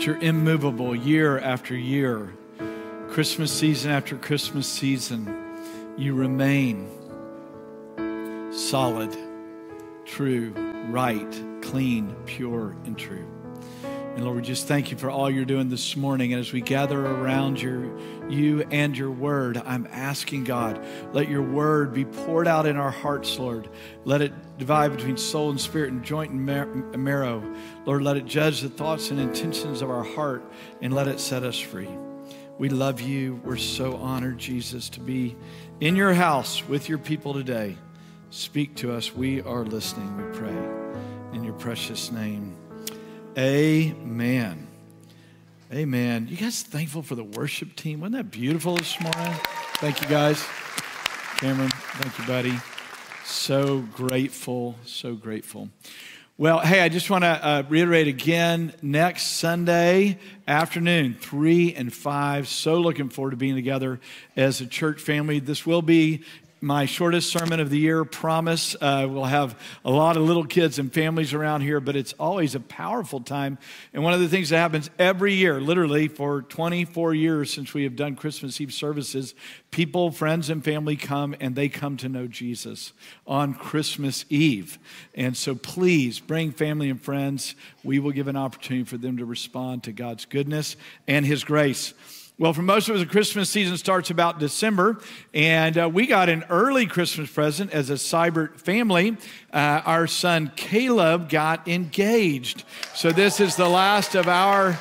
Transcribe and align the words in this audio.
that 0.00 0.06
you're 0.06 0.22
immovable 0.22 0.96
year 0.96 1.38
after 1.40 1.76
year, 1.76 2.32
Christmas 3.10 3.52
season 3.52 3.90
after 3.90 4.16
Christmas 4.16 4.66
season. 4.66 5.28
You 5.98 6.14
remain 6.14 6.88
solid, 8.50 9.14
true, 10.06 10.54
right, 10.88 11.44
clean, 11.60 12.16
pure, 12.24 12.74
and 12.86 12.96
true. 12.96 13.39
And 14.14 14.24
Lord, 14.24 14.36
we 14.36 14.42
just 14.42 14.66
thank 14.66 14.90
you 14.90 14.96
for 14.96 15.08
all 15.08 15.30
you're 15.30 15.44
doing 15.44 15.68
this 15.68 15.96
morning. 15.96 16.32
And 16.32 16.40
as 16.40 16.52
we 16.52 16.60
gather 16.60 17.00
around 17.00 17.62
your, 17.62 17.96
you 18.28 18.66
and 18.70 18.96
your 18.96 19.10
word, 19.10 19.56
I'm 19.64 19.86
asking 19.90 20.44
God, 20.44 20.84
let 21.12 21.28
your 21.28 21.42
word 21.42 21.94
be 21.94 22.04
poured 22.04 22.48
out 22.48 22.66
in 22.66 22.76
our 22.76 22.90
hearts, 22.90 23.38
Lord. 23.38 23.68
Let 24.04 24.20
it 24.20 24.32
divide 24.58 24.96
between 24.96 25.16
soul 25.16 25.50
and 25.50 25.60
spirit 25.60 25.92
and 25.92 26.02
joint 26.02 26.32
and 26.32 26.44
marrow. 27.04 27.42
Lord, 27.86 28.02
let 28.02 28.16
it 28.16 28.26
judge 28.26 28.60
the 28.60 28.68
thoughts 28.68 29.10
and 29.10 29.20
intentions 29.20 29.80
of 29.80 29.90
our 29.90 30.04
heart 30.04 30.42
and 30.82 30.92
let 30.92 31.06
it 31.06 31.20
set 31.20 31.44
us 31.44 31.58
free. 31.58 31.88
We 32.58 32.68
love 32.68 33.00
you. 33.00 33.40
We're 33.42 33.56
so 33.56 33.96
honored, 33.96 34.38
Jesus, 34.38 34.90
to 34.90 35.00
be 35.00 35.34
in 35.80 35.96
your 35.96 36.12
house 36.12 36.66
with 36.68 36.90
your 36.90 36.98
people 36.98 37.32
today. 37.32 37.76
Speak 38.28 38.74
to 38.76 38.92
us. 38.92 39.14
We 39.14 39.40
are 39.42 39.64
listening, 39.64 40.14
we 40.16 40.38
pray. 40.38 40.56
In 41.32 41.42
your 41.42 41.54
precious 41.54 42.12
name. 42.12 42.54
Amen. 43.38 44.66
Amen. 45.72 46.26
You 46.28 46.36
guys 46.36 46.62
thankful 46.62 47.02
for 47.02 47.14
the 47.14 47.22
worship 47.22 47.76
team? 47.76 48.00
Wasn't 48.00 48.16
that 48.16 48.32
beautiful 48.32 48.74
this 48.74 49.00
morning? 49.00 49.34
Thank 49.76 50.02
you, 50.02 50.08
guys. 50.08 50.44
Cameron, 51.36 51.70
thank 51.70 52.18
you, 52.18 52.26
buddy. 52.26 52.58
So 53.24 53.78
grateful, 53.94 54.74
so 54.84 55.14
grateful. 55.14 55.68
Well, 56.38 56.58
hey, 56.58 56.80
I 56.80 56.88
just 56.88 57.08
want 57.08 57.22
to 57.22 57.28
uh, 57.28 57.62
reiterate 57.68 58.08
again 58.08 58.72
next 58.82 59.24
Sunday 59.24 60.18
afternoon, 60.48 61.14
3 61.20 61.74
and 61.74 61.92
5. 61.92 62.48
So 62.48 62.80
looking 62.80 63.10
forward 63.10 63.32
to 63.32 63.36
being 63.36 63.54
together 63.54 64.00
as 64.36 64.60
a 64.60 64.66
church 64.66 65.00
family. 65.00 65.38
This 65.38 65.64
will 65.64 65.82
be 65.82 66.24
my 66.62 66.84
shortest 66.84 67.30
sermon 67.30 67.58
of 67.58 67.70
the 67.70 67.78
year, 67.78 68.04
promise. 68.04 68.76
Uh, 68.78 69.06
we'll 69.08 69.24
have 69.24 69.58
a 69.84 69.90
lot 69.90 70.18
of 70.18 70.24
little 70.24 70.44
kids 70.44 70.78
and 70.78 70.92
families 70.92 71.32
around 71.32 71.62
here, 71.62 71.80
but 71.80 71.96
it's 71.96 72.12
always 72.18 72.54
a 72.54 72.60
powerful 72.60 73.20
time. 73.20 73.56
And 73.94 74.02
one 74.02 74.12
of 74.12 74.20
the 74.20 74.28
things 74.28 74.50
that 74.50 74.58
happens 74.58 74.90
every 74.98 75.32
year, 75.34 75.58
literally 75.60 76.08
for 76.08 76.42
24 76.42 77.14
years 77.14 77.50
since 77.50 77.72
we 77.72 77.84
have 77.84 77.96
done 77.96 78.14
Christmas 78.14 78.60
Eve 78.60 78.74
services, 78.74 79.34
people, 79.70 80.10
friends, 80.10 80.50
and 80.50 80.62
family 80.62 80.96
come 80.96 81.34
and 81.40 81.54
they 81.56 81.70
come 81.70 81.96
to 81.96 82.08
know 82.10 82.26
Jesus 82.26 82.92
on 83.26 83.54
Christmas 83.54 84.26
Eve. 84.28 84.78
And 85.14 85.34
so 85.36 85.54
please 85.54 86.20
bring 86.20 86.52
family 86.52 86.90
and 86.90 87.00
friends. 87.00 87.54
We 87.82 87.98
will 88.00 88.12
give 88.12 88.28
an 88.28 88.36
opportunity 88.36 88.84
for 88.84 88.98
them 88.98 89.16
to 89.16 89.24
respond 89.24 89.84
to 89.84 89.92
God's 89.92 90.26
goodness 90.26 90.76
and 91.08 91.24
His 91.24 91.42
grace. 91.42 91.94
Well, 92.40 92.54
for 92.54 92.62
most 92.62 92.88
of 92.88 92.94
us, 92.94 93.02
the 93.02 93.06
Christmas 93.06 93.50
season 93.50 93.76
starts 93.76 94.08
about 94.08 94.38
December, 94.38 94.98
and 95.34 95.76
uh, 95.76 95.90
we 95.90 96.06
got 96.06 96.30
an 96.30 96.42
early 96.48 96.86
Christmas 96.86 97.30
present 97.30 97.70
as 97.70 97.90
a 97.90 97.96
Seibert 97.96 98.58
family. 98.58 99.18
Uh, 99.52 99.82
our 99.84 100.06
son 100.06 100.50
Caleb 100.56 101.28
got 101.28 101.68
engaged. 101.68 102.64
So, 102.94 103.12
this 103.12 103.40
is 103.40 103.56
the 103.56 103.68
last 103.68 104.14
of 104.14 104.26
our 104.26 104.78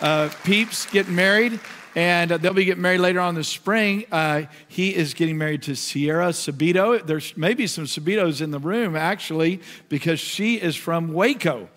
uh, 0.00 0.30
peeps 0.42 0.86
getting 0.86 1.14
married, 1.14 1.60
and 1.94 2.32
uh, 2.32 2.38
they'll 2.38 2.52
be 2.52 2.64
getting 2.64 2.82
married 2.82 2.98
later 2.98 3.20
on 3.20 3.36
the 3.36 3.44
spring. 3.44 4.04
Uh, 4.10 4.46
he 4.66 4.92
is 4.92 5.14
getting 5.14 5.38
married 5.38 5.62
to 5.62 5.76
Sierra 5.76 6.30
Sabito. 6.30 7.06
There's 7.06 7.36
maybe 7.36 7.68
some 7.68 7.84
Sabitos 7.84 8.40
in 8.40 8.50
the 8.50 8.58
room, 8.58 8.96
actually, 8.96 9.60
because 9.88 10.18
she 10.18 10.56
is 10.56 10.74
from 10.74 11.12
Waco. 11.12 11.68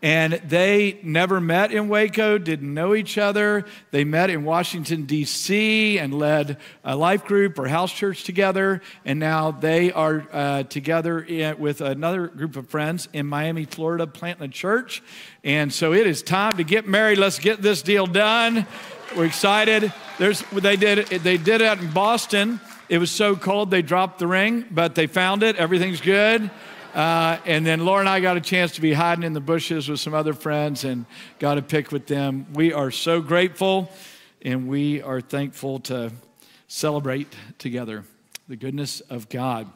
And 0.00 0.34
they 0.34 1.00
never 1.02 1.40
met 1.40 1.72
in 1.72 1.88
Waco, 1.88 2.38
didn't 2.38 2.72
know 2.72 2.94
each 2.94 3.18
other. 3.18 3.64
They 3.90 4.04
met 4.04 4.30
in 4.30 4.44
Washington, 4.44 5.06
D.C., 5.06 5.98
and 5.98 6.16
led 6.16 6.58
a 6.84 6.94
life 6.94 7.24
group 7.24 7.58
or 7.58 7.66
house 7.66 7.92
church 7.92 8.22
together. 8.22 8.80
And 9.04 9.18
now 9.18 9.50
they 9.50 9.90
are 9.90 10.24
uh, 10.32 10.62
together 10.62 11.20
in, 11.20 11.58
with 11.58 11.80
another 11.80 12.28
group 12.28 12.54
of 12.54 12.68
friends 12.68 13.08
in 13.12 13.26
Miami, 13.26 13.64
Florida, 13.64 14.06
planting 14.06 14.44
a 14.44 14.48
church. 14.48 15.02
And 15.42 15.72
so 15.72 15.92
it 15.92 16.06
is 16.06 16.22
time 16.22 16.58
to 16.58 16.64
get 16.64 16.86
married. 16.86 17.18
Let's 17.18 17.40
get 17.40 17.60
this 17.60 17.82
deal 17.82 18.06
done. 18.06 18.68
We're 19.16 19.24
excited. 19.24 19.92
There's, 20.18 20.42
they, 20.52 20.76
did, 20.76 21.08
they 21.08 21.38
did 21.38 21.60
it 21.60 21.78
in 21.80 21.90
Boston. 21.90 22.60
It 22.88 22.98
was 22.98 23.10
so 23.10 23.34
cold 23.34 23.70
they 23.70 23.82
dropped 23.82 24.18
the 24.20 24.28
ring, 24.28 24.64
but 24.70 24.94
they 24.94 25.08
found 25.08 25.42
it. 25.42 25.56
Everything's 25.56 26.00
good. 26.00 26.50
Uh, 26.94 27.38
and 27.44 27.66
then 27.66 27.84
Laura 27.84 28.00
and 28.00 28.08
I 28.08 28.20
got 28.20 28.36
a 28.36 28.40
chance 28.40 28.72
to 28.72 28.80
be 28.80 28.92
hiding 28.92 29.24
in 29.24 29.32
the 29.32 29.40
bushes 29.40 29.88
with 29.88 30.00
some 30.00 30.14
other 30.14 30.32
friends 30.32 30.84
and 30.84 31.04
got 31.38 31.58
a 31.58 31.62
pick 31.62 31.92
with 31.92 32.06
them. 32.06 32.46
We 32.54 32.72
are 32.72 32.90
so 32.90 33.20
grateful 33.20 33.90
and 34.42 34.68
we 34.68 35.02
are 35.02 35.20
thankful 35.20 35.80
to 35.80 36.12
celebrate 36.66 37.34
together 37.58 38.04
the 38.48 38.56
goodness 38.56 39.00
of 39.00 39.28
God. 39.28 39.70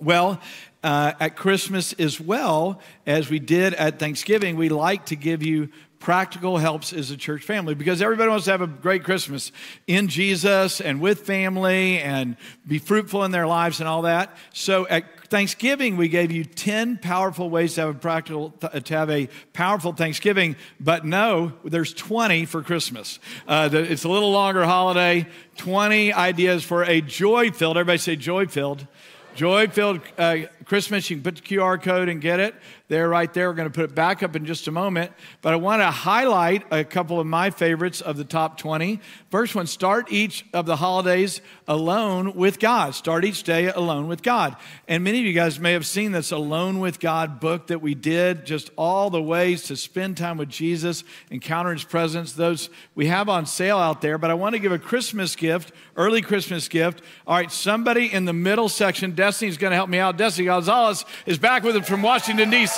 Well, 0.00 0.40
uh, 0.82 1.12
at 1.18 1.36
Christmas 1.36 1.92
as 1.94 2.20
well 2.20 2.80
as 3.06 3.28
we 3.28 3.40
did 3.40 3.74
at 3.74 3.98
Thanksgiving, 3.98 4.56
we 4.56 4.68
like 4.68 5.06
to 5.06 5.16
give 5.16 5.42
you 5.42 5.68
practical 5.98 6.58
helps 6.58 6.92
as 6.92 7.10
a 7.10 7.16
church 7.16 7.42
family 7.42 7.74
because 7.74 8.00
everybody 8.00 8.30
wants 8.30 8.44
to 8.44 8.52
have 8.52 8.62
a 8.62 8.68
great 8.68 9.02
Christmas 9.02 9.50
in 9.86 10.06
Jesus 10.08 10.80
and 10.80 11.00
with 11.00 11.20
family 11.20 11.98
and 11.98 12.36
be 12.66 12.78
fruitful 12.78 13.24
in 13.24 13.32
their 13.32 13.46
lives 13.46 13.80
and 13.80 13.88
all 13.88 14.02
that. 14.02 14.36
So 14.52 14.86
at 14.86 15.17
Thanksgiving, 15.30 15.96
we 15.96 16.08
gave 16.08 16.32
you 16.32 16.44
10 16.44 16.98
powerful 16.98 17.50
ways 17.50 17.74
to 17.74 17.82
have 17.82 17.96
a 17.96 17.98
practical, 17.98 18.50
to 18.50 18.94
have 18.94 19.10
a 19.10 19.28
powerful 19.52 19.92
Thanksgiving, 19.92 20.56
but 20.80 21.04
no, 21.04 21.52
there's 21.64 21.92
20 21.92 22.46
for 22.46 22.62
Christmas. 22.62 23.18
Uh, 23.46 23.68
it's 23.72 24.04
a 24.04 24.08
little 24.08 24.32
longer 24.32 24.64
holiday, 24.64 25.26
20 25.58 26.12
ideas 26.12 26.64
for 26.64 26.82
a 26.84 27.00
joy 27.00 27.50
filled, 27.50 27.76
everybody 27.76 27.98
say 27.98 28.16
joy 28.16 28.46
filled, 28.46 28.86
joy 29.34 29.68
filled 29.68 30.00
uh, 30.16 30.38
Christmas. 30.64 31.08
You 31.10 31.16
can 31.16 31.24
put 31.24 31.36
the 31.36 31.42
QR 31.42 31.80
code 31.82 32.08
and 32.08 32.20
get 32.20 32.40
it 32.40 32.54
there, 32.88 33.08
right 33.08 33.32
there. 33.32 33.48
We're 33.48 33.54
going 33.54 33.68
to 33.68 33.74
put 33.74 33.84
it 33.84 33.94
back 33.94 34.22
up 34.22 34.34
in 34.34 34.46
just 34.46 34.66
a 34.66 34.72
moment. 34.72 35.12
But 35.42 35.52
I 35.52 35.56
want 35.56 35.82
to 35.82 35.90
highlight 35.90 36.64
a 36.70 36.84
couple 36.84 37.20
of 37.20 37.26
my 37.26 37.50
favorites 37.50 38.00
of 38.00 38.16
the 38.16 38.24
top 38.24 38.56
20. 38.56 39.00
First 39.30 39.54
one 39.54 39.66
start 39.66 40.10
each 40.10 40.46
of 40.54 40.64
the 40.64 40.76
holidays 40.76 41.42
alone 41.66 42.34
with 42.34 42.58
God. 42.58 42.94
Start 42.94 43.26
each 43.26 43.42
day 43.42 43.66
alone 43.66 44.08
with 44.08 44.22
God. 44.22 44.56
And 44.88 45.04
many 45.04 45.20
of 45.20 45.26
you 45.26 45.34
guys 45.34 45.60
may 45.60 45.72
have 45.74 45.86
seen 45.86 46.12
this 46.12 46.32
Alone 46.32 46.78
with 46.80 46.98
God 46.98 47.40
book 47.40 47.66
that 47.66 47.82
we 47.82 47.94
did, 47.94 48.46
just 48.46 48.70
all 48.76 49.10
the 49.10 49.20
ways 49.20 49.64
to 49.64 49.76
spend 49.76 50.16
time 50.16 50.38
with 50.38 50.48
Jesus, 50.48 51.04
encounter 51.30 51.72
his 51.72 51.84
presence. 51.84 52.32
Those 52.32 52.70
we 52.94 53.06
have 53.06 53.28
on 53.28 53.44
sale 53.44 53.78
out 53.78 54.00
there. 54.00 54.16
But 54.16 54.30
I 54.30 54.34
want 54.34 54.54
to 54.54 54.58
give 54.58 54.72
a 54.72 54.78
Christmas 54.78 55.36
gift, 55.36 55.72
early 55.96 56.22
Christmas 56.22 56.68
gift. 56.68 57.02
All 57.26 57.36
right, 57.36 57.52
somebody 57.52 58.10
in 58.10 58.24
the 58.24 58.32
middle 58.32 58.68
section, 58.68 59.12
Destiny's 59.12 59.58
going 59.58 59.72
to 59.72 59.76
help 59.76 59.90
me 59.90 59.98
out. 59.98 60.16
Destiny 60.16 60.46
Gonzalez 60.46 61.04
is 61.26 61.38
back 61.38 61.64
with 61.64 61.76
us 61.76 61.86
from 61.86 62.02
Washington, 62.02 62.48
D.C 62.48 62.77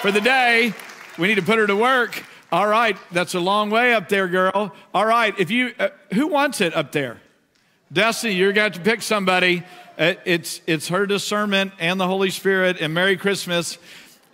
for 0.00 0.10
the 0.10 0.22
day. 0.22 0.72
We 1.18 1.28
need 1.28 1.34
to 1.34 1.42
put 1.42 1.58
her 1.58 1.66
to 1.66 1.76
work. 1.76 2.24
All 2.50 2.66
right, 2.66 2.96
that's 3.12 3.34
a 3.34 3.40
long 3.40 3.68
way 3.68 3.92
up 3.92 4.08
there, 4.08 4.26
girl. 4.26 4.74
All 4.94 5.04
right, 5.04 5.38
if 5.38 5.50
you, 5.50 5.74
uh, 5.78 5.88
who 6.14 6.28
wants 6.28 6.62
it 6.62 6.74
up 6.74 6.92
there? 6.92 7.20
Destiny, 7.92 8.34
you're 8.34 8.54
going 8.54 8.72
to 8.72 8.78
to 8.78 8.84
pick 8.84 9.02
somebody. 9.02 9.64
Uh, 9.98 10.14
it's, 10.24 10.62
it's 10.66 10.88
her 10.88 11.04
discernment 11.04 11.72
and 11.78 12.00
the 12.00 12.06
Holy 12.06 12.30
Spirit, 12.30 12.78
and 12.80 12.94
Merry 12.94 13.18
Christmas. 13.18 13.76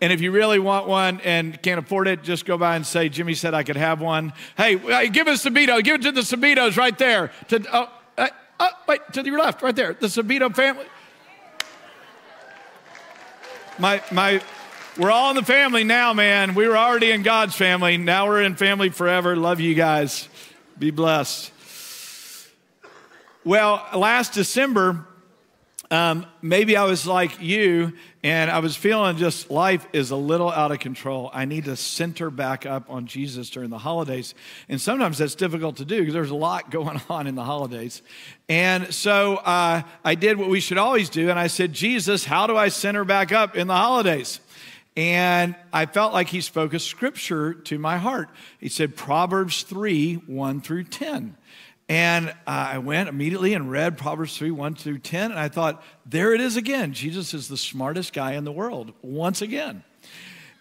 And 0.01 0.13
if 0.13 0.21
you 0.21 0.31
really 0.31 0.61
want 0.61 0.87
one 0.87 1.21
and 1.25 1.61
can't 1.61 1.81
afford 1.81 2.07
it, 2.07 2.23
just 2.23 2.45
go 2.47 2.57
by 2.57 2.77
and 2.77 2.87
say, 2.87 3.09
Jimmy 3.09 3.35
said 3.35 3.53
I 3.53 3.65
could 3.65 3.77
have 3.77 4.01
one. 4.01 4.33
Hey, 4.57 4.77
give 5.09 5.27
us 5.27 5.45
Sabito. 5.45 5.83
Give 5.83 5.97
it 5.97 6.03
to 6.03 6.13
the 6.13 6.21
Sabitos 6.21 6.77
right 6.77 6.97
there. 6.97 7.33
To, 7.49 7.65
oh, 7.73 7.91
uh, 8.17 8.29
uh, 8.61 8.69
wait, 8.87 9.01
to 9.15 9.25
your 9.25 9.41
left, 9.41 9.61
right 9.61 9.75
there. 9.75 9.95
The 9.95 10.07
Sabito 10.07 10.55
family. 10.55 10.87
My, 13.79 14.01
my, 14.13 14.41
we're 14.97 15.11
all 15.11 15.31
in 15.31 15.37
the 15.37 15.45
family 15.45 15.83
now, 15.83 16.13
man. 16.13 16.55
We 16.55 16.69
were 16.69 16.77
already 16.77 17.11
in 17.11 17.23
God's 17.23 17.55
family. 17.55 17.97
Now 17.97 18.29
we're 18.29 18.43
in 18.43 18.55
family 18.55 18.91
forever. 18.91 19.35
Love 19.35 19.59
you 19.59 19.75
guys. 19.75 20.29
Be 20.79 20.91
blessed. 20.91 21.51
Well, 23.45 23.85
last 23.95 24.35
December, 24.35 25.05
um, 25.91 26.27
maybe 26.43 26.77
I 26.77 26.85
was 26.85 27.07
like 27.07 27.43
you 27.43 27.93
and 28.23 28.51
I 28.51 28.61
was 28.61 28.77
feeling 28.77 29.17
just 29.17 29.51
life 29.51 29.87
is 29.93 30.13
a 30.13 30.17
little 30.17 30.51
out 30.51 30.71
of 30.71 30.79
control. 30.79 31.29
I 31.33 31.45
need 31.45 31.65
to 31.67 31.77
center 31.77 32.31
back 32.31 32.65
up 32.65 32.89
on 32.89 33.07
Jesus 33.07 33.51
during 33.51 33.71
the 33.71 33.79
holidays. 33.79 34.35
And 34.69 34.81
sometimes 34.81 35.19
that's 35.19 35.35
difficult 35.35 35.77
to 35.77 35.85
do 35.85 35.99
because 35.99 36.15
there's 36.15 36.31
a 36.31 36.37
lot 36.37 36.71
going 36.71 37.01
on 37.11 37.27
in 37.27 37.35
the 37.35 37.45
holidays. 37.45 38.01
And 38.49 38.95
so 38.95 39.37
uh, 39.37 39.83
I 40.05 40.15
did 40.15 40.39
what 40.39 40.49
we 40.49 40.61
should 40.61 40.79
always 40.79 41.11
do. 41.11 41.31
And 41.31 41.39
I 41.39 41.49
said, 41.49 41.73
Jesus, 41.73 42.25
how 42.25 42.47
do 42.47 42.57
I 42.57 42.69
center 42.69 43.05
back 43.05 43.33
up 43.33 43.57
in 43.57 43.67
the 43.67 43.77
holidays? 43.77 44.41
And 44.97 45.57
I 45.73 45.87
felt 45.87 46.13
like 46.13 46.29
he 46.29 46.41
spoke 46.41 46.73
a 46.73 46.79
scripture 46.79 47.55
to 47.55 47.79
my 47.79 47.99
heart. 47.99 48.29
He 48.61 48.69
said 48.69 48.97
Proverbs 48.97 49.63
3 49.63 50.15
1 50.15 50.61
through 50.61 50.85
10. 50.85 51.37
And 51.89 52.31
uh, 52.31 52.33
I 52.47 52.79
went 52.79 53.09
immediately 53.09 53.53
and 53.53 53.71
read 53.71 53.99
Proverbs 53.99 54.39
3 54.39 54.53
1 54.53 54.75
through 54.77 54.99
10. 54.99 55.33
And 55.33 55.41
I 55.41 55.49
thought, 55.49 55.83
there 56.07 56.33
it 56.33 56.41
is 56.41 56.57
again. 56.57 56.93
Jesus 56.93 57.35
is 57.35 57.49
the 57.49 57.57
smartest 57.57 58.13
guy 58.13 58.33
in 58.33 58.45
the 58.45 58.53
world, 58.53 58.93
once 59.03 59.43
again. 59.43 59.83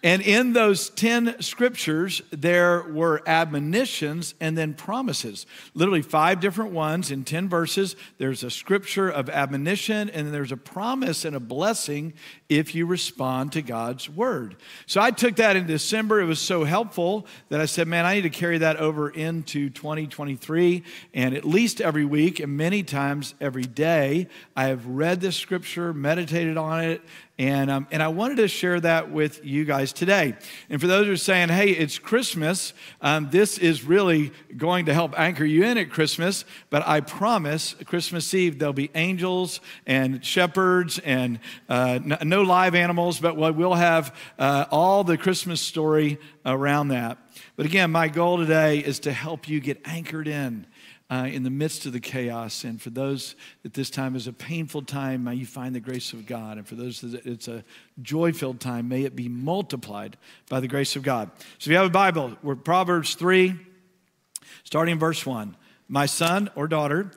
And 0.04 0.20
in 0.20 0.52
those 0.52 0.90
10 0.90 1.40
scriptures, 1.40 2.20
there 2.30 2.82
were 2.82 3.22
admonitions 3.26 4.34
and 4.38 4.56
then 4.56 4.74
promises. 4.74 5.46
Literally 5.72 6.02
five 6.02 6.40
different 6.40 6.72
ones 6.72 7.10
in 7.10 7.24
10 7.24 7.48
verses. 7.48 7.96
There's 8.18 8.44
a 8.44 8.50
scripture 8.50 9.08
of 9.08 9.30
admonition, 9.30 10.10
and 10.10 10.32
there's 10.32 10.52
a 10.52 10.58
promise 10.58 11.24
and 11.24 11.34
a 11.34 11.40
blessing 11.40 12.12
if 12.50 12.74
you 12.74 12.84
respond 12.84 13.52
to 13.52 13.62
God's 13.62 14.10
word. 14.10 14.56
So 14.84 15.00
I 15.00 15.10
took 15.10 15.36
that 15.36 15.56
in 15.56 15.66
December. 15.66 16.20
It 16.20 16.26
was 16.26 16.38
so 16.38 16.64
helpful 16.64 17.26
that 17.48 17.62
I 17.62 17.64
said, 17.64 17.88
man, 17.88 18.04
I 18.04 18.16
need 18.16 18.22
to 18.22 18.30
carry 18.30 18.58
that 18.58 18.76
over 18.76 19.08
into 19.08 19.70
2023. 19.70 20.82
And 21.14 21.34
at 21.34 21.46
least 21.46 21.80
every 21.80 22.04
week, 22.04 22.40
and 22.40 22.58
many 22.58 22.82
times 22.82 23.34
every 23.40 23.64
day, 23.64 24.28
I 24.54 24.64
have 24.64 24.86
read 24.86 25.22
this 25.22 25.36
scripture, 25.36 25.94
meditated 25.94 26.58
on 26.58 26.84
it, 26.84 27.00
and, 27.36 27.68
um, 27.68 27.88
and 27.90 28.00
I 28.00 28.08
wanted 28.08 28.36
to 28.36 28.48
share 28.48 28.78
that 28.80 29.10
with 29.10 29.44
you 29.44 29.64
guys 29.64 29.92
today. 29.92 30.36
And 30.70 30.80
for 30.80 30.86
those 30.86 31.06
who 31.06 31.12
are 31.14 31.16
saying, 31.16 31.48
hey, 31.48 31.70
it's 31.70 31.98
Christmas, 31.98 32.72
um, 33.00 33.28
this 33.30 33.58
is 33.58 33.82
really 33.82 34.30
going 34.56 34.86
to 34.86 34.94
help 34.94 35.18
anchor 35.18 35.44
you 35.44 35.64
in 35.64 35.76
at 35.76 35.90
Christmas. 35.90 36.44
But 36.70 36.86
I 36.86 37.00
promise, 37.00 37.74
Christmas 37.86 38.32
Eve, 38.34 38.60
there'll 38.60 38.72
be 38.72 38.90
angels 38.94 39.60
and 39.84 40.24
shepherds 40.24 41.00
and 41.00 41.40
uh, 41.68 41.98
no 42.22 42.42
live 42.42 42.76
animals, 42.76 43.18
but 43.18 43.36
we'll 43.36 43.74
have 43.74 44.14
uh, 44.38 44.66
all 44.70 45.02
the 45.02 45.18
Christmas 45.18 45.60
story 45.60 46.20
around 46.46 46.88
that. 46.88 47.18
But 47.56 47.66
again, 47.66 47.90
my 47.90 48.06
goal 48.06 48.38
today 48.38 48.78
is 48.78 49.00
to 49.00 49.12
help 49.12 49.48
you 49.48 49.58
get 49.58 49.80
anchored 49.84 50.28
in 50.28 50.66
uh, 51.10 51.28
in 51.30 51.42
the 51.42 51.50
midst 51.50 51.86
of 51.86 51.92
the 51.92 52.00
chaos. 52.00 52.64
And 52.64 52.80
for 52.80 52.90
those 52.90 53.36
that 53.62 53.74
this 53.74 53.90
time 53.90 54.16
is 54.16 54.26
a 54.26 54.32
painful 54.32 54.82
time, 54.82 55.24
may 55.24 55.34
you 55.34 55.46
find 55.46 55.74
the 55.74 55.80
grace 55.80 56.12
of 56.12 56.26
God. 56.26 56.56
And 56.56 56.66
for 56.66 56.74
those 56.74 57.00
that 57.02 57.26
it's 57.26 57.48
a 57.48 57.64
joy 58.02 58.32
filled 58.32 58.60
time, 58.60 58.88
may 58.88 59.04
it 59.04 59.14
be 59.14 59.28
multiplied 59.28 60.16
by 60.48 60.60
the 60.60 60.68
grace 60.68 60.96
of 60.96 61.02
God. 61.02 61.30
So 61.58 61.68
if 61.68 61.68
you 61.68 61.76
have 61.76 61.86
a 61.86 61.90
Bible, 61.90 62.36
we're 62.42 62.56
Proverbs 62.56 63.14
3, 63.14 63.54
starting 64.64 64.92
in 64.92 64.98
verse 64.98 65.24
1. 65.26 65.56
My 65.88 66.06
son 66.06 66.50
or 66.54 66.66
daughter, 66.66 67.10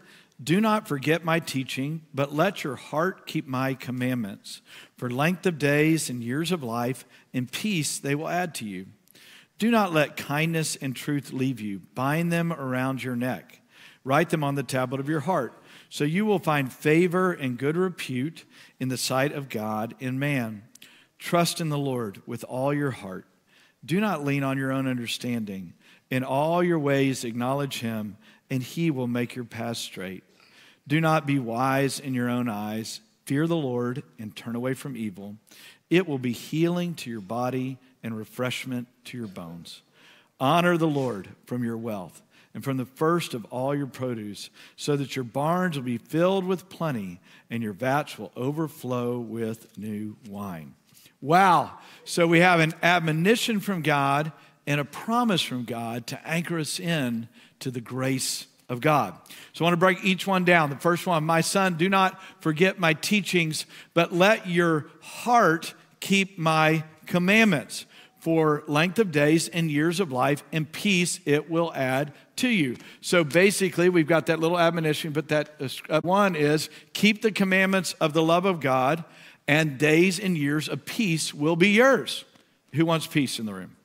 do 0.44 0.62
not 0.62 0.88
forget 0.88 1.24
my 1.24 1.40
teaching, 1.40 2.02
but 2.14 2.36
let 2.36 2.64
your 2.64 2.76
heart 2.76 3.26
keep 3.26 3.48
my 3.48 3.74
commandments. 3.74 4.62
For 4.98 5.10
length 5.10 5.46
of 5.46 5.58
days 5.58 6.10
and 6.10 6.24
years 6.24 6.52
of 6.52 6.62
life 6.62 7.06
and 7.34 7.52
peace 7.52 7.98
they 7.98 8.14
will 8.14 8.28
add 8.28 8.54
to 8.56 8.66
you. 8.66 8.88
Do 9.58 9.72
not 9.72 9.94
let 9.94 10.18
kindness 10.18 10.76
and 10.76 10.96
truth 10.96 11.34
leave 11.34 11.60
you. 11.60 11.82
Bind 11.96 12.32
them 12.32 12.54
around 12.54 13.04
your 13.04 13.16
neck. 13.16 13.62
Write 14.08 14.30
them 14.30 14.42
on 14.42 14.56
the 14.56 14.64
tablet 14.64 15.02
of 15.02 15.10
your 15.10 15.20
heart, 15.20 15.52
so 15.90 16.06
you 16.06 16.26
will 16.26 16.40
find 16.40 16.72
favor 16.72 17.34
and 17.34 17.58
good 17.58 17.76
repute 17.76 18.46
in 18.80 18.88
the 18.88 18.96
sight 18.96 19.34
of 19.34 19.50
God 19.50 19.96
and 20.00 20.18
man. 20.18 20.64
Trust 21.20 21.60
in 21.60 21.68
the 21.68 21.78
Lord 21.78 22.22
with 22.26 22.46
all 22.46 22.74
your 22.74 22.92
heart. 22.92 23.26
Do 23.84 24.00
not 24.00 24.24
lean 24.24 24.46
on 24.46 24.58
your 24.58 24.72
own 24.72 24.88
understanding. 24.88 25.74
In 26.10 26.24
all 26.24 26.64
your 26.64 26.80
ways, 26.80 27.26
acknowledge 27.26 27.82
him, 27.82 28.16
and 28.50 28.64
he 28.64 28.92
will 28.92 29.08
make 29.08 29.36
your 29.36 29.44
path 29.44 29.76
straight. 29.76 30.24
Do 30.88 31.02
not 31.02 31.28
be 31.28 31.38
wise 31.38 32.00
in 32.00 32.14
your 32.14 32.30
own 32.30 32.48
eyes. 32.48 33.02
Fear 33.26 33.48
the 33.48 33.58
Lord 33.58 34.04
and 34.18 34.34
turn 34.34 34.56
away 34.56 34.74
from 34.74 34.96
evil. 34.96 35.36
It 35.90 36.08
will 36.08 36.18
be 36.18 36.32
healing 36.32 36.96
to 36.96 37.10
your 37.10 37.20
body 37.20 37.78
and 38.02 38.18
refreshment 38.18 38.88
to 39.04 39.18
your 39.18 39.28
bones. 39.28 39.82
Honor 40.40 40.78
the 40.78 40.88
Lord 40.88 41.28
from 41.46 41.62
your 41.62 41.76
wealth 41.76 42.22
and 42.58 42.64
from 42.64 42.78
the 42.78 42.86
first 42.86 43.36
of 43.36 43.46
all 43.52 43.76
your 43.76 43.86
produce, 43.86 44.50
so 44.76 44.98
that 44.98 45.16
your 45.16 45.24
barns 45.24 45.76
will 45.76 45.84
be 45.84 46.00
filled 46.00 46.44
with 46.44 46.70
plenty 46.70 47.20
and 47.52 47.62
your 47.62 47.72
vats 47.72 48.18
will 48.18 48.32
overflow 48.36 49.20
with 49.20 49.78
new 49.78 50.18
wine. 50.28 50.74
Wow. 51.22 51.78
So 52.04 52.26
we 52.26 52.40
have 52.40 52.60
an 52.60 52.74
admonition 52.82 53.60
from 53.60 53.84
God 53.84 54.32
and 54.66 54.82
a 54.82 54.86
promise 54.86 55.44
from 55.44 55.66
God 55.66 56.08
to 56.08 56.28
anchor 56.28 56.58
us 56.58 56.80
in 56.80 57.28
to 57.60 57.70
the 57.70 57.80
grace 57.80 58.48
of 58.70 58.82
God. 58.82 59.16
So 59.54 59.64
I 59.64 59.68
want 59.68 59.74
to 59.74 59.78
break 59.78 60.04
each 60.04 60.26
one 60.26 60.44
down. 60.44 60.72
The 60.72 60.78
first 60.78 61.06
one, 61.06 61.24
my 61.26 61.42
son, 61.42 61.76
do 61.76 61.88
not 61.88 62.20
forget 62.40 62.80
my 62.80 62.94
teachings, 62.94 63.68
but 63.94 64.12
let 64.12 64.50
your 64.50 64.88
heart 65.02 65.76
keep 66.00 66.40
my 66.40 66.86
commandments 67.06 67.86
for 68.20 68.64
length 68.68 68.98
of 69.00 69.12
days 69.12 69.48
and 69.48 69.70
years 69.70 70.00
of 70.00 70.12
life 70.12 70.44
and 70.52 70.70
peace 70.72 71.20
it 71.26 71.50
will 71.50 71.72
add 71.74 72.12
to 72.38 72.50
you. 72.50 72.78
So 73.02 73.24
basically, 73.24 73.90
we've 73.90 74.08
got 74.08 74.26
that 74.26 74.40
little 74.40 74.60
admonition, 74.60 75.14
but 75.14 75.30
that 75.30 75.50
uh, 75.90 76.02
one 76.02 76.36
is 76.36 76.70
keep 76.94 77.22
the 77.22 77.32
commandments 77.32 77.94
of 78.02 78.14
the 78.14 78.24
love 78.24 78.46
of 78.46 78.60
God, 78.60 79.04
and 79.48 79.78
days 79.78 80.20
and 80.20 80.38
years 80.38 80.68
of 80.68 80.86
peace 80.86 81.34
will 81.34 81.56
be 81.56 81.70
yours. 81.70 82.26
Who 82.74 82.86
wants 82.86 83.08
peace 83.08 83.40
in 83.40 83.46
the 83.46 83.54
room? 83.54 83.77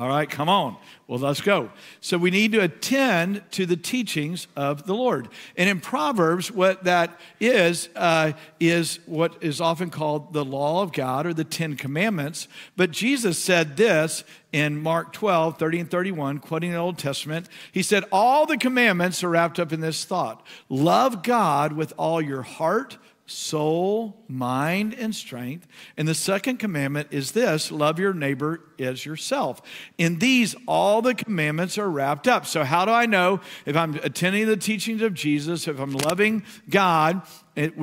All 0.00 0.08
right, 0.08 0.30
come 0.30 0.48
on. 0.48 0.78
Well, 1.08 1.18
let's 1.18 1.42
go. 1.42 1.70
So 2.00 2.16
we 2.16 2.30
need 2.30 2.52
to 2.52 2.60
attend 2.60 3.42
to 3.50 3.66
the 3.66 3.76
teachings 3.76 4.46
of 4.56 4.86
the 4.86 4.94
Lord. 4.94 5.28
And 5.58 5.68
in 5.68 5.78
Proverbs, 5.78 6.50
what 6.50 6.84
that 6.84 7.20
is, 7.38 7.90
uh, 7.94 8.32
is 8.58 8.98
what 9.04 9.36
is 9.42 9.60
often 9.60 9.90
called 9.90 10.32
the 10.32 10.42
law 10.42 10.82
of 10.82 10.94
God 10.94 11.26
or 11.26 11.34
the 11.34 11.44
Ten 11.44 11.76
Commandments. 11.76 12.48
But 12.78 12.92
Jesus 12.92 13.38
said 13.38 13.76
this 13.76 14.24
in 14.54 14.82
Mark 14.82 15.12
12, 15.12 15.58
30 15.58 15.80
and 15.80 15.90
31, 15.90 16.38
quoting 16.38 16.70
the 16.70 16.78
Old 16.78 16.96
Testament. 16.96 17.46
He 17.70 17.82
said, 17.82 18.04
All 18.10 18.46
the 18.46 18.56
commandments 18.56 19.22
are 19.22 19.28
wrapped 19.28 19.60
up 19.60 19.70
in 19.70 19.80
this 19.80 20.06
thought 20.06 20.46
love 20.70 21.22
God 21.22 21.74
with 21.74 21.92
all 21.98 22.22
your 22.22 22.40
heart 22.40 22.96
soul, 23.30 24.16
mind, 24.28 24.94
and 24.94 25.14
strength. 25.14 25.66
And 25.96 26.06
the 26.08 26.14
second 26.14 26.58
commandment 26.58 27.08
is 27.10 27.32
this 27.32 27.70
love 27.70 27.98
your 27.98 28.12
neighbor 28.12 28.60
as 28.78 29.06
yourself. 29.06 29.62
In 29.98 30.18
these, 30.18 30.56
all 30.66 31.00
the 31.00 31.14
commandments 31.14 31.78
are 31.78 31.88
wrapped 31.88 32.26
up. 32.26 32.46
So, 32.46 32.64
how 32.64 32.84
do 32.84 32.90
I 32.90 33.06
know 33.06 33.40
if 33.66 33.76
I'm 33.76 33.94
attending 33.96 34.46
the 34.46 34.56
teachings 34.56 35.02
of 35.02 35.14
Jesus, 35.14 35.68
if 35.68 35.78
I'm 35.78 35.92
loving 35.92 36.42
God? 36.68 37.22
It, 37.56 37.74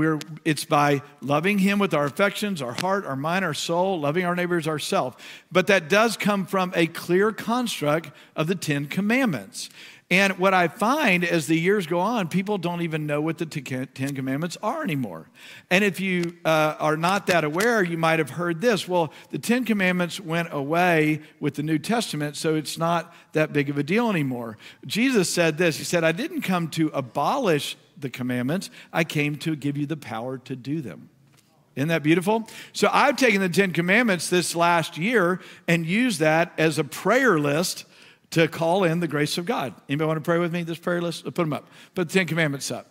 it's 0.44 0.65
by 0.65 1.01
loving 1.21 1.59
Him 1.59 1.79
with 1.79 1.94
our 1.94 2.05
affections, 2.05 2.61
our 2.61 2.73
heart, 2.73 3.05
our 3.05 3.15
mind, 3.15 3.45
our 3.45 3.53
soul, 3.53 3.99
loving 3.99 4.25
our 4.25 4.35
neighbors 4.35 4.67
ourselves. 4.67 5.15
But 5.51 5.67
that 5.67 5.89
does 5.89 6.17
come 6.17 6.45
from 6.45 6.73
a 6.75 6.88
clear 6.88 7.31
construct 7.31 8.11
of 8.35 8.47
the 8.47 8.55
Ten 8.55 8.88
Commandments. 8.88 9.69
And 10.09 10.39
what 10.39 10.54
I 10.54 10.69
find 10.69 11.25
as 11.25 11.48
the 11.48 11.59
years 11.59 11.86
go 11.86 12.00
on, 12.00 12.30
people 12.30 12.57
don't 12.57 12.81
even 12.81 13.06
know 13.07 13.19
what 13.19 13.38
the 13.38 13.45
Ten 13.45 14.15
Commandments 14.15 14.56
are 14.63 14.81
anymore. 14.81 15.30
And 15.69 15.83
if 15.83 16.00
you 16.00 16.38
uh, 16.45 16.75
are 16.80 16.95
not 16.95 17.27
that 17.27 17.44
aware, 17.44 17.83
you 17.83 17.98
might 17.98 18.19
have 18.19 18.30
heard 18.30 18.62
this. 18.62 18.88
Well, 18.88 19.12
the 19.31 19.39
Ten 19.39 19.65
Commandments 19.65 20.18
went 20.18 20.54
away 20.54 21.21
with 21.42 21.56
the 21.56 21.63
New 21.63 21.77
Testament, 21.77 22.38
so 22.38 22.56
it's 22.56 22.77
not 22.77 23.13
that 23.33 23.51
big 23.51 23.69
of 23.69 23.77
a 23.77 23.83
deal 23.83 24.09
anymore. 24.09 24.57
Jesus 24.86 25.30
said 25.30 25.57
this 25.57 25.78
He 25.78 25.83
said, 25.83 26.06
I 26.06 26.14
didn't 26.14 26.44
come 26.44 26.69
to 26.69 26.87
abolish 26.94 27.76
the 27.97 28.09
commandments, 28.09 28.69
I 28.94 29.04
came 29.04 29.35
to 29.37 29.57
give 29.57 29.76
you 29.76 29.87
the 29.87 29.97
power 29.97 30.37
to 30.37 30.56
do 30.56 30.80
them. 30.80 31.09
Isn't 31.76 31.90
that 31.90 32.02
beautiful? 32.02 32.47
So 32.71 32.90
I've 32.92 33.18
taken 33.18 33.42
the 33.42 33.49
Ten 33.49 33.73
Commandments 33.73 34.30
this 34.30 34.56
last 34.56 34.97
year 34.97 35.42
and 35.68 35.85
used 35.85 36.21
that 36.21 36.54
as 36.57 36.80
a 36.80 36.83
prayer 36.85 37.37
list 37.40 37.85
to 38.31 38.48
call 38.48 38.84
in 38.84 39.00
the 39.00 39.07
grace 39.07 39.38
of 39.38 39.46
God. 39.46 39.74
Anybody 39.88 40.07
want 40.07 40.18
to 40.18 40.22
pray 40.22 40.38
with 40.38 40.52
me? 40.52 40.64
This 40.64 40.80
prayer 40.80 41.02
list? 41.02 41.24
Put 41.24 41.36
them 41.36 41.54
up. 41.54 41.68
Put 41.96 42.10
the 42.10 42.14
Ten 42.14 42.28
Commandments 42.28 42.72
up. 42.72 42.88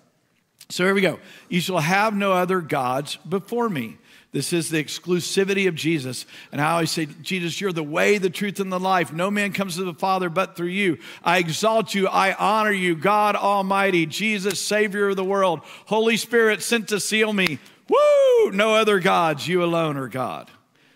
So 0.69 0.85
here 0.85 0.95
we 0.95 1.01
go. 1.01 1.21
You 1.49 1.61
shall 1.61 1.79
have 1.79 2.15
no 2.15 2.33
other 2.33 2.61
gods 2.61 3.17
before 3.17 3.69
me. 3.69 3.99
This 4.33 4.53
is 4.53 4.69
the 4.69 4.83
exclusivity 4.83 5.69
of 5.69 5.75
Jesus. 5.75 6.27
And 6.53 6.61
I 6.61 6.73
always 6.73 6.91
say, 6.91 7.07
Jesus, 7.07 7.61
you're 7.61 7.73
the 7.73 7.83
way, 7.83 8.19
the 8.19 8.29
truth, 8.29 8.61
and 8.61 8.71
the 8.73 8.81
life. 8.81 9.13
No 9.13 9.31
man 9.31 9.53
comes 9.53 9.77
to 9.77 9.85
the 9.85 9.95
Father 9.95 10.29
but 10.29 10.57
through 10.57 10.67
you. 10.67 10.99
I 11.23 11.39
exalt 11.39 11.95
you. 11.95 12.09
I 12.09 12.35
honor 12.35 12.73
you, 12.73 12.97
God 12.97 13.37
Almighty, 13.37 14.05
Jesus, 14.05 14.61
Savior 14.61 15.09
of 15.09 15.17
the 15.17 15.25
world. 15.25 15.61
Holy 15.87 16.17
Spirit 16.17 16.61
sent 16.63 16.89
to 16.89 17.01
seal 17.01 17.33
me. 17.33 17.59
Woo! 17.89 18.51
No 18.51 18.75
other 18.75 18.99
gods. 18.99 19.47
You 19.47 19.63
alone 19.63 19.97
are 19.97 20.09
God. 20.09 20.51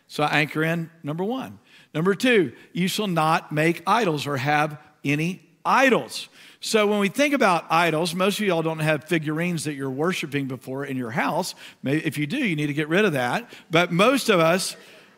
So 0.09 0.25
I 0.25 0.41
anchor 0.41 0.65
in 0.65 0.91
number 1.03 1.23
one. 1.23 1.60
Number 1.93 2.15
two, 2.15 2.53
you 2.73 2.89
shall 2.89 3.09
not 3.09 3.53
make 3.53 3.83
idols 3.87 4.27
or 4.27 4.37
have 4.37 4.79
any 5.05 5.43
idols. 5.65 6.29
So 6.61 6.87
when 6.87 6.99
we 6.99 7.09
think 7.09 7.33
about 7.33 7.65
idols, 7.71 8.15
most 8.15 8.39
of 8.39 8.47
y'all 8.47 8.63
don't 8.63 8.81
have 8.81 9.05
figurines 9.05 9.65
that 9.65 9.75
you're 9.75 9.91
worshiping 9.91 10.47
before 10.47 10.85
in 10.85 10.97
your 10.97 11.11
house. 11.11 11.55
Maybe 11.83 12.05
if 12.05 12.19
you 12.19 12.27
do, 12.27 12.37
you 12.37 12.55
need 12.55 12.67
to 12.67 12.75
get 12.75 12.89
rid 12.89 13.05
of 13.05 13.15
that. 13.15 13.51
But 13.71 13.91
most 13.91 14.29
of 14.29 14.41
us, 14.41 14.77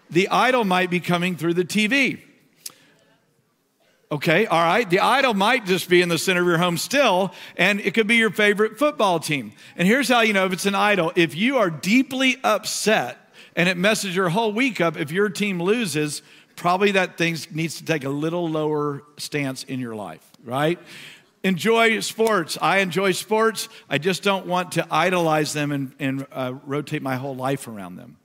the 0.08 0.28
idol 0.28 0.64
might 0.64 0.88
be 0.88 1.00
coming 1.00 1.36
through 1.36 1.54
the 1.54 1.64
TV. 1.64 2.20
Okay, 4.12 4.44
all 4.44 4.62
right. 4.62 4.88
The 4.88 5.00
idol 5.00 5.32
might 5.32 5.64
just 5.64 5.88
be 5.88 6.02
in 6.02 6.10
the 6.10 6.18
center 6.18 6.42
of 6.42 6.46
your 6.46 6.58
home 6.58 6.76
still, 6.76 7.32
and 7.56 7.80
it 7.80 7.94
could 7.94 8.06
be 8.06 8.16
your 8.16 8.30
favorite 8.30 8.78
football 8.78 9.18
team. 9.18 9.52
And 9.74 9.88
here's 9.88 10.06
how 10.06 10.20
you 10.20 10.34
know 10.34 10.44
if 10.44 10.52
it's 10.52 10.66
an 10.66 10.74
idol. 10.74 11.12
If 11.16 11.34
you 11.34 11.56
are 11.56 11.70
deeply 11.70 12.36
upset 12.44 13.18
and 13.56 13.70
it 13.70 13.78
messes 13.78 14.14
your 14.14 14.28
whole 14.28 14.52
week 14.52 14.82
up, 14.82 14.98
if 14.98 15.10
your 15.10 15.30
team 15.30 15.62
loses, 15.62 16.20
probably 16.62 16.92
that 16.92 17.18
thing 17.18 17.36
needs 17.50 17.78
to 17.78 17.84
take 17.84 18.04
a 18.04 18.08
little 18.08 18.48
lower 18.48 19.02
stance 19.18 19.64
in 19.64 19.80
your 19.80 19.96
life, 19.96 20.24
right? 20.44 20.78
Enjoy 21.42 21.98
sports. 21.98 22.56
I 22.62 22.78
enjoy 22.78 23.10
sports. 23.10 23.68
I 23.90 23.98
just 23.98 24.22
don't 24.22 24.46
want 24.46 24.70
to 24.72 24.86
idolize 24.88 25.52
them 25.52 25.72
and, 25.72 25.92
and 25.98 26.24
uh, 26.30 26.54
rotate 26.64 27.02
my 27.02 27.16
whole 27.16 27.34
life 27.34 27.66
around 27.66 27.96
them. 27.96 28.16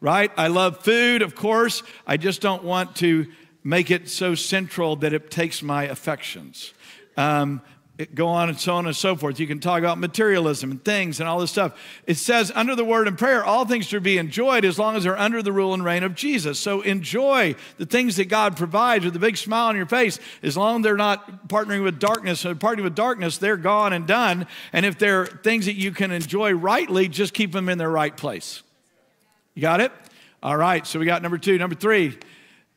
right? 0.00 0.30
I 0.36 0.48
love 0.48 0.84
food, 0.84 1.22
of 1.22 1.34
course. 1.34 1.82
I 2.06 2.16
just 2.16 2.42
don't 2.42 2.64
want 2.64 2.96
to 2.96 3.26
make 3.64 3.90
it 3.90 4.08
so 4.08 4.34
central 4.34 4.96
that 4.96 5.12
it 5.12 5.30
takes 5.30 5.62
my 5.62 5.84
affections. 5.84 6.74
Um, 7.16 7.62
go 8.14 8.28
on 8.28 8.50
and 8.50 8.60
so 8.60 8.74
on 8.74 8.86
and 8.86 8.94
so 8.94 9.16
forth. 9.16 9.40
You 9.40 9.46
can 9.46 9.58
talk 9.58 9.78
about 9.78 9.98
materialism 9.98 10.70
and 10.70 10.84
things 10.84 11.18
and 11.18 11.28
all 11.28 11.40
this 11.40 11.50
stuff. 11.50 11.78
It 12.06 12.16
says 12.16 12.52
under 12.54 12.74
the 12.74 12.84
word 12.84 13.08
and 13.08 13.16
prayer, 13.16 13.44
all 13.44 13.64
things 13.64 13.86
should 13.86 14.02
be 14.02 14.18
enjoyed 14.18 14.64
as 14.64 14.78
long 14.78 14.96
as 14.96 15.04
they're 15.04 15.18
under 15.18 15.42
the 15.42 15.52
rule 15.52 15.72
and 15.72 15.84
reign 15.84 16.02
of 16.02 16.14
Jesus. 16.14 16.60
So 16.60 16.82
enjoy 16.82 17.54
the 17.78 17.86
things 17.86 18.16
that 18.16 18.26
God 18.26 18.56
provides 18.56 19.04
with 19.04 19.16
a 19.16 19.18
big 19.18 19.36
smile 19.36 19.68
on 19.68 19.76
your 19.76 19.86
face. 19.86 20.18
As 20.42 20.56
long 20.56 20.80
as 20.80 20.84
they're 20.84 20.96
not 20.96 21.48
partnering 21.48 21.82
with 21.82 21.98
darkness 21.98 22.44
uh, 22.44 22.50
or 22.50 22.54
partnering 22.54 22.84
with 22.84 22.94
darkness, 22.94 23.38
they're 23.38 23.56
gone 23.56 23.92
and 23.92 24.06
done. 24.06 24.46
And 24.72 24.84
if 24.84 24.98
they're 24.98 25.26
things 25.26 25.64
that 25.66 25.76
you 25.76 25.92
can 25.92 26.10
enjoy 26.10 26.52
rightly, 26.52 27.08
just 27.08 27.32
keep 27.32 27.52
them 27.52 27.68
in 27.68 27.78
their 27.78 27.90
right 27.90 28.14
place. 28.16 28.62
You 29.54 29.62
got 29.62 29.80
it? 29.80 29.90
All 30.42 30.56
right, 30.56 30.86
so 30.86 30.98
we 30.98 31.06
got 31.06 31.22
number 31.22 31.38
two. 31.38 31.56
Number 31.56 31.74
three, 31.74 32.18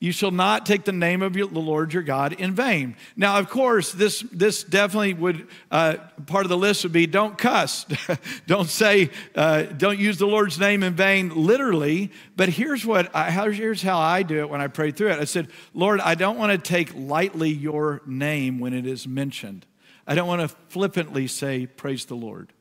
you 0.01 0.13
shall 0.13 0.31
not 0.31 0.65
take 0.65 0.85
the 0.85 0.93
name 0.93 1.21
of 1.21 1.33
the 1.33 1.43
Lord 1.43 1.93
your 1.93 2.03
God 2.03 2.31
in 2.33 2.53
vain. 2.53 2.95
Now, 3.17 3.37
of 3.37 3.49
course, 3.49 3.91
this, 3.91 4.21
this 4.31 4.63
definitely 4.63 5.13
would, 5.13 5.47
uh, 5.69 5.97
part 6.25 6.45
of 6.45 6.49
the 6.49 6.57
list 6.57 6.83
would 6.83 6.93
be 6.93 7.05
don't 7.05 7.37
cuss. 7.37 7.85
don't 8.47 8.69
say, 8.69 9.09
uh, 9.35 9.63
don't 9.63 9.99
use 9.99 10.17
the 10.17 10.25
Lord's 10.25 10.57
name 10.57 10.83
in 10.83 10.93
vain, 10.93 11.35
literally. 11.35 12.11
But 12.37 12.47
here's 12.47 12.85
what, 12.85 13.13
I, 13.13 13.29
here's 13.29 13.81
how 13.81 13.99
I 13.99 14.23
do 14.23 14.39
it 14.39 14.49
when 14.49 14.61
I 14.61 14.67
pray 14.67 14.91
through 14.91 15.09
it. 15.09 15.19
I 15.19 15.25
said, 15.25 15.49
Lord, 15.73 15.99
I 15.99 16.15
don't 16.15 16.37
want 16.37 16.53
to 16.53 16.57
take 16.57 16.95
lightly 16.95 17.49
your 17.49 18.01
name 18.05 18.59
when 18.59 18.73
it 18.73 18.87
is 18.87 19.05
mentioned. 19.05 19.65
I 20.07 20.15
don't 20.15 20.29
want 20.29 20.41
to 20.41 20.55
flippantly 20.69 21.27
say, 21.27 21.65
praise 21.65 22.05
the 22.05 22.15
Lord. 22.15 22.53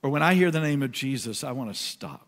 Or 0.00 0.10
when 0.10 0.22
I 0.22 0.34
hear 0.34 0.52
the 0.52 0.60
name 0.60 0.84
of 0.84 0.92
Jesus, 0.92 1.42
I 1.42 1.50
want 1.50 1.74
to 1.74 1.78
stop. 1.78 2.27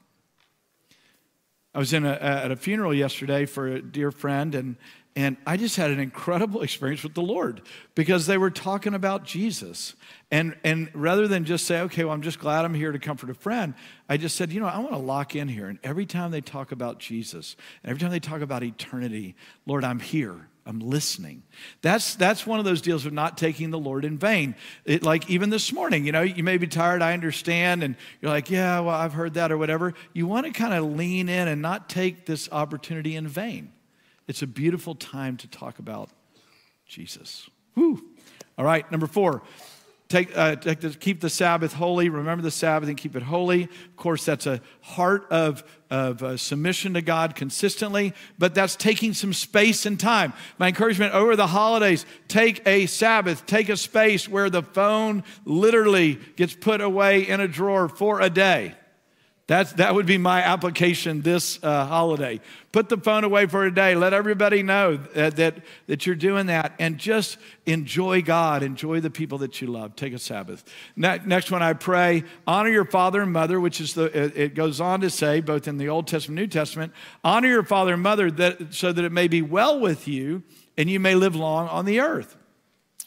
I 1.75 1.79
was 1.79 1.93
in 1.93 2.05
a, 2.05 2.13
at 2.13 2.51
a 2.51 2.57
funeral 2.57 2.93
yesterday 2.93 3.47
for 3.47 3.69
a 3.69 3.81
dear 3.81 4.11
friend, 4.11 4.55
and, 4.55 4.77
and 5.15 5.37
I 5.47 5.57
just 5.57 5.77
had 5.77 5.91
an 5.91 6.01
incredible 6.01 6.63
experience 6.63 7.03
with 7.03 7.15
the 7.15 7.23
Lord 7.23 7.63
because 7.95 8.27
they 8.27 8.39
were 8.39 8.51
talking 8.51 8.95
about 8.95 9.25
Jesus. 9.25 9.95
And, 10.33 10.57
and 10.65 10.91
rather 10.95 11.29
than 11.29 11.45
just 11.45 11.67
say, 11.67 11.81
okay, 11.83 12.05
well, 12.05 12.13
I'm 12.13 12.23
just 12.23 12.41
glad 12.41 12.65
I'm 12.65 12.75
here 12.75 12.91
to 12.91 12.99
comfort 12.99 13.31
a 13.31 13.35
friend, 13.35 13.75
I 14.09 14.17
just 14.17 14.37
said, 14.37 14.53
you 14.53 14.61
know, 14.61 14.67
I 14.67 14.79
want 14.79 14.93
to 14.93 14.99
lock 14.99 15.37
in 15.37 15.49
here. 15.49 15.69
And 15.69 15.79
every 15.85 16.07
time 16.07 16.33
they 16.33 16.41
talk 16.41 16.73
about 16.73 16.99
Jesus, 16.99 17.57
and 17.83 17.91
every 17.91 18.01
time 18.01 18.11
they 18.11 18.21
talk 18.21 18.41
about 18.41 18.65
eternity, 18.65 19.37
Lord, 19.65 19.85
I'm 19.85 20.01
here. 20.01 20.50
I'm 20.67 20.79
listening. 20.79 21.43
That's, 21.83 22.15
that's 22.15 22.47
one 22.47 22.59
of 22.59 22.65
those 22.65 22.81
deals 22.81 23.07
of 23.07 23.13
not 23.13 23.39
taking 23.39 23.71
the 23.71 23.79
Lord 23.79 24.05
in 24.05 24.19
vain. 24.19 24.55
It, 24.85 25.03
like 25.03 25.29
even 25.31 25.51
this 25.51 25.73
morning, 25.73 26.05
you 26.05 26.13
know, 26.13 26.23
you 26.23 26.45
may 26.45 26.59
be 26.59 26.67
tired, 26.67 27.03
I 27.03 27.13
understand, 27.13 27.83
and 27.83 27.97
you're 28.21 28.31
like, 28.31 28.51
yeah, 28.51 28.81
well, 28.81 28.95
I've 28.95 29.15
heard 29.15 29.35
that 29.35 29.51
or 29.51 29.59
whatever. 29.59 29.95
You 30.13 30.27
want 30.27 30.47
to 30.47 30.53
kind 30.53 30.75
of 30.75 30.85
lean 30.85 31.29
in 31.29 31.49
and 31.49 31.63
not 31.63 31.89
take 31.89 32.27
this 32.27 32.49
opportunity 32.53 33.17
in 33.17 33.27
vain. 33.27 33.73
It's 34.29 34.43
a 34.43 34.47
beautiful 34.47 34.95
time 34.95 35.37
to 35.39 35.49
talk 35.49 35.79
about 35.79 36.11
Jesus. 36.87 37.49
Whew. 37.75 38.05
All 38.59 38.65
right, 38.65 38.89
number 38.91 39.07
four, 39.07 39.43
Take, 40.11 40.37
uh, 40.37 40.57
take 40.57 40.81
the, 40.81 40.91
keep 40.91 41.21
the 41.21 41.31
Sabbath 41.31 41.73
holy. 41.73 42.09
Remember 42.09 42.43
the 42.43 42.51
Sabbath 42.51 42.89
and 42.89 42.99
keep 42.99 43.15
it 43.15 43.23
holy. 43.23 43.63
Of 43.63 43.97
course, 43.97 44.25
that's 44.25 44.45
a 44.45 44.61
heart 44.81 45.25
of, 45.31 45.63
of 45.89 46.21
uh, 46.25 46.37
submission 46.37 46.95
to 46.95 47.01
God 47.01 47.37
consistently, 47.37 48.13
but 48.37 48.53
that's 48.53 48.75
taking 48.75 49.15
some 49.15 49.33
space 49.33 49.87
and 49.87 50.01
time. 50.01 50.33
My 50.59 50.67
encouragement 50.67 51.15
over 51.15 51.37
the 51.37 51.47
holidays 51.47 52.07
take 52.27 52.61
a 52.67 52.87
Sabbath, 52.87 53.47
take 53.47 53.69
a 53.69 53.77
space 53.77 54.29
where 54.29 54.51
the 54.51 54.65
phone 54.65 55.23
literally 55.45 56.19
gets 56.35 56.55
put 56.55 56.81
away 56.81 57.29
in 57.29 57.39
a 57.39 57.47
drawer 57.47 57.89
for 57.89 58.21
a 58.21 58.29
day. 58.29 58.75
That's, 59.51 59.73
that 59.73 59.97
would 59.97 60.07
be 60.07 60.17
my 60.17 60.43
application 60.43 61.23
this 61.23 61.59
uh, 61.65 61.85
holiday. 61.85 62.39
Put 62.71 62.89
the 62.89 62.97
phone 62.97 63.25
away 63.25 63.47
for 63.47 63.65
a 63.65 63.75
day. 63.75 63.97
Let 63.97 64.13
everybody 64.13 64.63
know 64.63 64.97
that, 64.97 65.35
that, 65.35 65.57
that 65.89 66.07
you're 66.07 66.15
doing 66.15 66.47
that 66.47 66.73
and 66.79 66.99
just 66.99 67.37
enjoy 67.67 68.23
God. 68.23 68.63
Enjoy 68.63 69.01
the 69.01 69.11
people 69.11 69.39
that 69.39 69.61
you 69.61 69.67
love. 69.67 69.97
Take 69.97 70.13
a 70.13 70.21
Sabbath. 70.21 70.63
Ne- 70.95 71.19
next 71.27 71.51
one, 71.51 71.65
I 71.65 71.73
pray, 71.73 72.23
honor 72.47 72.71
your 72.71 72.85
father 72.85 73.23
and 73.23 73.33
mother, 73.33 73.59
which 73.59 73.81
is 73.81 73.95
the, 73.95 74.41
it 74.41 74.55
goes 74.55 74.81
on 74.81 75.01
to 75.01 75.11
say, 75.11 75.41
both 75.41 75.67
in 75.67 75.79
the 75.79 75.89
Old 75.89 76.07
Testament 76.07 76.41
New 76.41 76.47
Testament, 76.47 76.93
honor 77.25 77.49
your 77.49 77.65
father 77.65 77.95
and 77.95 78.03
mother 78.05 78.31
that, 78.31 78.73
so 78.73 78.93
that 78.93 79.05
it 79.05 79.11
may 79.11 79.27
be 79.27 79.43
well 79.43 79.81
with 79.81 80.07
you 80.07 80.45
and 80.77 80.89
you 80.89 81.01
may 81.01 81.17
live 81.17 81.35
long 81.35 81.67
on 81.67 81.87
the 81.87 81.99
earth. 81.99 82.37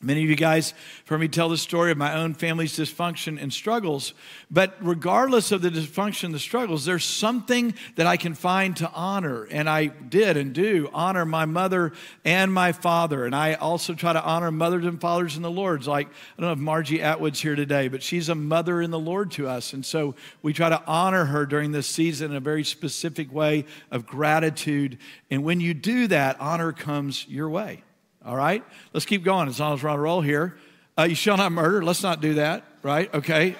Many 0.03 0.23
of 0.23 0.29
you 0.29 0.35
guys 0.35 0.73
heard 1.07 1.21
me 1.21 1.29
tell 1.29 1.47
the 1.47 1.57
story 1.57 1.89
of 1.89 1.97
my 1.97 2.13
own 2.13 2.33
family's 2.33 2.77
dysfunction 2.77 3.41
and 3.41 3.53
struggles. 3.53 4.13
But 4.51 4.75
regardless 4.81 5.53
of 5.53 5.61
the 5.61 5.69
dysfunction, 5.69 6.33
the 6.33 6.39
struggles, 6.39 6.83
there's 6.83 7.05
something 7.05 7.73
that 7.95 8.05
I 8.05 8.17
can 8.17 8.33
find 8.33 8.75
to 8.77 8.91
honor. 8.91 9.45
And 9.45 9.69
I 9.69 9.85
did 9.85 10.35
and 10.35 10.51
do 10.51 10.89
honor 10.93 11.23
my 11.23 11.45
mother 11.45 11.93
and 12.25 12.53
my 12.53 12.73
father. 12.73 13.25
And 13.25 13.33
I 13.33 13.53
also 13.53 13.93
try 13.93 14.11
to 14.11 14.21
honor 14.21 14.51
mothers 14.51 14.85
and 14.85 14.99
fathers 14.99 15.37
in 15.37 15.41
the 15.41 15.49
Lord. 15.49 15.87
Like, 15.87 16.07
I 16.07 16.41
don't 16.41 16.47
know 16.47 16.53
if 16.53 16.59
Margie 16.59 17.01
Atwood's 17.01 17.39
here 17.39 17.55
today, 17.55 17.87
but 17.87 18.03
she's 18.03 18.27
a 18.27 18.35
mother 18.35 18.81
in 18.81 18.91
the 18.91 18.99
Lord 18.99 19.31
to 19.31 19.47
us. 19.47 19.71
And 19.71 19.85
so 19.85 20.15
we 20.41 20.51
try 20.51 20.67
to 20.67 20.83
honor 20.85 21.25
her 21.25 21.45
during 21.45 21.71
this 21.71 21.87
season 21.87 22.31
in 22.31 22.37
a 22.37 22.41
very 22.41 22.65
specific 22.65 23.31
way 23.31 23.63
of 23.89 24.05
gratitude. 24.05 24.97
And 25.31 25.45
when 25.45 25.61
you 25.61 25.73
do 25.73 26.07
that, 26.07 26.41
honor 26.41 26.73
comes 26.73 27.25
your 27.29 27.49
way. 27.49 27.83
All 28.25 28.35
right? 28.35 28.63
Let's 28.93 29.05
keep 29.05 29.23
going 29.23 29.47
as 29.47 29.59
long 29.59 29.73
as 29.73 29.83
we're 29.83 29.89
on 29.89 29.99
a 29.99 30.01
roll 30.01 30.21
here. 30.21 30.57
Uh, 30.97 31.03
you 31.03 31.15
shall 31.15 31.37
not 31.37 31.51
murder. 31.51 31.83
Let's 31.83 32.03
not 32.03 32.21
do 32.21 32.35
that, 32.35 32.63
right? 32.83 33.13
Okay. 33.13 33.55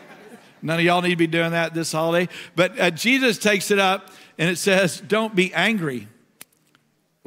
None 0.62 0.80
of 0.80 0.86
y'all 0.86 1.02
need 1.02 1.10
to 1.10 1.16
be 1.16 1.28
doing 1.28 1.52
that 1.52 1.74
this 1.74 1.92
holiday. 1.92 2.32
But 2.56 2.80
uh, 2.80 2.92
Jesus 2.92 3.38
takes 3.38 3.72
it 3.72 3.80
up 3.80 4.10
and 4.38 4.50
it 4.50 4.58
says, 4.58 5.02
Don't 5.02 5.36
be 5.36 5.54
angry. 5.54 6.08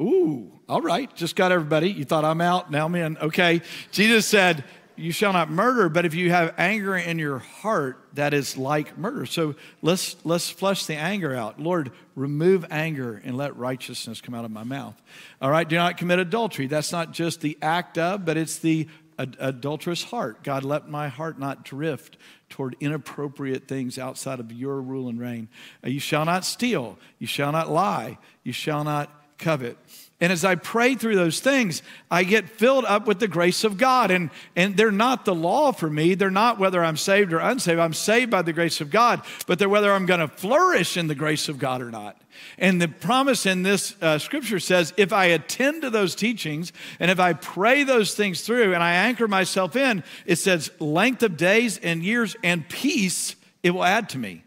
Ooh, 0.01 0.51
all 0.67 0.81
right. 0.81 1.13
Just 1.15 1.35
got 1.35 1.51
everybody. 1.51 1.91
You 1.91 2.05
thought 2.05 2.25
I'm 2.25 2.41
out. 2.41 2.71
Now 2.71 2.85
I'm 2.85 2.95
in. 2.95 3.17
Okay. 3.17 3.61
Jesus 3.91 4.25
said, 4.25 4.63
you 4.97 5.11
shall 5.11 5.31
not 5.31 5.49
murder, 5.49 5.89
but 5.89 6.05
if 6.05 6.15
you 6.15 6.31
have 6.31 6.53
anger 6.57 6.97
in 6.97 7.19
your 7.19 7.37
heart, 7.37 8.03
that 8.13 8.33
is 8.33 8.57
like 8.57 8.97
murder. 8.97 9.25
So 9.25 9.55
let's 9.81 10.15
let's 10.23 10.49
flush 10.49 10.85
the 10.85 10.95
anger 10.95 11.35
out. 11.35 11.59
Lord, 11.59 11.91
remove 12.15 12.65
anger 12.71 13.21
and 13.23 13.37
let 13.37 13.55
righteousness 13.55 14.21
come 14.21 14.33
out 14.33 14.43
of 14.43 14.51
my 14.51 14.63
mouth. 14.63 14.99
All 15.41 15.51
right, 15.51 15.67
do 15.67 15.75
not 15.75 15.97
commit 15.97 16.19
adultery. 16.19 16.67
That's 16.67 16.91
not 16.91 17.11
just 17.11 17.41
the 17.41 17.57
act 17.61 17.97
of, 17.97 18.25
but 18.25 18.37
it's 18.37 18.57
the 18.57 18.87
ad- 19.19 19.37
adulterous 19.39 20.03
heart. 20.03 20.43
God, 20.43 20.63
let 20.63 20.89
my 20.89 21.07
heart 21.07 21.39
not 21.39 21.63
drift 21.63 22.17
toward 22.49 22.75
inappropriate 22.79 23.67
things 23.67 23.99
outside 23.99 24.39
of 24.39 24.51
your 24.51 24.81
rule 24.81 25.09
and 25.09 25.19
reign. 25.19 25.47
Uh, 25.83 25.89
you 25.89 25.99
shall 25.99 26.25
not 26.25 26.45
steal. 26.45 26.97
You 27.19 27.27
shall 27.27 27.51
not 27.51 27.69
lie. 27.69 28.17
You 28.43 28.53
shall 28.53 28.83
not 28.83 29.11
covet. 29.37 29.77
And 30.19 30.33
as 30.33 30.43
I 30.43 30.55
pray 30.55 30.95
through 30.95 31.15
those 31.15 31.39
things, 31.39 31.83
I 32.09 32.23
get 32.23 32.49
filled 32.49 32.85
up 32.85 33.05
with 33.05 33.19
the 33.19 33.27
grace 33.27 33.63
of 33.63 33.77
God. 33.77 34.09
And, 34.09 34.31
and 34.55 34.75
they're 34.75 34.91
not 34.91 35.25
the 35.25 35.35
law 35.35 35.71
for 35.71 35.89
me. 35.91 36.15
They're 36.15 36.31
not 36.31 36.57
whether 36.57 36.83
I'm 36.83 36.97
saved 36.97 37.33
or 37.33 37.37
unsaved. 37.37 37.79
I'm 37.79 37.93
saved 37.93 38.31
by 38.31 38.41
the 38.41 38.53
grace 38.53 38.81
of 38.81 38.89
God, 38.89 39.21
but 39.45 39.59
they're 39.59 39.69
whether 39.69 39.91
I'm 39.91 40.07
going 40.07 40.19
to 40.19 40.27
flourish 40.27 40.97
in 40.97 41.05
the 41.05 41.13
grace 41.13 41.49
of 41.49 41.59
God 41.59 41.83
or 41.83 41.91
not. 41.91 42.19
And 42.57 42.81
the 42.81 42.87
promise 42.87 43.45
in 43.45 43.61
this 43.61 43.95
uh, 44.01 44.17
scripture 44.17 44.59
says 44.59 44.91
if 44.97 45.13
I 45.13 45.25
attend 45.25 45.83
to 45.83 45.91
those 45.91 46.15
teachings 46.15 46.73
and 46.99 47.11
if 47.11 47.19
I 47.19 47.33
pray 47.33 47.83
those 47.83 48.15
things 48.15 48.41
through 48.41 48.73
and 48.73 48.81
I 48.81 48.93
anchor 48.93 49.27
myself 49.27 49.75
in, 49.75 50.03
it 50.25 50.37
says 50.37 50.71
length 50.79 51.21
of 51.21 51.37
days 51.37 51.77
and 51.77 52.03
years 52.03 52.35
and 52.43 52.67
peace 52.67 53.35
it 53.61 53.71
will 53.71 53.83
add 53.83 54.09
to 54.09 54.17
me 54.17 54.43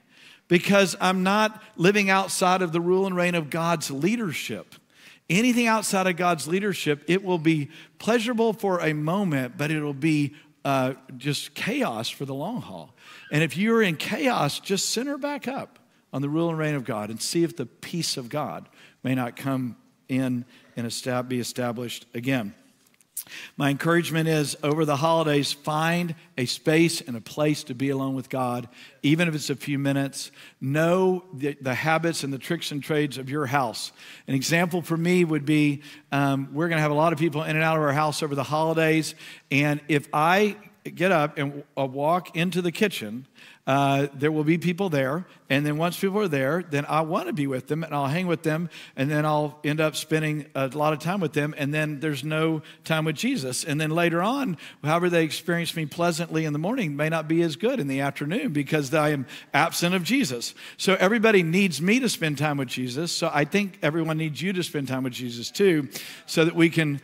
because 0.48 0.96
I'm 1.00 1.22
not 1.22 1.62
living 1.76 2.10
outside 2.10 2.62
of 2.62 2.72
the 2.72 2.80
rule 2.80 3.06
and 3.06 3.14
reign 3.14 3.34
of 3.36 3.50
God's 3.50 3.90
leadership 3.90 4.74
anything 5.30 5.66
outside 5.66 6.06
of 6.06 6.16
God's 6.16 6.46
leadership, 6.46 7.04
it 7.06 7.24
will 7.24 7.38
be 7.38 7.70
pleasurable 7.98 8.52
for 8.52 8.80
a 8.80 8.92
moment, 8.92 9.56
but 9.56 9.70
it'll 9.70 9.94
be 9.94 10.34
uh, 10.64 10.94
just 11.16 11.54
chaos 11.54 12.10
for 12.10 12.26
the 12.26 12.34
long 12.34 12.60
haul. 12.60 12.94
And 13.32 13.42
if 13.42 13.56
you're 13.56 13.82
in 13.82 13.96
chaos, 13.96 14.60
just 14.60 14.90
center 14.90 15.16
back 15.16 15.48
up 15.48 15.78
on 16.12 16.20
the 16.20 16.28
rule 16.28 16.50
and 16.50 16.58
reign 16.58 16.74
of 16.74 16.84
God 16.84 17.08
and 17.08 17.22
see 17.22 17.44
if 17.44 17.56
the 17.56 17.66
peace 17.66 18.16
of 18.16 18.28
God 18.28 18.68
may 19.02 19.14
not 19.14 19.36
come 19.36 19.76
in 20.08 20.44
and 20.76 21.28
be 21.28 21.40
established 21.40 22.06
again. 22.14 22.54
My 23.56 23.70
encouragement 23.70 24.28
is 24.28 24.56
over 24.62 24.84
the 24.84 24.96
holidays, 24.96 25.52
find 25.52 26.14
a 26.36 26.46
space 26.46 27.00
and 27.00 27.16
a 27.16 27.20
place 27.20 27.64
to 27.64 27.74
be 27.74 27.90
alone 27.90 28.14
with 28.14 28.28
God, 28.28 28.68
even 29.02 29.28
if 29.28 29.34
it's 29.34 29.50
a 29.50 29.56
few 29.56 29.78
minutes. 29.78 30.30
Know 30.60 31.24
the, 31.32 31.56
the 31.60 31.74
habits 31.74 32.24
and 32.24 32.32
the 32.32 32.38
tricks 32.38 32.72
and 32.72 32.82
trades 32.82 33.18
of 33.18 33.28
your 33.28 33.46
house. 33.46 33.92
An 34.26 34.34
example 34.34 34.82
for 34.82 34.96
me 34.96 35.24
would 35.24 35.44
be 35.44 35.82
um, 36.12 36.48
we're 36.52 36.68
going 36.68 36.78
to 36.78 36.82
have 36.82 36.90
a 36.90 36.94
lot 36.94 37.12
of 37.12 37.18
people 37.18 37.42
in 37.42 37.56
and 37.56 37.64
out 37.64 37.76
of 37.76 37.82
our 37.82 37.92
house 37.92 38.22
over 38.22 38.34
the 38.34 38.44
holidays. 38.44 39.14
And 39.50 39.80
if 39.88 40.08
I 40.12 40.56
get 40.94 41.12
up 41.12 41.38
and 41.38 41.64
uh, 41.76 41.84
walk 41.84 42.36
into 42.36 42.62
the 42.62 42.72
kitchen, 42.72 43.26
uh, 43.66 44.08
there 44.14 44.32
will 44.32 44.44
be 44.44 44.58
people 44.58 44.88
there. 44.88 45.26
And 45.48 45.66
then 45.66 45.76
once 45.76 45.98
people 45.98 46.18
are 46.20 46.28
there, 46.28 46.64
then 46.68 46.86
I 46.86 47.02
want 47.02 47.26
to 47.26 47.32
be 47.32 47.46
with 47.46 47.68
them 47.68 47.84
and 47.84 47.94
I'll 47.94 48.06
hang 48.06 48.26
with 48.26 48.42
them. 48.42 48.70
And 48.96 49.10
then 49.10 49.26
I'll 49.26 49.58
end 49.64 49.80
up 49.80 49.96
spending 49.96 50.46
a 50.54 50.68
lot 50.68 50.92
of 50.92 50.98
time 50.98 51.20
with 51.20 51.34
them. 51.34 51.54
And 51.56 51.72
then 51.72 52.00
there's 52.00 52.24
no 52.24 52.62
time 52.84 53.04
with 53.04 53.16
Jesus. 53.16 53.64
And 53.64 53.80
then 53.80 53.90
later 53.90 54.22
on, 54.22 54.56
however 54.82 55.10
they 55.10 55.24
experience 55.24 55.76
me 55.76 55.86
pleasantly 55.86 56.44
in 56.44 56.52
the 56.52 56.58
morning 56.58 56.96
may 56.96 57.08
not 57.08 57.28
be 57.28 57.42
as 57.42 57.56
good 57.56 57.80
in 57.80 57.86
the 57.86 58.00
afternoon 58.00 58.52
because 58.52 58.92
I 58.94 59.10
am 59.10 59.26
absent 59.52 59.94
of 59.94 60.04
Jesus. 60.04 60.54
So 60.76 60.96
everybody 60.98 61.42
needs 61.42 61.82
me 61.82 62.00
to 62.00 62.08
spend 62.08 62.38
time 62.38 62.56
with 62.56 62.68
Jesus. 62.68 63.12
So 63.12 63.30
I 63.32 63.44
think 63.44 63.78
everyone 63.82 64.18
needs 64.18 64.40
you 64.40 64.52
to 64.52 64.62
spend 64.62 64.88
time 64.88 65.04
with 65.04 65.12
Jesus 65.12 65.50
too, 65.50 65.88
so 66.26 66.44
that 66.44 66.54
we 66.54 66.70
can 66.70 67.00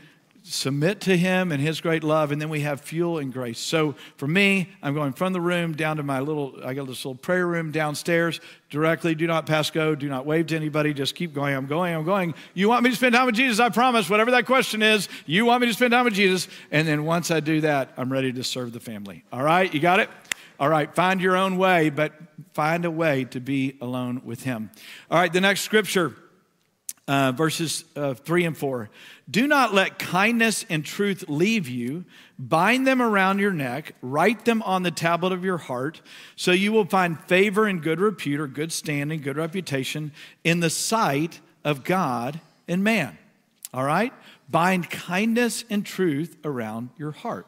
submit 0.49 1.01
to 1.01 1.17
him 1.17 1.51
and 1.51 1.61
his 1.61 1.81
great 1.81 2.05
love 2.05 2.31
and 2.31 2.41
then 2.41 2.49
we 2.49 2.61
have 2.61 2.81
fuel 2.81 3.19
and 3.19 3.33
grace. 3.33 3.59
So 3.59 3.97
for 4.17 4.29
me 4.29 4.69
i'm 4.81 4.95
going 4.95 5.13
from 5.13 5.33
the 5.33 5.41
room 5.41 5.75
down 5.75 5.97
to 5.97 6.05
my 6.05 6.21
little 6.21 6.55
i 6.65 6.73
got 6.73 6.87
this 6.87 7.05
little 7.05 7.17
prayer 7.17 7.47
room 7.47 7.73
downstairs 7.73 8.41
directly. 8.71 9.15
Do 9.15 9.27
not 9.27 9.47
pass 9.47 9.71
go. 9.71 9.95
Do 9.95 10.09
not 10.09 10.25
wave 10.25 10.47
to 10.49 10.57
anybody. 10.57 10.95
Just 10.95 11.15
keep 11.15 11.33
going. 11.33 11.55
I'm 11.55 11.67
going. 11.67 11.95
I'm 11.95 12.05
going. 12.05 12.35
You 12.55 12.69
want 12.69 12.85
me 12.85 12.91
to 12.91 12.97
spend 12.97 13.15
time 13.15 13.27
with 13.27 13.35
jesus? 13.35 13.59
I 13.59 13.71
promise. 13.71 14.09
Whatever 14.09 14.31
that 14.33 14.47
question 14.47 14.83
is 14.83 15.09
you 15.27 15.45
want 15.45 15.63
me 15.63 15.67
to 15.67 15.75
spend 15.75 15.91
time 15.91 16.05
with 16.05 16.15
jesus. 16.15 16.47
And 16.71 16.87
then 16.87 17.05
once 17.05 17.31
i 17.33 17.41
do 17.41 17.61
that 17.63 17.93
i'm 17.97 18.13
ready 18.13 18.33
to 18.33 18.45
serve 18.45 18.73
the 18.73 18.81
family. 18.81 19.25
All 19.33 19.43
right? 19.43 19.73
You 19.73 19.81
got 19.81 19.99
it? 19.99 20.09
All 20.61 20.69
right. 20.69 20.95
Find 20.95 21.21
your 21.21 21.37
own 21.37 21.59
way 21.59 21.91
but 21.91 22.13
find 22.53 22.85
a 22.85 22.91
way 22.91 23.25
to 23.25 23.41
be 23.41 23.77
alone 23.81 24.23
with 24.25 24.45
him. 24.45 24.71
All 25.11 25.19
right. 25.19 25.33
The 25.33 25.41
next 25.41 25.63
scripture 25.63 26.15
uh, 27.09 27.33
verses 27.33 27.85
uh, 27.95 28.15
3 28.15 28.45
and 28.45 28.57
4. 28.57 28.91
Do 29.31 29.47
not 29.47 29.75
let 29.75 29.99
kindness 29.99 30.65
and 30.69 30.85
truth 30.85 31.25
leave 31.29 31.69
you. 31.69 32.05
Bind 32.39 32.87
them 32.87 33.01
around 33.01 33.39
your 33.39 33.53
neck, 33.53 33.95
write 34.03 34.45
them 34.45 34.63
on 34.63 34.83
the 34.83 34.91
tablet 34.91 35.33
of 35.33 35.45
your 35.45 35.59
heart, 35.59 36.01
so 36.35 36.53
you 36.53 36.73
will 36.73 36.85
find 36.85 37.19
favor 37.25 37.67
and 37.67 37.83
good 37.83 38.01
repute 38.01 38.41
or 38.41 38.47
good 38.47 38.73
standing, 38.73 39.21
good 39.21 39.37
reputation 39.37 40.13
in 40.45 40.61
the 40.61 40.71
sight 40.71 41.41
of 41.65 41.85
God 41.85 42.41
and 42.69 42.85
man. 42.85 43.19
All 43.73 43.85
right? 43.85 44.13
Bind 44.49 44.91
kindness 44.91 45.65
and 45.71 45.85
truth 45.85 46.37
around 46.45 46.91
your 46.97 47.13
heart. 47.13 47.47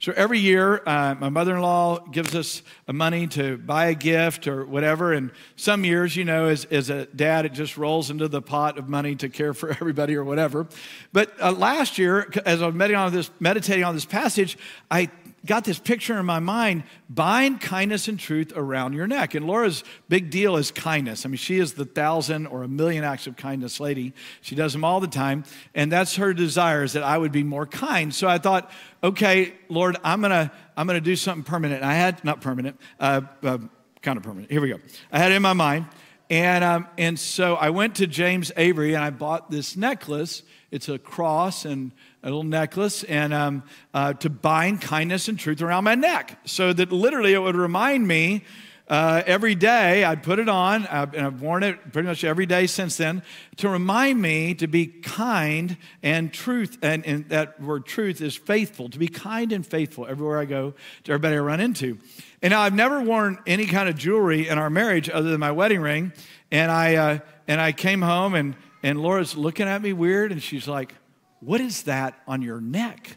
So 0.00 0.12
every 0.16 0.38
year, 0.38 0.82
uh, 0.86 1.14
my 1.18 1.28
mother 1.28 1.56
in 1.56 1.62
law 1.62 1.98
gives 1.98 2.34
us 2.34 2.62
money 2.86 3.26
to 3.28 3.58
buy 3.58 3.86
a 3.86 3.94
gift 3.94 4.46
or 4.46 4.64
whatever. 4.64 5.12
And 5.12 5.30
some 5.56 5.84
years, 5.84 6.16
you 6.16 6.24
know, 6.24 6.46
as, 6.46 6.64
as 6.66 6.90
a 6.90 7.06
dad, 7.06 7.46
it 7.46 7.52
just 7.52 7.76
rolls 7.76 8.10
into 8.10 8.28
the 8.28 8.42
pot 8.42 8.78
of 8.78 8.88
money 8.88 9.16
to 9.16 9.28
care 9.28 9.54
for 9.54 9.70
everybody 9.80 10.14
or 10.14 10.24
whatever. 10.24 10.66
But 11.12 11.32
uh, 11.40 11.52
last 11.52 11.98
year, 11.98 12.30
as 12.46 12.62
I 12.62 12.66
was 12.66 12.74
meditating 12.74 13.00
on, 13.00 13.12
this, 13.12 13.30
meditating 13.40 13.84
on 13.84 13.94
this 13.94 14.04
passage, 14.04 14.58
I 14.90 15.10
got 15.46 15.64
this 15.64 15.78
picture 15.78 16.18
in 16.18 16.26
my 16.26 16.40
mind 16.40 16.84
bind 17.08 17.60
kindness 17.60 18.08
and 18.08 18.18
truth 18.18 18.52
around 18.54 18.92
your 18.92 19.06
neck. 19.06 19.34
And 19.34 19.46
Laura's 19.46 19.84
big 20.08 20.30
deal 20.30 20.56
is 20.56 20.70
kindness. 20.70 21.24
I 21.24 21.28
mean, 21.28 21.36
she 21.36 21.58
is 21.58 21.74
the 21.74 21.84
thousand 21.84 22.46
or 22.46 22.62
a 22.62 22.68
million 22.68 23.04
acts 23.04 23.26
of 23.26 23.36
kindness 23.36 23.80
lady. 23.80 24.12
She 24.40 24.54
does 24.54 24.72
them 24.72 24.84
all 24.84 25.00
the 25.00 25.06
time. 25.06 25.44
And 25.74 25.90
that's 25.90 26.16
her 26.16 26.34
desire 26.34 26.82
is 26.82 26.92
that 26.94 27.02
I 27.02 27.16
would 27.16 27.32
be 27.32 27.42
more 27.42 27.66
kind. 27.66 28.14
So 28.14 28.28
I 28.28 28.38
thought, 28.38 28.70
okay, 29.02 29.54
Lord, 29.68 29.96
I'm 30.04 30.20
going 30.20 30.30
to 30.30 30.50
I'm 30.76 30.86
to 30.88 31.00
do 31.00 31.16
something 31.16 31.44
permanent. 31.44 31.82
And 31.82 31.90
I 31.90 31.94
had, 31.94 32.24
not 32.24 32.40
permanent, 32.40 32.80
uh, 33.00 33.22
uh, 33.42 33.58
kind 34.00 34.16
of 34.16 34.22
permanent. 34.22 34.50
Here 34.50 34.60
we 34.60 34.68
go. 34.68 34.78
I 35.10 35.18
had 35.18 35.32
it 35.32 35.34
in 35.34 35.42
my 35.42 35.52
mind. 35.52 35.86
And, 36.30 36.62
um, 36.62 36.86
and 36.98 37.18
so 37.18 37.54
I 37.54 37.70
went 37.70 37.96
to 37.96 38.06
James 38.06 38.52
Avery 38.56 38.94
and 38.94 39.02
I 39.02 39.10
bought 39.10 39.50
this 39.50 39.76
necklace. 39.76 40.42
It's 40.70 40.88
a 40.88 40.98
cross 40.98 41.64
and 41.64 41.92
a 42.22 42.26
little 42.26 42.42
necklace 42.42 43.04
and 43.04 43.32
um, 43.32 43.62
uh, 43.94 44.12
to 44.14 44.28
bind 44.28 44.80
kindness 44.80 45.28
and 45.28 45.38
truth 45.38 45.62
around 45.62 45.84
my 45.84 45.94
neck 45.94 46.38
so 46.44 46.72
that 46.72 46.90
literally 46.90 47.32
it 47.32 47.38
would 47.38 47.56
remind 47.56 48.06
me 48.06 48.44
uh, 48.88 49.22
every 49.26 49.54
day 49.54 50.02
i'd 50.02 50.22
put 50.22 50.38
it 50.38 50.48
on 50.48 50.86
uh, 50.86 51.06
and 51.14 51.26
i've 51.26 51.42
worn 51.42 51.62
it 51.62 51.92
pretty 51.92 52.08
much 52.08 52.24
every 52.24 52.46
day 52.46 52.66
since 52.66 52.96
then 52.96 53.22
to 53.56 53.68
remind 53.68 54.20
me 54.20 54.54
to 54.54 54.66
be 54.66 54.86
kind 54.86 55.76
and 56.02 56.32
truth 56.32 56.78
and, 56.82 57.06
and 57.06 57.28
that 57.28 57.60
word 57.60 57.86
truth 57.86 58.20
is 58.20 58.34
faithful 58.34 58.88
to 58.88 58.98
be 58.98 59.06
kind 59.06 59.52
and 59.52 59.66
faithful 59.66 60.06
everywhere 60.06 60.38
i 60.38 60.44
go 60.44 60.74
to 61.04 61.12
everybody 61.12 61.36
i 61.36 61.38
run 61.38 61.60
into. 61.60 61.98
And 62.40 62.52
now 62.52 62.62
i've 62.62 62.74
never 62.74 63.00
worn 63.00 63.38
any 63.46 63.66
kind 63.66 63.88
of 63.88 63.96
jewelry 63.96 64.48
in 64.48 64.58
our 64.58 64.70
marriage 64.70 65.10
other 65.10 65.30
than 65.30 65.40
my 65.40 65.52
wedding 65.52 65.80
ring 65.80 66.12
and 66.50 66.70
i 66.70 66.96
uh, 66.96 67.18
and 67.46 67.60
i 67.60 67.72
came 67.72 68.00
home 68.00 68.34
and 68.34 68.56
and 68.82 69.00
laura's 69.00 69.36
looking 69.36 69.68
at 69.68 69.82
me 69.82 69.92
weird 69.92 70.32
and 70.32 70.42
she's 70.42 70.66
like 70.66 70.94
what 71.40 71.60
is 71.60 71.84
that 71.84 72.20
on 72.26 72.42
your 72.42 72.60
neck? 72.60 73.16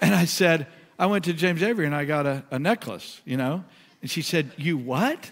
And 0.00 0.14
I 0.14 0.24
said, 0.24 0.66
I 0.98 1.06
went 1.06 1.24
to 1.24 1.32
James 1.32 1.62
Avery 1.62 1.86
and 1.86 1.94
I 1.94 2.04
got 2.04 2.26
a, 2.26 2.44
a 2.50 2.58
necklace, 2.58 3.20
you 3.24 3.36
know? 3.36 3.64
And 4.02 4.10
she 4.10 4.22
said, 4.22 4.50
You 4.56 4.76
what? 4.76 5.30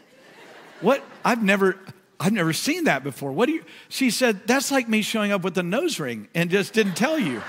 What? 0.81 1.05
I've 1.25 1.43
never. 1.43 1.79
I've 2.19 2.33
never 2.33 2.55
seen 2.55 2.85
that 2.85 3.05
before. 3.05 3.31
What 3.31 3.45
do 3.45 3.53
you? 3.53 3.65
She 3.91 4.11
said, 4.11 4.47
That's 4.47 4.71
like 4.71 4.89
me 4.89 5.03
showing 5.03 5.33
up 5.33 5.45
with 5.45 5.59
a 5.59 5.63
nose 5.63 6.01
ring 6.01 6.29
and 6.35 6.49
just 6.49 6.73
didn't 6.73 6.95
tell 6.95 7.19
you. 7.19 7.43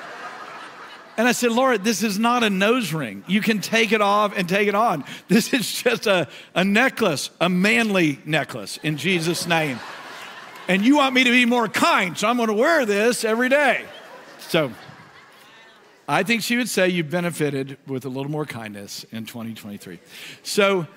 And 1.18 1.28
I 1.28 1.32
said, 1.32 1.52
Laura, 1.52 1.80
this 1.80 2.04
is 2.04 2.20
not 2.20 2.44
a 2.44 2.50
nose 2.50 2.94
ring. 2.94 3.24
You 3.28 3.42
can 3.42 3.60
take 3.60 3.92
it 3.92 4.02
off 4.02 4.38
and 4.38 4.48
take 4.48 4.68
it 4.68 4.76
on. 4.76 5.04
This 5.28 5.52
is 5.52 5.82
just 5.82 6.06
a, 6.06 6.28
a 6.54 6.64
necklace, 6.64 7.32
a 7.42 7.50
manly 7.50 8.20
necklace 8.24 8.78
in 8.84 8.98
Jesus' 8.98 9.48
name. 9.48 9.80
And 10.68 10.86
you 10.86 10.98
want 10.98 11.16
me 11.16 11.24
to 11.24 11.32
be 11.32 11.46
more 11.46 11.68
kind, 11.68 12.16
so 12.16 12.28
I'm 12.28 12.38
going 12.38 12.50
to 12.50 12.54
wear 12.54 12.86
this 12.86 13.24
every 13.24 13.50
day. 13.50 13.86
So 14.48 14.72
I 16.08 16.24
think 16.24 16.42
she 16.42 16.56
would 16.56 16.70
say 16.70 16.88
you 16.88 17.04
benefited 17.04 17.78
with 17.86 18.06
a 18.06 18.10
little 18.10 18.32
more 18.32 18.46
kindness 18.46 19.06
in 19.12 19.26
2023. 19.26 20.00
So 20.42 20.88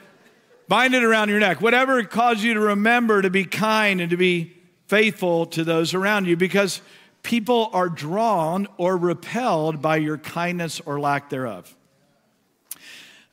bind 0.68 0.94
it 0.94 1.02
around 1.02 1.30
your 1.30 1.40
neck. 1.40 1.60
Whatever 1.60 2.04
caused 2.04 2.42
you 2.42 2.54
to 2.54 2.60
remember 2.60 3.22
to 3.22 3.30
be 3.30 3.44
kind 3.44 4.00
and 4.00 4.10
to 4.10 4.16
be 4.16 4.56
faithful 4.86 5.46
to 5.46 5.64
those 5.64 5.94
around 5.94 6.28
you 6.28 6.36
because 6.36 6.80
people 7.24 7.70
are 7.72 7.88
drawn 7.88 8.68
or 8.76 8.96
repelled 8.96 9.82
by 9.82 9.96
your 9.96 10.16
kindness 10.16 10.80
or 10.86 11.00
lack 11.00 11.28
thereof. 11.28 11.74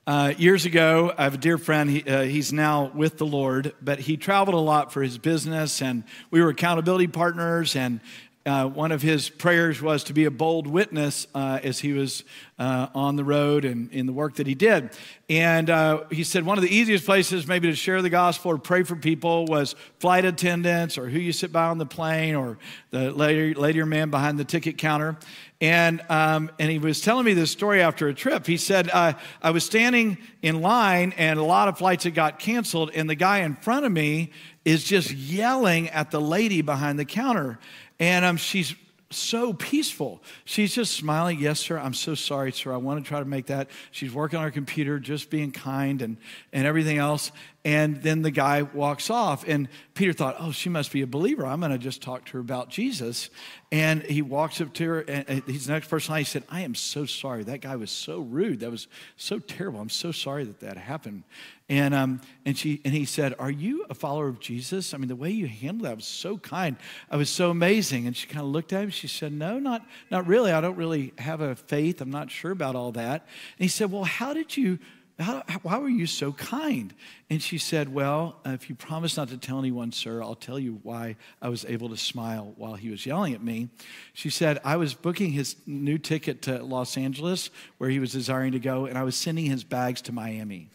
Uh, 0.07 0.33
years 0.37 0.65
ago, 0.65 1.13
I 1.17 1.25
have 1.25 1.33
a 1.33 1.37
dear 1.37 1.57
friend. 1.57 1.89
He, 1.89 2.01
uh, 2.01 2.23
he's 2.23 2.53
now 2.53 2.91
with 2.95 3.17
the 3.17 3.25
Lord, 3.25 3.73
but 3.81 3.99
he 3.99 4.15
traveled 4.15 4.55
a 4.55 4.59
lot 4.59 4.93
for 4.93 5.03
his 5.03 5.17
business, 5.17 5.81
and 5.81 6.05
we 6.31 6.41
were 6.41 6.47
accountability 6.47 7.07
partners. 7.07 7.75
And 7.75 7.99
uh, 8.47 8.65
one 8.65 8.91
of 8.91 9.01
his 9.01 9.29
prayers 9.29 9.81
was 9.81 10.05
to 10.05 10.13
be 10.13 10.25
a 10.25 10.31
bold 10.31 10.65
witness 10.67 11.27
uh, 11.35 11.59
as 11.61 11.79
he 11.79 11.91
was 11.91 12.23
uh, 12.57 12.87
on 12.95 13.17
the 13.17 13.23
road 13.23 13.65
and 13.65 13.91
in 13.91 14.05
the 14.05 14.13
work 14.13 14.35
that 14.35 14.47
he 14.47 14.55
did. 14.55 14.89
And 15.29 15.69
uh, 15.69 16.05
he 16.09 16.23
said 16.23 16.45
one 16.45 16.57
of 16.57 16.63
the 16.63 16.73
easiest 16.73 17.05
places 17.05 17.45
maybe 17.45 17.67
to 17.69 17.75
share 17.75 18.01
the 18.01 18.09
gospel 18.09 18.51
or 18.51 18.57
pray 18.57 18.83
for 18.83 18.95
people 18.95 19.45
was 19.45 19.75
flight 19.99 20.23
attendants 20.23 20.97
or 20.97 21.09
who 21.09 21.19
you 21.19 21.33
sit 21.33 21.51
by 21.51 21.65
on 21.65 21.77
the 21.77 21.85
plane 21.85 22.35
or 22.35 22.57
the 22.91 23.11
lady, 23.11 23.81
or 23.81 23.85
man 23.85 24.09
behind 24.09 24.39
the 24.39 24.45
ticket 24.45 24.77
counter. 24.77 25.17
And, 25.59 26.01
um, 26.09 26.49
and 26.59 26.71
he 26.71 26.79
was 26.79 27.01
telling 27.01 27.25
me 27.25 27.33
this 27.33 27.51
story 27.51 27.81
after 27.81 28.07
a 28.07 28.13
trip. 28.13 28.47
He 28.47 28.57
said, 28.57 28.89
uh, 28.93 29.13
I 29.41 29.51
was 29.51 29.65
standing 29.65 30.17
in 30.41 30.61
line 30.61 31.13
and 31.17 31.39
a 31.39 31.43
lot 31.43 31.67
of 31.67 31.77
flights 31.77 32.05
had 32.05 32.13
got 32.13 32.39
canceled, 32.39 32.91
and 32.93 33.09
the 33.09 33.15
guy 33.15 33.39
in 33.39 33.55
front 33.55 33.85
of 33.85 33.91
me 33.91 34.31
is 34.63 34.83
just 34.83 35.11
yelling 35.11 35.89
at 35.89 36.11
the 36.11 36.21
lady 36.21 36.61
behind 36.61 36.99
the 36.99 37.05
counter. 37.05 37.57
And 37.99 38.25
um, 38.25 38.37
she's 38.37 38.75
so 39.09 39.53
peaceful. 39.53 40.21
She's 40.43 40.73
just 40.73 40.93
smiling. 40.93 41.39
Yes, 41.39 41.59
sir. 41.59 41.77
I'm 41.77 41.93
so 41.93 42.13
sorry, 42.15 42.51
sir. 42.51 42.73
I 42.73 42.77
want 42.77 43.03
to 43.03 43.07
try 43.07 43.19
to 43.19 43.25
make 43.25 43.47
that. 43.47 43.69
She's 43.91 44.13
working 44.13 44.37
on 44.37 44.43
her 44.43 44.51
computer, 44.51 44.99
just 44.99 45.29
being 45.29 45.51
kind 45.51 46.01
and, 46.01 46.17
and 46.51 46.67
everything 46.67 46.97
else. 46.97 47.31
And 47.67 48.01
then 48.01 48.21
the 48.21 48.31
guy 48.31 48.61
walks 48.61 49.09
off. 49.09 49.45
And 49.45 49.67
Peter 49.93 50.13
thought, 50.13 50.37
oh, 50.39 50.53
she 50.53 50.69
must 50.69 50.89
be 50.93 51.01
a 51.01 51.07
believer. 51.07 51.45
I'm 51.45 51.59
going 51.59 51.73
to 51.73 51.77
just 51.77 52.01
talk 52.01 52.23
to 52.27 52.31
her 52.35 52.39
about 52.39 52.69
Jesus. 52.69 53.29
And 53.73 54.03
he 54.03 54.21
walks 54.21 54.61
up 54.61 54.73
to 54.75 54.87
her, 54.87 54.99
and 55.01 55.43
he's 55.45 55.65
the 55.65 55.73
next 55.73 55.89
person. 55.89 56.15
He 56.15 56.23
said, 56.23 56.45
I 56.47 56.61
am 56.61 56.75
so 56.75 57.05
sorry. 57.05 57.43
That 57.43 57.59
guy 57.59 57.75
was 57.75 57.91
so 57.91 58.21
rude. 58.21 58.61
That 58.61 58.71
was 58.71 58.87
so 59.17 59.39
terrible. 59.39 59.81
I'm 59.81 59.89
so 59.89 60.13
sorry 60.13 60.45
that 60.45 60.61
that 60.61 60.77
happened. 60.77 61.23
And, 61.67 61.93
um, 61.93 62.21
and, 62.45 62.57
she, 62.57 62.79
and 62.85 62.93
he 62.93 63.03
said, 63.03 63.35
Are 63.37 63.51
you 63.51 63.85
a 63.89 63.93
follower 63.93 64.29
of 64.29 64.39
Jesus? 64.39 64.93
I 64.93 64.97
mean, 64.97 65.09
the 65.09 65.17
way 65.17 65.31
you 65.31 65.47
handled 65.47 65.89
that 65.89 65.97
was 65.97 66.05
so 66.05 66.37
kind. 66.37 66.77
I 67.11 67.17
was 67.17 67.29
so 67.29 67.49
amazing. 67.49 68.07
And 68.07 68.15
she 68.15 68.27
kind 68.27 68.45
of 68.45 68.49
looked 68.49 68.71
at 68.71 68.83
him. 68.83 68.89
She 68.91 69.09
said, 69.09 69.33
No, 69.33 69.59
not, 69.59 69.85
not 70.09 70.25
really. 70.25 70.53
I 70.53 70.61
don't 70.61 70.77
really 70.77 71.11
have 71.17 71.41
a 71.41 71.57
faith. 71.57 71.99
I'm 71.99 72.11
not 72.11 72.31
sure 72.31 72.51
about 72.51 72.77
all 72.77 72.93
that. 72.93 73.23
And 73.57 73.65
he 73.65 73.67
said, 73.67 73.91
Well, 73.91 74.05
how 74.05 74.33
did 74.33 74.55
you 74.55 74.79
how, 75.19 75.43
why 75.63 75.79
were 75.79 75.89
you 75.89 76.05
so 76.05 76.31
kind? 76.31 76.93
And 77.29 77.41
she 77.41 77.57
said, 77.57 77.91
Well, 77.91 78.35
if 78.45 78.69
you 78.69 78.75
promise 78.75 79.17
not 79.17 79.29
to 79.29 79.37
tell 79.37 79.57
anyone, 79.57 79.91
sir, 79.91 80.21
I'll 80.21 80.35
tell 80.35 80.59
you 80.59 80.79
why 80.83 81.15
I 81.41 81.49
was 81.49 81.65
able 81.65 81.89
to 81.89 81.97
smile 81.97 82.53
while 82.55 82.75
he 82.75 82.89
was 82.89 83.03
yelling 83.05 83.33
at 83.33 83.43
me. 83.43 83.69
She 84.13 84.29
said, 84.29 84.59
I 84.63 84.75
was 84.77 84.93
booking 84.93 85.31
his 85.31 85.55
new 85.65 85.97
ticket 85.97 86.43
to 86.43 86.63
Los 86.63 86.97
Angeles, 86.97 87.49
where 87.79 87.89
he 87.89 87.99
was 87.99 88.11
desiring 88.11 88.51
to 88.51 88.59
go, 88.59 88.85
and 88.85 88.95
I 88.95 89.03
was 89.03 89.15
sending 89.15 89.45
his 89.45 89.63
bags 89.63 90.03
to 90.03 90.11
Miami. 90.11 90.69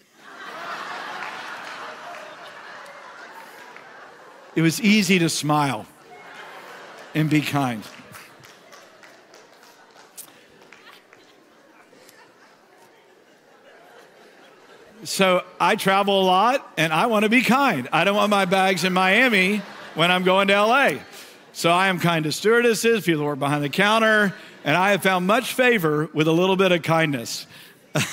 it 4.57 4.62
was 4.62 4.81
easy 4.81 5.20
to 5.20 5.28
smile 5.28 5.87
and 7.14 7.31
be 7.31 7.42
kind. 7.42 7.85
So 15.05 15.45
I 15.61 15.77
travel 15.77 16.23
a 16.23 16.25
lot 16.25 16.73
and 16.77 16.93
I 16.93 17.07
want 17.07 17.25
to 17.25 17.29
be 17.29 17.43
kind. 17.43 17.88
I 17.93 18.05
don't 18.05 18.17
want 18.17 18.31
my 18.31 18.45
bags 18.45 18.85
in 18.85 18.93
Miami 18.93 19.59
when 19.95 20.11
I'm 20.11 20.23
going 20.23 20.49
to 20.49 20.55
LA. 20.55 20.93
So 21.53 21.71
I 21.71 21.88
am 21.88 21.99
kind 21.99 22.25
to 22.25 22.33
stewardesses, 22.33 23.05
people 23.05 23.23
who 23.23 23.27
work 23.27 23.38
behind 23.38 23.62
the 23.62 23.69
counter, 23.69 24.35
and 24.65 24.77
I 24.77 24.93
have 24.93 25.03
found 25.03 25.27
much 25.27 25.53
favor 25.53 26.09
with 26.15 26.29
a 26.29 26.33
little 26.33 26.57
bit 26.57 26.73
of 26.73 26.83
kindness. 26.83 27.47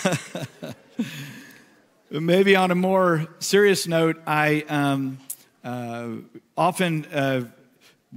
Maybe 2.12 2.56
on 2.56 2.72
a 2.72 2.76
more 2.76 3.28
serious 3.38 3.88
note, 3.88 4.20
I 4.26 4.66
um, 4.68 5.20
uh, 5.64 6.10
often, 6.58 7.06
uh, 7.06 7.46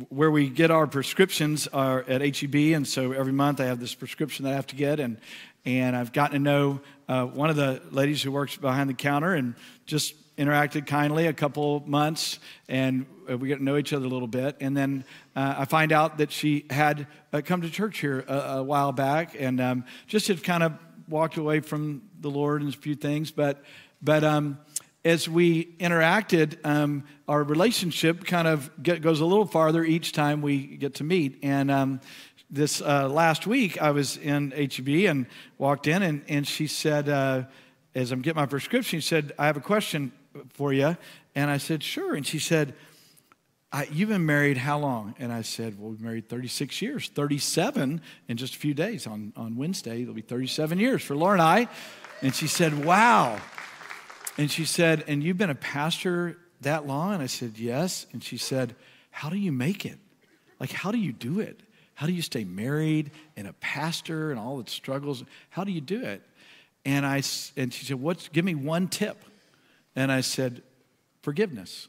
where 0.09 0.31
we 0.31 0.49
get 0.49 0.71
our 0.71 0.87
prescriptions 0.87 1.69
are 1.69 2.01
at 2.09 2.23
HEB, 2.23 2.75
and 2.75 2.89
so 2.89 3.13
every 3.13 3.33
month 3.33 3.61
I 3.61 3.67
have 3.67 3.79
this 3.79 3.95
prescription 3.95 4.45
that 4.45 4.55
I 4.55 4.57
have 4.57 4.67
to 4.69 4.77
get, 4.77 4.99
and, 4.99 5.19
and 5.65 5.95
I've 5.97 6.13
gotten 6.13 6.35
to 6.35 6.39
know 6.39 6.81
uh, 7.09 7.25
one 7.25 7.51
of 7.51 7.57
the 7.57 7.83
ladies 7.91 8.23
who 8.23 8.33
works 8.33 8.57
behind 8.57 8.91
the 8.91 8.95
counter 8.95 9.35
and 9.35 9.55
just 9.87 10.15
interacted 10.37 10.87
kindly 10.87 11.27
a 11.27 11.33
couple 11.33 11.83
months 11.87 12.39
and 12.69 13.07
uh, 13.31 13.37
we 13.37 13.49
got 13.49 13.59
to 13.59 13.65
know 13.65 13.77
each 13.77 13.93
other 13.93 14.07
a 14.07 14.09
little 14.09 14.29
bit. 14.29 14.57
And 14.61 14.77
then 14.77 15.05
uh, 15.37 15.55
i 15.59 15.65
find 15.65 15.93
out 15.93 16.19
that 16.19 16.33
she 16.33 16.65
had 16.71 17.07
uh, 17.33 17.43
come 17.45 17.63
to 17.63 17.71
church 17.71 17.99
here 17.99 18.25
a, 18.27 18.35
a 18.35 18.63
while 18.63 18.93
back 18.93 19.37
and 19.39 19.61
um, 19.61 19.85
just 20.07 20.29
had 20.29 20.43
kind 20.43 20.63
of 20.63 20.73
walked 21.09 21.37
away 21.37 21.61
from 21.61 22.03
the 22.21 22.31
lord 22.31 22.63
and 22.63 22.73
a 22.73 22.77
few 22.77 22.95
things. 22.95 23.31
But 23.31 23.63
but 24.03 24.25
um, 24.25 24.59
as 25.05 25.29
we 25.29 25.67
interacted 25.79 26.65
um, 26.65 27.05
our 27.29 27.43
relationship 27.43 28.25
kind 28.25 28.49
of 28.49 28.71
get, 28.83 29.03
goes 29.03 29.21
a 29.21 29.25
little 29.25 29.47
farther 29.47 29.85
each 29.85 30.13
time 30.13 30.43
we 30.43 30.77
get 30.77 30.95
to 30.95 31.05
meet. 31.05 31.39
And 31.43 31.71
um, 31.71 32.01
this 32.53 32.83
uh, 32.83 33.09
last 33.09 33.47
week, 33.47 33.81
I 33.81 33.91
was 33.91 34.19
in 34.19 34.51
HEB 34.51 35.09
and 35.09 35.27
walked 35.57 35.87
in, 35.87 36.03
and, 36.03 36.23
and 36.29 36.47
she 36.47 36.67
said, 36.67 37.09
uh, 37.09 37.45
as 37.95 38.13
I'm 38.13 38.21
getting 38.21 38.41
my 38.41 38.47
prescription, 38.47 39.01
she 39.01 39.07
said, 39.07 39.33
I 39.39 39.47
have 39.47 39.57
a 39.57 39.61
question 39.61 40.13
for 40.53 40.73
you. 40.73 40.97
And 41.35 41.51
I 41.51 41.57
said, 41.57 41.83
sure. 41.83 42.15
And 42.15 42.27
she 42.27 42.39
said, 42.39 42.75
You've 43.91 44.11
been 44.11 44.27
married 44.27 44.59
how 44.59 44.79
long? 44.79 45.15
And 45.19 45.33
I 45.33 45.41
said, 45.41 45.81
Well, 45.81 45.91
we've 45.91 46.01
married 46.01 46.29
36 46.29 46.83
years, 46.83 47.09
37 47.09 48.03
in 48.29 48.37
just 48.37 48.55
a 48.55 48.59
few 48.59 48.75
days. 48.75 49.07
On, 49.07 49.33
on 49.35 49.57
Wednesday, 49.57 50.03
it'll 50.03 50.13
be 50.13 50.21
37 50.21 50.79
years 50.79 51.03
for 51.03 51.17
Laura 51.17 51.33
and 51.33 51.43
I. 51.43 51.69
And 52.21 52.35
she 52.35 52.49
said, 52.49 52.85
Wow. 52.85 53.41
And 54.37 54.51
she 54.51 54.67
said, 54.67 55.05
And 55.07 55.23
you've 55.23 55.39
been 55.39 55.49
a 55.49 55.55
pastor 55.55 56.37
that 56.61 56.87
long? 56.87 57.15
And 57.15 57.23
I 57.23 57.27
said, 57.27 57.57
Yes. 57.57 58.07
And 58.13 58.23
she 58.23 58.37
said, 58.37 58.75
How 59.11 59.31
do 59.31 59.39
you 59.39 59.53
make 59.53 59.87
it? 59.87 59.99
Like, 60.61 60.73
how 60.73 60.93
do 60.93 60.99
you 60.99 61.13
do 61.13 61.41
it? 61.41 61.59
How 62.03 62.09
do 62.09 62.15
you 62.15 62.23
stay 62.23 62.43
married 62.43 63.13
and 63.37 63.47
a 63.47 63.53
pastor 63.53 64.33
and 64.33 64.41
all 64.41 64.61
the 64.61 64.69
struggles? 64.69 65.23
How 65.51 65.63
do 65.63 65.71
you 65.71 65.81
do 65.81 66.03
it? 66.03 66.21
And, 66.85 67.07
I, 67.07 67.23
and 67.57 67.73
she 67.73 67.85
said, 67.85 68.01
What's, 68.01 68.27
Give 68.27 68.45
me 68.45 68.57
one 68.57 68.89
tip. 68.89 69.25
And 69.95 70.11
I 70.11 70.23
said, 70.23 70.65
Forgiveness. 71.23 71.87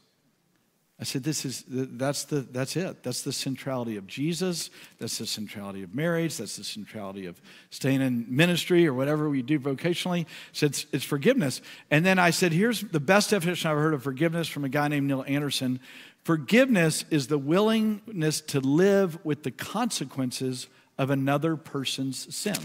I 1.00 1.02
said, 1.02 1.24
this 1.24 1.44
is, 1.44 1.64
that's, 1.66 2.22
the, 2.22 2.42
that's 2.42 2.76
it. 2.76 3.02
That's 3.02 3.22
the 3.22 3.32
centrality 3.32 3.96
of 3.96 4.06
Jesus. 4.06 4.70
That's 5.00 5.18
the 5.18 5.26
centrality 5.26 5.82
of 5.82 5.92
marriage. 5.92 6.36
That's 6.36 6.56
the 6.56 6.62
centrality 6.62 7.26
of 7.26 7.42
staying 7.70 8.00
in 8.00 8.26
ministry 8.28 8.86
or 8.86 8.94
whatever 8.94 9.28
we 9.28 9.42
do 9.42 9.58
vocationally. 9.58 10.26
Said, 10.52 10.70
it's, 10.70 10.86
it's 10.92 11.04
forgiveness. 11.04 11.60
And 11.90 12.06
then 12.06 12.20
I 12.20 12.30
said, 12.30 12.52
here's 12.52 12.80
the 12.80 13.00
best 13.00 13.30
definition 13.30 13.68
I've 13.68 13.76
heard 13.76 13.94
of 13.94 14.04
forgiveness 14.04 14.46
from 14.46 14.64
a 14.64 14.68
guy 14.68 14.86
named 14.86 15.08
Neil 15.08 15.24
Anderson 15.26 15.80
Forgiveness 16.24 17.04
is 17.10 17.26
the 17.26 17.38
willingness 17.38 18.40
to 18.40 18.60
live 18.60 19.22
with 19.24 19.42
the 19.42 19.50
consequences 19.50 20.68
of 20.96 21.10
another 21.10 21.54
person's 21.56 22.34
sin. 22.34 22.56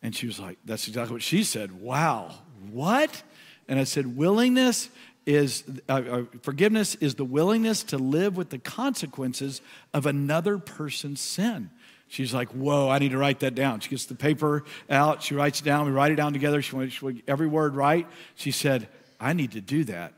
And 0.00 0.14
she 0.14 0.26
was 0.26 0.38
like, 0.38 0.58
That's 0.64 0.86
exactly 0.86 1.14
what 1.14 1.22
she 1.22 1.42
said. 1.42 1.80
Wow, 1.80 2.32
what? 2.70 3.22
And 3.66 3.80
I 3.80 3.84
said, 3.84 4.16
Willingness 4.16 4.88
is, 5.26 5.64
uh, 5.88 5.92
uh, 5.92 6.22
forgiveness 6.42 6.94
is 6.96 7.16
the 7.16 7.24
willingness 7.24 7.82
to 7.84 7.98
live 7.98 8.36
with 8.36 8.50
the 8.50 8.58
consequences 8.58 9.62
of 9.92 10.06
another 10.06 10.58
person's 10.58 11.20
sin. 11.20 11.70
She's 12.06 12.32
like, 12.32 12.50
Whoa, 12.50 12.88
I 12.88 13.00
need 13.00 13.10
to 13.10 13.18
write 13.18 13.40
that 13.40 13.56
down. 13.56 13.80
She 13.80 13.88
gets 13.88 14.04
the 14.04 14.14
paper 14.14 14.62
out, 14.88 15.24
she 15.24 15.34
writes 15.34 15.60
it 15.60 15.64
down, 15.64 15.86
we 15.86 15.92
write 15.92 16.12
it 16.12 16.16
down 16.16 16.34
together. 16.34 16.62
She 16.62 16.76
wants 16.76 17.00
every 17.26 17.48
word 17.48 17.74
right. 17.74 18.06
She 18.36 18.52
said, 18.52 18.86
I 19.18 19.32
need 19.32 19.52
to 19.52 19.60
do 19.60 19.82
that. 19.84 20.12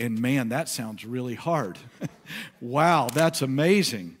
And 0.00 0.18
man, 0.18 0.48
that 0.48 0.68
sounds 0.68 1.04
really 1.04 1.34
hard. 1.34 1.78
wow, 2.60 3.08
that's 3.12 3.42
amazing. 3.42 4.16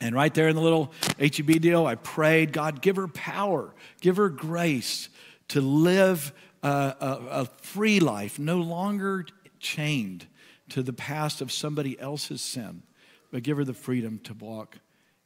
And 0.00 0.14
right 0.16 0.32
there 0.32 0.48
in 0.48 0.56
the 0.56 0.62
little 0.62 0.92
HEB 1.20 1.60
deal, 1.60 1.86
I 1.86 1.94
prayed, 1.94 2.52
God, 2.52 2.80
give 2.80 2.96
her 2.96 3.08
power, 3.08 3.74
give 4.00 4.16
her 4.16 4.30
grace 4.30 5.10
to 5.48 5.60
live 5.60 6.32
a, 6.62 6.68
a, 6.68 7.26
a 7.30 7.44
free 7.60 8.00
life, 8.00 8.38
no 8.38 8.56
longer 8.56 9.26
chained 9.60 10.26
to 10.70 10.82
the 10.82 10.92
past 10.92 11.40
of 11.40 11.52
somebody 11.52 12.00
else's 12.00 12.40
sin, 12.40 12.82
but 13.30 13.42
give 13.42 13.58
her 13.58 13.64
the 13.64 13.74
freedom 13.74 14.18
to 14.20 14.34
walk 14.34 14.78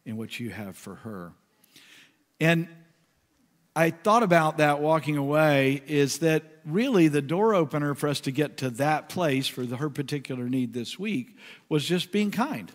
in 0.05 0.17
what 0.17 0.41
you 0.41 0.51
have 0.51 0.77
for 0.77 0.97
her. 0.97 1.33
And 2.41 2.69
I 3.77 3.91
thought 3.91 4.23
about 4.23 4.57
that 4.57 4.81
walking 4.81 5.19
away 5.19 5.83
is 5.87 6.21
that 6.21 6.45
really 6.65 7.09
the 7.09 7.21
door 7.21 7.55
opener 7.55 7.95
for 7.95 8.09
us 8.09 8.21
to 8.21 8.31
get 8.31 8.57
to 8.59 8.71
that 8.71 9.11
place 9.11 9.47
for 9.47 9.67
the, 9.67 9.77
her 9.77 9.91
particular 9.91 10.49
need 10.49 10.73
this 10.73 10.99
week 10.99 11.37
was 11.69 11.85
just 11.85 12.11
being 12.11 12.31
kind, 12.31 12.73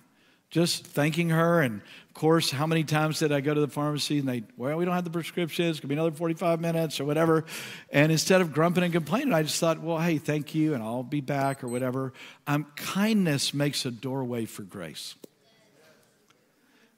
just 0.52 0.86
thanking 0.86 1.32
her. 1.32 1.60
And 1.60 1.82
of 2.08 2.14
course, 2.14 2.52
how 2.52 2.68
many 2.68 2.84
times 2.84 3.18
did 3.18 3.32
I 3.32 3.42
go 3.42 3.52
to 3.52 3.60
the 3.60 3.68
pharmacy 3.68 4.20
and 4.20 4.30
they, 4.30 4.44
well, 4.58 4.78
we 4.78 4.86
don't 4.86 4.94
have 4.94 5.04
the 5.04 5.10
prescriptions, 5.10 5.72
it's 5.72 5.80
gonna 5.80 5.90
be 5.90 5.96
another 5.96 6.16
45 6.16 6.62
minutes 6.62 7.00
or 7.00 7.06
whatever. 7.06 7.46
And 7.90 8.12
instead 8.12 8.42
of 8.42 8.54
grumping 8.54 8.84
and 8.84 8.94
complaining, 8.94 9.34
I 9.34 9.42
just 9.42 9.60
thought, 9.60 9.82
well, 9.82 9.98
hey, 9.98 10.20
thank 10.20 10.54
you, 10.54 10.76
and 10.76 10.84
I'll 10.84 11.02
be 11.02 11.22
back 11.22 11.64
or 11.64 11.68
whatever. 11.68 12.14
Um, 12.46 12.68
kindness 12.76 13.56
makes 13.56 13.88
a 13.88 13.92
doorway 13.92 14.46
for 14.46 14.62
grace. 14.62 15.16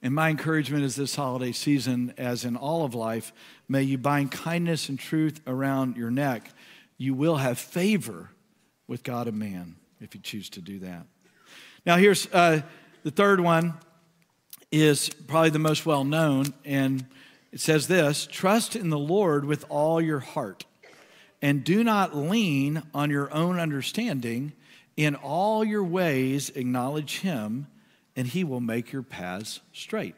And 0.04 0.14
my 0.14 0.28
encouragement 0.28 0.84
is 0.84 0.96
this 0.96 1.16
holiday 1.16 1.52
season, 1.52 2.12
as 2.18 2.44
in 2.44 2.56
all 2.56 2.84
of 2.84 2.94
life, 2.94 3.32
may 3.70 3.82
you 3.82 3.96
bind 3.96 4.32
kindness 4.32 4.90
and 4.90 4.98
truth 4.98 5.40
around 5.46 5.96
your 5.96 6.10
neck. 6.10 6.50
You 6.98 7.14
will 7.14 7.36
have 7.36 7.58
favor 7.58 8.28
with 8.86 9.02
God 9.02 9.28
and 9.28 9.38
man 9.38 9.76
if 10.02 10.14
you 10.14 10.20
choose 10.20 10.50
to 10.50 10.60
do 10.60 10.78
that. 10.80 11.06
Now, 11.86 11.96
here's 11.96 12.28
uh, 12.34 12.60
the 13.02 13.12
third 13.12 13.40
one 13.40 13.72
is 14.70 15.08
probably 15.08 15.48
the 15.48 15.58
most 15.58 15.86
well 15.86 16.04
known, 16.04 16.52
and 16.66 17.06
it 17.50 17.60
says 17.60 17.88
this 17.88 18.28
Trust 18.30 18.76
in 18.76 18.90
the 18.90 18.98
Lord 18.98 19.46
with 19.46 19.64
all 19.70 20.02
your 20.02 20.20
heart, 20.20 20.66
and 21.40 21.64
do 21.64 21.82
not 21.82 22.14
lean 22.14 22.82
on 22.92 23.08
your 23.08 23.32
own 23.32 23.58
understanding. 23.58 24.52
In 24.98 25.14
all 25.14 25.64
your 25.64 25.82
ways, 25.82 26.50
acknowledge 26.50 27.20
Him 27.20 27.68
and 28.16 28.26
he 28.26 28.44
will 28.44 28.60
make 28.60 28.92
your 28.92 29.02
paths 29.02 29.60
straight. 29.72 30.14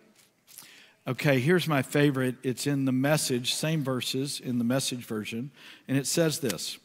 Okay, 1.09 1.39
here's 1.39 1.69
my 1.69 1.83
favorite. 1.83 2.35
It's 2.43 2.67
in 2.67 2.85
the 2.85 2.93
message, 2.93 3.55
same 3.55 3.85
verses 3.85 4.41
in 4.41 4.59
the 4.59 4.65
message 4.65 5.05
version, 5.05 5.51
and 5.87 5.97
it 5.97 6.07
says 6.07 6.41
this 6.41 6.79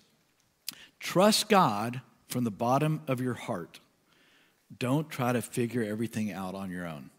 Trust 0.99 1.49
God 1.49 2.01
from 2.27 2.43
the 2.43 2.51
bottom 2.51 3.01
of 3.07 3.19
your 3.19 3.33
heart. 3.33 3.79
Don't 4.77 5.09
try 5.09 5.33
to 5.33 5.41
figure 5.41 5.83
everything 5.83 6.31
out 6.31 6.55
on 6.55 6.69
your 6.69 6.87
own. 6.87 7.09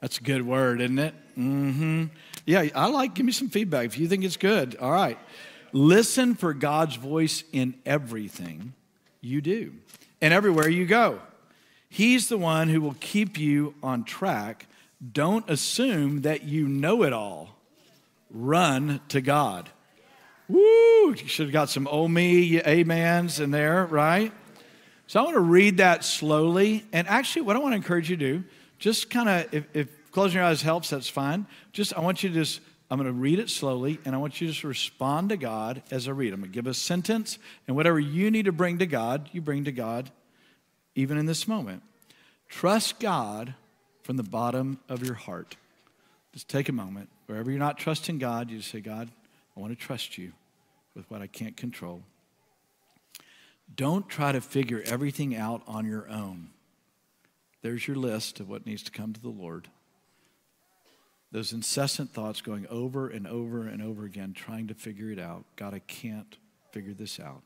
That's 0.00 0.18
a 0.18 0.22
good 0.22 0.46
word, 0.46 0.80
isn't 0.80 0.98
it? 0.98 1.14
Mm-hmm. 1.36 2.04
Yeah, 2.46 2.66
I 2.74 2.86
like, 2.86 3.14
give 3.14 3.26
me 3.26 3.32
some 3.32 3.48
feedback 3.48 3.86
if 3.86 3.98
you 3.98 4.06
think 4.06 4.24
it's 4.24 4.36
good. 4.36 4.76
All 4.76 4.90
right. 4.90 5.18
Listen 5.72 6.34
for 6.34 6.54
God's 6.54 6.96
voice 6.96 7.42
in 7.52 7.74
everything 7.84 8.74
you 9.20 9.40
do 9.40 9.72
and 10.20 10.32
everywhere 10.32 10.68
you 10.68 10.86
go. 10.86 11.20
He's 11.94 12.28
the 12.28 12.36
one 12.36 12.70
who 12.70 12.80
will 12.80 12.96
keep 12.98 13.38
you 13.38 13.76
on 13.80 14.02
track. 14.02 14.66
Don't 15.12 15.48
assume 15.48 16.22
that 16.22 16.42
you 16.42 16.66
know 16.66 17.04
it 17.04 17.12
all. 17.12 17.54
Run 18.32 19.00
to 19.10 19.20
God. 19.20 19.70
Woo! 20.48 20.58
You 20.58 21.28
should 21.28 21.46
have 21.46 21.52
got 21.52 21.70
some 21.70 21.86
oh 21.88 22.08
me 22.08 22.60
amens 22.60 23.38
in 23.38 23.52
there, 23.52 23.86
right? 23.86 24.32
So 25.06 25.20
I 25.20 25.22
want 25.22 25.34
to 25.34 25.40
read 25.40 25.76
that 25.76 26.04
slowly. 26.04 26.84
And 26.92 27.06
actually, 27.06 27.42
what 27.42 27.54
I 27.54 27.60
want 27.60 27.74
to 27.74 27.76
encourage 27.76 28.10
you 28.10 28.16
to 28.16 28.38
do, 28.38 28.44
just 28.80 29.08
kind 29.08 29.28
of, 29.28 29.54
if, 29.54 29.64
if 29.72 30.10
closing 30.10 30.38
your 30.38 30.46
eyes 30.46 30.62
helps, 30.62 30.90
that's 30.90 31.08
fine. 31.08 31.46
Just, 31.70 31.96
I 31.96 32.00
want 32.00 32.24
you 32.24 32.28
to 32.30 32.34
just, 32.34 32.60
I'm 32.90 32.98
going 32.98 33.06
to 33.06 33.16
read 33.16 33.38
it 33.38 33.50
slowly, 33.50 34.00
and 34.04 34.16
I 34.16 34.18
want 34.18 34.40
you 34.40 34.48
to 34.48 34.52
just 34.52 34.64
respond 34.64 35.28
to 35.28 35.36
God 35.36 35.80
as 35.92 36.08
I 36.08 36.10
read. 36.10 36.32
I'm 36.32 36.40
going 36.40 36.50
to 36.50 36.54
give 36.56 36.66
a 36.66 36.74
sentence, 36.74 37.38
and 37.68 37.76
whatever 37.76 38.00
you 38.00 38.32
need 38.32 38.46
to 38.46 38.52
bring 38.52 38.78
to 38.78 38.86
God, 38.86 39.30
you 39.30 39.40
bring 39.40 39.62
to 39.66 39.72
God 39.72 40.10
even 40.94 41.18
in 41.18 41.26
this 41.26 41.48
moment. 41.48 41.82
Trust 42.48 43.00
God 43.00 43.54
from 44.02 44.16
the 44.16 44.22
bottom 44.22 44.78
of 44.88 45.02
your 45.02 45.14
heart. 45.14 45.56
Just 46.32 46.48
take 46.48 46.68
a 46.68 46.72
moment. 46.72 47.08
Wherever 47.26 47.50
you're 47.50 47.58
not 47.58 47.78
trusting 47.78 48.18
God, 48.18 48.50
you 48.50 48.58
just 48.58 48.70
say, 48.70 48.80
God, 48.80 49.08
I 49.56 49.60
want 49.60 49.72
to 49.72 49.76
trust 49.76 50.18
you 50.18 50.32
with 50.94 51.10
what 51.10 51.22
I 51.22 51.26
can't 51.26 51.56
control. 51.56 52.02
Don't 53.74 54.08
try 54.08 54.32
to 54.32 54.40
figure 54.40 54.82
everything 54.84 55.34
out 55.34 55.62
on 55.66 55.86
your 55.86 56.08
own. 56.08 56.50
There's 57.62 57.88
your 57.88 57.96
list 57.96 58.40
of 58.40 58.48
what 58.48 58.66
needs 58.66 58.82
to 58.82 58.90
come 58.90 59.12
to 59.14 59.20
the 59.20 59.28
Lord. 59.28 59.68
Those 61.32 61.52
incessant 61.52 62.12
thoughts 62.12 62.42
going 62.42 62.66
over 62.68 63.08
and 63.08 63.26
over 63.26 63.66
and 63.66 63.82
over 63.82 64.04
again, 64.04 64.34
trying 64.34 64.68
to 64.68 64.74
figure 64.74 65.10
it 65.10 65.18
out. 65.18 65.44
God, 65.56 65.72
I 65.74 65.80
can't 65.80 66.36
figure 66.72 66.92
this 66.92 67.18
out. 67.18 67.42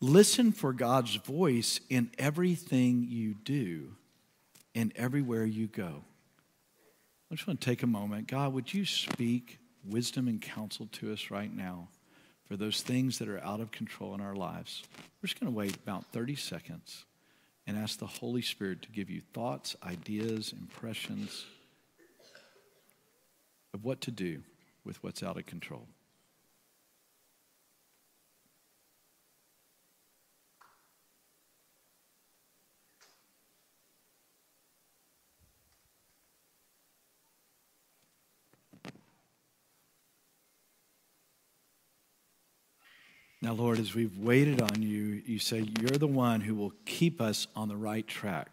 Listen 0.00 0.52
for 0.52 0.72
God's 0.72 1.16
voice 1.16 1.80
in 1.90 2.10
everything 2.18 3.06
you 3.08 3.34
do 3.34 3.94
and 4.74 4.92
everywhere 4.94 5.44
you 5.44 5.66
go. 5.66 6.04
I 7.30 7.34
just 7.34 7.46
want 7.48 7.60
to 7.60 7.64
take 7.64 7.82
a 7.82 7.88
moment. 7.88 8.28
God, 8.28 8.52
would 8.52 8.72
you 8.72 8.84
speak 8.84 9.58
wisdom 9.84 10.28
and 10.28 10.40
counsel 10.40 10.88
to 10.92 11.12
us 11.12 11.30
right 11.30 11.52
now 11.54 11.88
for 12.46 12.56
those 12.56 12.80
things 12.80 13.18
that 13.18 13.28
are 13.28 13.42
out 13.44 13.60
of 13.60 13.72
control 13.72 14.14
in 14.14 14.20
our 14.20 14.36
lives? 14.36 14.84
We're 15.20 15.26
just 15.26 15.40
going 15.40 15.52
to 15.52 15.56
wait 15.56 15.76
about 15.76 16.06
30 16.12 16.36
seconds 16.36 17.04
and 17.66 17.76
ask 17.76 17.98
the 17.98 18.06
Holy 18.06 18.40
Spirit 18.40 18.82
to 18.82 18.90
give 18.90 19.10
you 19.10 19.20
thoughts, 19.34 19.76
ideas, 19.84 20.54
impressions 20.58 21.44
of 23.74 23.84
what 23.84 24.00
to 24.02 24.10
do 24.10 24.42
with 24.84 25.02
what's 25.02 25.22
out 25.22 25.36
of 25.36 25.44
control. 25.44 25.86
Now, 43.40 43.52
Lord, 43.52 43.78
as 43.78 43.94
we've 43.94 44.16
waited 44.18 44.60
on 44.60 44.82
you, 44.82 45.22
you 45.24 45.38
say 45.38 45.64
you're 45.80 45.90
the 45.90 46.08
one 46.08 46.40
who 46.40 46.56
will 46.56 46.72
keep 46.84 47.20
us 47.20 47.46
on 47.54 47.68
the 47.68 47.76
right 47.76 48.06
track. 48.06 48.50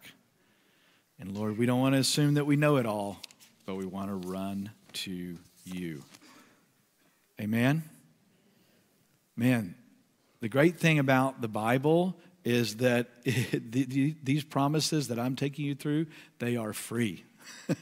And 1.18 1.36
Lord, 1.36 1.58
we 1.58 1.66
don't 1.66 1.80
want 1.80 1.94
to 1.94 2.00
assume 2.00 2.34
that 2.34 2.46
we 2.46 2.54
know 2.54 2.76
it 2.76 2.86
all, 2.86 3.18
but 3.64 3.74
we 3.74 3.84
want 3.84 4.08
to 4.08 4.28
run 4.28 4.70
to 4.92 5.38
you. 5.64 6.02
Amen? 7.40 7.82
Man, 9.36 9.74
the 10.40 10.48
great 10.48 10.78
thing 10.78 11.00
about 11.00 11.40
the 11.40 11.48
Bible 11.48 12.16
is 12.44 12.76
that 12.76 13.08
it, 13.24 14.24
these 14.24 14.44
promises 14.44 15.08
that 15.08 15.18
I'm 15.18 15.34
taking 15.34 15.64
you 15.64 15.74
through, 15.74 16.06
they 16.38 16.56
are 16.56 16.72
free. 16.72 17.24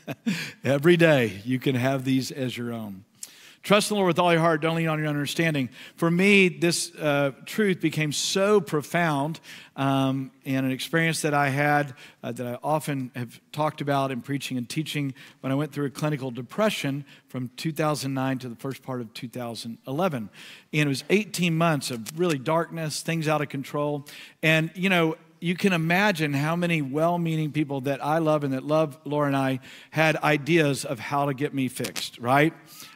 Every 0.64 0.96
day 0.96 1.42
you 1.44 1.58
can 1.58 1.74
have 1.74 2.04
these 2.04 2.30
as 2.30 2.56
your 2.56 2.72
own. 2.72 3.04
Trust 3.64 3.88
the 3.88 3.94
Lord 3.94 4.08
with 4.08 4.18
all 4.18 4.30
your 4.30 4.42
heart. 4.42 4.60
Don't 4.60 4.76
lean 4.76 4.88
on 4.88 4.98
your 4.98 5.08
understanding. 5.08 5.70
For 5.96 6.10
me, 6.10 6.50
this 6.50 6.94
uh, 6.96 7.30
truth 7.46 7.80
became 7.80 8.12
so 8.12 8.60
profound 8.60 9.40
um, 9.74 10.32
and 10.44 10.66
an 10.66 10.70
experience 10.70 11.22
that 11.22 11.32
I 11.32 11.48
had 11.48 11.94
uh, 12.22 12.32
that 12.32 12.46
I 12.46 12.58
often 12.62 13.10
have 13.16 13.40
talked 13.52 13.80
about 13.80 14.10
in 14.10 14.20
preaching 14.20 14.58
and 14.58 14.68
teaching 14.68 15.14
when 15.40 15.50
I 15.50 15.54
went 15.54 15.72
through 15.72 15.86
a 15.86 15.90
clinical 15.90 16.30
depression 16.30 17.06
from 17.28 17.50
2009 17.56 18.38
to 18.40 18.50
the 18.50 18.56
first 18.56 18.82
part 18.82 19.00
of 19.00 19.14
2011. 19.14 20.28
And 20.74 20.82
it 20.82 20.86
was 20.86 21.02
18 21.08 21.56
months 21.56 21.90
of 21.90 22.18
really 22.18 22.38
darkness, 22.38 23.00
things 23.00 23.28
out 23.28 23.40
of 23.40 23.48
control. 23.48 24.06
And, 24.42 24.70
you 24.74 24.90
know, 24.90 25.16
you 25.44 25.54
can 25.54 25.74
imagine 25.74 26.32
how 26.32 26.56
many 26.56 26.80
well 26.80 27.18
meaning 27.18 27.52
people 27.52 27.82
that 27.82 28.02
I 28.02 28.16
love 28.16 28.44
and 28.44 28.54
that 28.54 28.64
love 28.64 28.98
Laura 29.04 29.26
and 29.26 29.36
I 29.36 29.60
had 29.90 30.16
ideas 30.16 30.86
of 30.86 30.98
how 30.98 31.26
to 31.26 31.34
get 31.34 31.52
me 31.52 31.68
fixed, 31.68 32.18
right? 32.18 32.54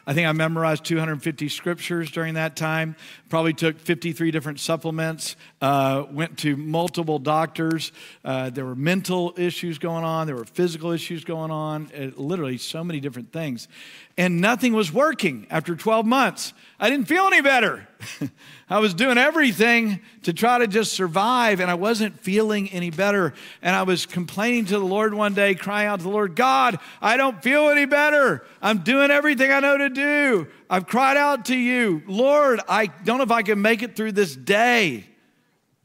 I 0.09 0.15
think 0.15 0.27
I 0.27 0.33
memorized 0.33 0.87
250 0.87 1.51
scriptures 1.51 2.11
during 2.11 2.35
that 2.35 2.57
time. 2.57 2.97
Probably 3.29 3.53
took 3.53 3.79
53 3.79 4.31
different 4.31 4.59
supplements. 4.59 5.37
Uh, 5.61 6.05
went 6.11 6.39
to 6.39 6.57
multiple 6.57 7.19
doctors. 7.19 7.93
Uh, 8.25 8.49
there 8.49 8.65
were 8.65 8.75
mental 8.75 9.35
issues 9.37 9.77
going 9.77 10.05
on. 10.05 10.27
There 10.27 10.35
were 10.35 10.47
physical 10.47 10.93
issues 10.93 11.25
going 11.25 11.51
on. 11.51 11.91
Uh, 11.95 12.11
literally, 12.17 12.57
so 12.57 12.83
many 12.83 13.01
different 13.01 13.35
things, 13.35 13.69
and 14.17 14.41
nothing 14.41 14.73
was 14.73 14.91
working. 14.91 15.47
After 15.51 15.77
12 15.77 16.07
months, 16.07 16.55
I 16.81 16.91
didn't 16.91 17.07
feel 17.09 17.27
any 17.27 17.41
better. 17.41 17.89
I 18.71 18.79
was 18.79 18.95
doing 18.95 19.19
everything 19.19 20.01
to 20.23 20.33
try 20.33 20.59
to 20.59 20.69
just 20.69 20.93
survive, 20.93 21.59
and 21.59 21.69
I 21.71 21.75
wasn't 21.75 22.21
feeling 22.21 22.71
any 22.71 22.91
better. 22.91 23.35
And 23.63 23.75
I 23.75 23.83
was 23.83 24.07
complaining 24.07 24.67
to 24.67 24.79
the 24.79 24.85
Lord 24.85 25.13
one 25.13 25.35
day, 25.35 25.57
crying 25.57 25.89
out 25.89 25.99
to 25.99 26.03
the 26.05 26.11
Lord, 26.11 26.37
God, 26.37 26.79
I 27.01 27.17
don't 27.17 27.43
feel 27.43 27.69
any 27.71 27.87
better. 27.87 28.47
I'm 28.63 28.79
doing 28.79 29.11
everything 29.11 29.51
I 29.51 29.59
know 29.59 29.79
to 29.79 29.89
do. 29.89 30.47
I've 30.71 30.87
cried 30.87 31.17
out 31.17 31.47
to 31.47 31.57
you, 31.57 32.03
Lord, 32.07 32.61
I 32.69 32.87
don't 32.87 33.19
know 33.19 33.25
if 33.25 33.33
I 33.33 33.43
can 33.43 33.61
make 33.61 33.83
it 33.83 33.97
through 33.97 34.13
this 34.13 34.37
day. 34.37 35.05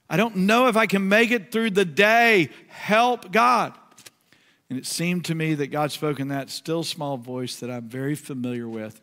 I 0.10 0.18
don't 0.18 0.36
know 0.36 0.68
if 0.68 0.78
I 0.78 0.86
can 0.86 1.08
make 1.08 1.32
it 1.32 1.52
through 1.52 1.72
the 1.72 1.86
day. 1.86 2.50
Help 2.68 3.32
God. 3.32 3.74
And 4.70 4.78
it 4.78 4.86
seemed 4.86 5.26
to 5.26 5.36
me 5.36 5.56
that 5.56 5.68
God 5.68 5.92
spoke 5.92 6.20
in 6.20 6.28
that 6.28 6.52
still 6.52 6.84
small 6.84 7.18
voice 7.18 7.56
that 7.62 7.72
I'm 7.72 7.88
very 7.88 8.14
familiar 8.14 8.68
with. 8.68 9.02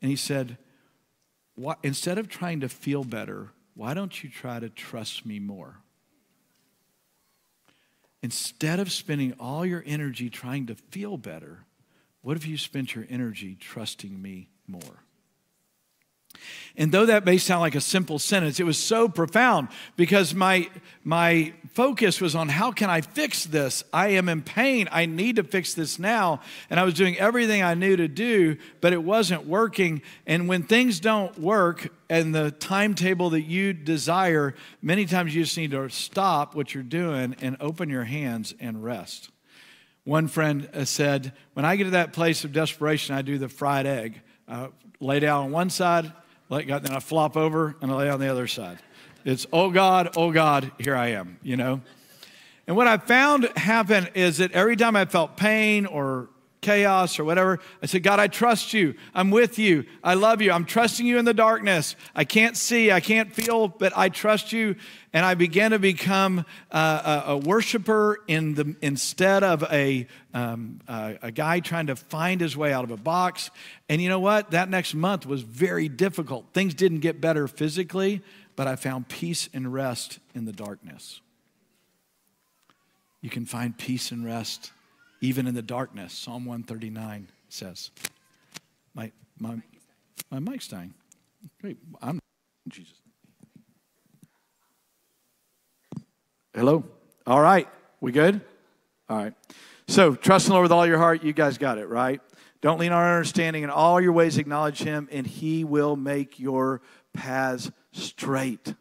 And 0.00 0.10
He 0.10 0.16
said, 0.16 0.58
why, 1.54 1.74
instead 1.82 2.18
of 2.18 2.28
trying 2.28 2.60
to 2.60 2.68
feel 2.68 3.04
better, 3.04 3.50
why 3.74 3.94
don't 3.94 4.22
you 4.22 4.30
try 4.30 4.60
to 4.60 4.68
trust 4.68 5.26
me 5.26 5.38
more? 5.38 5.78
Instead 8.22 8.78
of 8.78 8.92
spending 8.92 9.34
all 9.40 9.66
your 9.66 9.82
energy 9.84 10.30
trying 10.30 10.66
to 10.66 10.74
feel 10.74 11.16
better, 11.16 11.64
what 12.20 12.36
if 12.36 12.46
you 12.46 12.56
spent 12.56 12.94
your 12.94 13.04
energy 13.10 13.56
trusting 13.56 14.20
me 14.20 14.48
more? 14.66 15.04
And 16.76 16.90
though 16.90 17.06
that 17.06 17.26
may 17.26 17.36
sound 17.36 17.60
like 17.60 17.74
a 17.74 17.80
simple 17.80 18.18
sentence, 18.18 18.58
it 18.58 18.64
was 18.64 18.78
so 18.78 19.08
profound 19.08 19.68
because 19.96 20.34
my, 20.34 20.70
my 21.04 21.52
focus 21.72 22.20
was 22.20 22.34
on 22.34 22.48
how 22.48 22.72
can 22.72 22.88
I 22.88 23.02
fix 23.02 23.44
this? 23.44 23.84
I 23.92 24.08
am 24.08 24.28
in 24.28 24.40
pain. 24.40 24.88
I 24.90 25.04
need 25.04 25.36
to 25.36 25.44
fix 25.44 25.74
this 25.74 25.98
now. 25.98 26.40
And 26.70 26.80
I 26.80 26.84
was 26.84 26.94
doing 26.94 27.18
everything 27.18 27.62
I 27.62 27.74
knew 27.74 27.96
to 27.96 28.08
do, 28.08 28.56
but 28.80 28.94
it 28.94 29.02
wasn't 29.02 29.46
working. 29.46 30.00
And 30.26 30.48
when 30.48 30.62
things 30.62 30.98
don't 30.98 31.38
work 31.38 31.92
and 32.08 32.34
the 32.34 32.50
timetable 32.50 33.30
that 33.30 33.42
you 33.42 33.74
desire, 33.74 34.54
many 34.80 35.04
times 35.04 35.34
you 35.34 35.42
just 35.42 35.58
need 35.58 35.72
to 35.72 35.90
stop 35.90 36.54
what 36.54 36.72
you're 36.72 36.82
doing 36.82 37.36
and 37.42 37.56
open 37.60 37.90
your 37.90 38.04
hands 38.04 38.54
and 38.60 38.82
rest. 38.82 39.28
One 40.04 40.26
friend 40.26 40.68
uh, 40.72 40.84
said, 40.84 41.32
When 41.52 41.64
I 41.64 41.76
get 41.76 41.84
to 41.84 41.90
that 41.90 42.12
place 42.12 42.44
of 42.44 42.52
desperation, 42.52 43.14
I 43.14 43.22
do 43.22 43.38
the 43.38 43.48
fried 43.48 43.86
egg. 43.86 44.20
Uh, 44.48 44.68
lay 45.00 45.20
down 45.20 45.44
on 45.44 45.50
one 45.52 45.70
side, 45.70 46.12
let 46.52 46.66
God, 46.66 46.82
then 46.82 46.94
I 46.94 47.00
flop 47.00 47.34
over 47.34 47.76
and 47.80 47.90
I 47.90 47.94
lay 47.94 48.10
on 48.10 48.20
the 48.20 48.30
other 48.30 48.46
side. 48.46 48.78
It's, 49.24 49.46
oh 49.54 49.70
God, 49.70 50.10
oh 50.16 50.32
God, 50.32 50.70
here 50.78 50.94
I 50.94 51.12
am, 51.12 51.38
you 51.42 51.56
know? 51.56 51.80
And 52.66 52.76
what 52.76 52.86
I 52.86 52.98
found 52.98 53.44
happen 53.56 54.08
is 54.12 54.36
that 54.36 54.52
every 54.52 54.76
time 54.76 54.94
I 54.94 55.06
felt 55.06 55.38
pain 55.38 55.86
or 55.86 56.28
chaos 56.62 57.18
or 57.18 57.24
whatever, 57.24 57.58
I 57.82 57.86
said, 57.86 58.02
God, 58.02 58.20
I 58.20 58.28
trust 58.28 58.72
you. 58.72 58.94
I'm 59.14 59.30
with 59.30 59.58
you. 59.58 59.84
I 60.02 60.14
love 60.14 60.40
you. 60.40 60.52
I'm 60.52 60.64
trusting 60.64 61.04
you 61.04 61.18
in 61.18 61.24
the 61.26 61.34
darkness. 61.34 61.96
I 62.14 62.24
can't 62.24 62.56
see, 62.56 62.90
I 62.90 63.00
can't 63.00 63.34
feel, 63.34 63.68
but 63.68 63.92
I 63.96 64.08
trust 64.08 64.52
you. 64.52 64.76
And 65.12 65.26
I 65.26 65.34
began 65.34 65.72
to 65.72 65.78
become 65.78 66.46
uh, 66.70 67.22
a, 67.26 67.32
a, 67.32 67.36
worshiper 67.36 68.20
in 68.28 68.54
the, 68.54 68.76
instead 68.80 69.42
of 69.42 69.62
a, 69.70 70.06
um, 70.32 70.80
a 70.88 71.30
guy 71.30 71.60
trying 71.60 71.88
to 71.88 71.96
find 71.96 72.40
his 72.40 72.56
way 72.56 72.72
out 72.72 72.84
of 72.84 72.90
a 72.90 72.96
box. 72.96 73.50
And 73.90 74.00
you 74.00 74.08
know 74.08 74.20
what? 74.20 74.52
That 74.52 74.70
next 74.70 74.94
month 74.94 75.26
was 75.26 75.42
very 75.42 75.88
difficult. 75.88 76.46
Things 76.54 76.72
didn't 76.72 77.00
get 77.00 77.20
better 77.20 77.46
physically, 77.46 78.22
but 78.56 78.66
I 78.66 78.76
found 78.76 79.08
peace 79.08 79.50
and 79.52 79.70
rest 79.70 80.18
in 80.34 80.46
the 80.46 80.52
darkness. 80.52 81.20
You 83.20 83.28
can 83.28 83.44
find 83.44 83.76
peace 83.76 84.12
and 84.12 84.24
rest 84.24 84.72
even 85.22 85.46
in 85.46 85.54
the 85.54 85.62
darkness. 85.62 86.12
Psalm 86.12 86.44
139 86.44 87.28
says. 87.48 87.90
My, 88.92 89.12
my, 89.38 89.62
my 90.30 90.40
mic's 90.40 90.68
dying. 90.68 90.92
Great. 91.60 91.78
I'm 92.02 92.18
Jesus. 92.68 92.94
Hello? 96.54 96.84
All 97.26 97.40
right. 97.40 97.68
We 98.00 98.12
good? 98.12 98.40
All 99.08 99.16
right. 99.16 99.34
So, 99.86 100.14
trust 100.14 100.46
in 100.46 100.50
the 100.50 100.54
Lord 100.54 100.64
with 100.64 100.72
all 100.72 100.86
your 100.86 100.98
heart. 100.98 101.22
You 101.22 101.32
guys 101.32 101.56
got 101.56 101.78
it, 101.78 101.88
right? 101.88 102.20
Don't 102.60 102.80
lean 102.80 102.92
on 102.92 103.04
understanding. 103.04 103.62
In 103.62 103.70
all 103.70 104.00
your 104.00 104.12
ways, 104.12 104.38
acknowledge 104.38 104.82
Him, 104.82 105.08
and 105.12 105.26
He 105.26 105.64
will 105.64 105.96
make 105.96 106.38
your 106.40 106.82
paths 107.12 107.70
straight. 107.92 108.74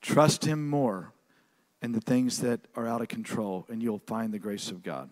Trust 0.00 0.44
Him 0.44 0.68
more 0.68 1.12
in 1.82 1.92
the 1.92 2.00
things 2.00 2.40
that 2.40 2.60
are 2.76 2.86
out 2.86 3.02
of 3.02 3.08
control, 3.08 3.66
and 3.68 3.82
you'll 3.82 4.02
find 4.06 4.32
the 4.32 4.38
grace 4.38 4.70
of 4.70 4.82
God. 4.82 5.10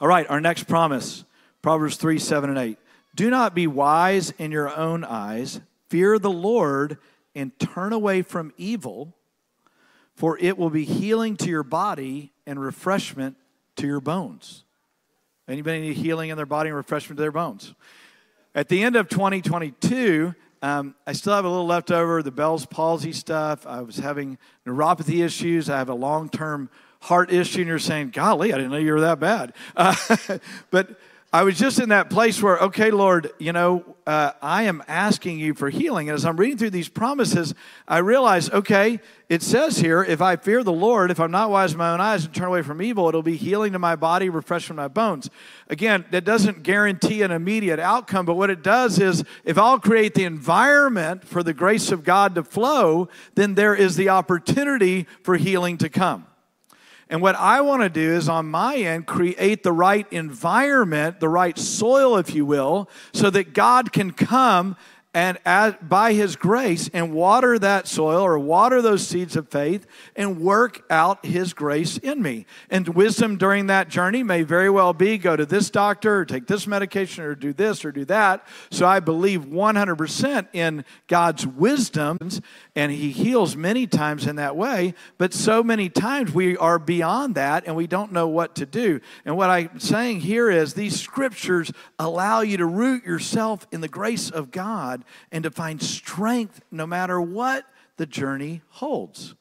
All 0.00 0.08
right, 0.08 0.28
our 0.28 0.40
next 0.40 0.64
promise 0.64 1.24
Proverbs 1.62 1.96
3 1.96 2.18
7 2.18 2.50
and 2.50 2.58
8. 2.58 2.78
Do 3.14 3.30
not 3.30 3.54
be 3.54 3.66
wise 3.66 4.30
in 4.32 4.50
your 4.50 4.74
own 4.74 5.04
eyes, 5.04 5.60
fear 5.88 6.18
the 6.18 6.30
Lord, 6.30 6.98
and 7.34 7.56
turn 7.58 7.92
away 7.92 8.22
from 8.22 8.52
evil, 8.56 9.14
for 10.14 10.38
it 10.38 10.58
will 10.58 10.70
be 10.70 10.84
healing 10.84 11.36
to 11.38 11.48
your 11.48 11.62
body 11.62 12.32
and 12.46 12.60
refreshment 12.60 13.36
to 13.76 13.86
your 13.86 14.00
bones. 14.00 14.64
Anybody 15.48 15.80
need 15.80 15.96
healing 15.96 16.30
in 16.30 16.36
their 16.36 16.46
body 16.46 16.68
and 16.68 16.76
refreshment 16.76 17.18
to 17.18 17.22
their 17.22 17.32
bones? 17.32 17.74
At 18.54 18.68
the 18.68 18.82
end 18.82 18.96
of 18.96 19.08
2022, 19.08 20.34
um, 20.62 20.94
I 21.06 21.12
still 21.12 21.34
have 21.34 21.44
a 21.44 21.48
little 21.48 21.66
left 21.66 21.90
over 21.90 22.22
the 22.22 22.30
Bell's 22.30 22.64
palsy 22.64 23.12
stuff. 23.12 23.66
I 23.66 23.82
was 23.82 23.96
having 23.96 24.38
neuropathy 24.66 25.24
issues. 25.24 25.68
I 25.68 25.76
have 25.78 25.90
a 25.90 25.94
long 25.94 26.28
term 26.28 26.70
heart 27.04 27.30
issue 27.30 27.60
and 27.60 27.68
you're 27.68 27.78
saying, 27.78 28.10
golly, 28.10 28.52
I 28.52 28.56
didn't 28.56 28.70
know 28.70 28.78
you 28.78 28.94
were 28.94 29.02
that 29.02 29.20
bad. 29.20 29.52
Uh, 29.76 29.94
but 30.70 30.98
I 31.34 31.42
was 31.42 31.58
just 31.58 31.78
in 31.78 31.90
that 31.90 32.08
place 32.08 32.40
where, 32.40 32.56
okay, 32.58 32.90
Lord, 32.90 33.30
you 33.38 33.52
know, 33.52 33.84
uh, 34.06 34.30
I 34.40 34.62
am 34.62 34.82
asking 34.88 35.38
you 35.38 35.52
for 35.52 35.68
healing. 35.68 36.08
And 36.08 36.14
as 36.14 36.24
I'm 36.24 36.38
reading 36.38 36.56
through 36.56 36.70
these 36.70 36.88
promises, 36.88 37.54
I 37.86 37.98
realize, 37.98 38.48
okay, 38.50 39.00
it 39.28 39.42
says 39.42 39.78
here, 39.78 40.02
if 40.02 40.22
I 40.22 40.36
fear 40.36 40.62
the 40.62 40.72
Lord, 40.72 41.10
if 41.10 41.20
I'm 41.20 41.30
not 41.30 41.50
wise 41.50 41.72
in 41.72 41.78
my 41.78 41.92
own 41.92 42.00
eyes 42.00 42.24
and 42.24 42.32
turn 42.32 42.46
away 42.46 42.62
from 42.62 42.80
evil, 42.80 43.06
it'll 43.08 43.22
be 43.22 43.36
healing 43.36 43.72
to 43.72 43.78
my 43.78 43.96
body, 43.96 44.30
refreshing 44.30 44.76
my 44.76 44.88
bones. 44.88 45.28
Again, 45.68 46.06
that 46.10 46.24
doesn't 46.24 46.62
guarantee 46.62 47.20
an 47.20 47.32
immediate 47.32 47.80
outcome, 47.80 48.24
but 48.24 48.36
what 48.36 48.48
it 48.48 48.62
does 48.62 48.98
is 48.98 49.24
if 49.44 49.58
I'll 49.58 49.80
create 49.80 50.14
the 50.14 50.24
environment 50.24 51.26
for 51.26 51.42
the 51.42 51.52
grace 51.52 51.92
of 51.92 52.02
God 52.02 52.34
to 52.36 52.44
flow, 52.44 53.10
then 53.34 53.56
there 53.56 53.74
is 53.74 53.96
the 53.96 54.08
opportunity 54.08 55.06
for 55.22 55.36
healing 55.36 55.76
to 55.78 55.90
come. 55.90 56.28
And 57.10 57.20
what 57.20 57.36
I 57.36 57.60
want 57.60 57.82
to 57.82 57.88
do 57.88 58.12
is 58.12 58.28
on 58.28 58.46
my 58.46 58.76
end 58.76 59.06
create 59.06 59.62
the 59.62 59.72
right 59.72 60.10
environment, 60.12 61.20
the 61.20 61.28
right 61.28 61.58
soil, 61.58 62.16
if 62.16 62.34
you 62.34 62.46
will, 62.46 62.88
so 63.12 63.30
that 63.30 63.52
God 63.52 63.92
can 63.92 64.12
come 64.12 64.76
and 65.14 65.38
as, 65.44 65.74
by 65.80 66.12
his 66.12 66.34
grace 66.34 66.90
and 66.92 67.14
water 67.14 67.56
that 67.56 67.86
soil 67.86 68.22
or 68.22 68.36
water 68.36 68.82
those 68.82 69.06
seeds 69.06 69.36
of 69.36 69.48
faith 69.48 69.86
and 70.16 70.40
work 70.40 70.84
out 70.90 71.24
his 71.24 71.54
grace 71.54 71.98
in 71.98 72.20
me. 72.20 72.46
And 72.68 72.88
wisdom 72.88 73.38
during 73.38 73.68
that 73.68 73.88
journey 73.88 74.24
may 74.24 74.42
very 74.42 74.68
well 74.68 74.92
be 74.92 75.16
go 75.16 75.36
to 75.36 75.46
this 75.46 75.70
doctor 75.70 76.18
or 76.18 76.24
take 76.24 76.48
this 76.48 76.66
medication 76.66 77.22
or 77.22 77.36
do 77.36 77.52
this 77.52 77.84
or 77.84 77.92
do 77.92 78.04
that. 78.06 78.44
So 78.72 78.86
I 78.86 78.98
believe 78.98 79.44
100% 79.44 80.48
in 80.52 80.84
God's 81.06 81.46
wisdom 81.46 82.18
and 82.74 82.90
he 82.90 83.12
heals 83.12 83.56
many 83.56 83.86
times 83.86 84.26
in 84.26 84.36
that 84.36 84.56
way, 84.56 84.94
but 85.16 85.32
so 85.32 85.62
many 85.62 85.88
times 85.88 86.32
we 86.32 86.56
are 86.56 86.80
beyond 86.80 87.36
that 87.36 87.64
and 87.66 87.76
we 87.76 87.86
don't 87.86 88.10
know 88.10 88.26
what 88.26 88.56
to 88.56 88.66
do. 88.66 89.00
And 89.24 89.36
what 89.36 89.48
I'm 89.48 89.78
saying 89.78 90.20
here 90.20 90.50
is 90.50 90.74
these 90.74 91.00
scriptures 91.00 91.70
allow 92.00 92.40
you 92.40 92.56
to 92.56 92.66
root 92.66 93.04
yourself 93.04 93.68
in 93.70 93.80
the 93.80 93.88
grace 93.88 94.28
of 94.28 94.50
God 94.50 95.03
and 95.30 95.44
to 95.44 95.50
find 95.50 95.82
strength 95.82 96.60
no 96.70 96.86
matter 96.86 97.20
what 97.20 97.64
the 97.96 98.06
journey 98.06 98.62
holds. 98.70 99.34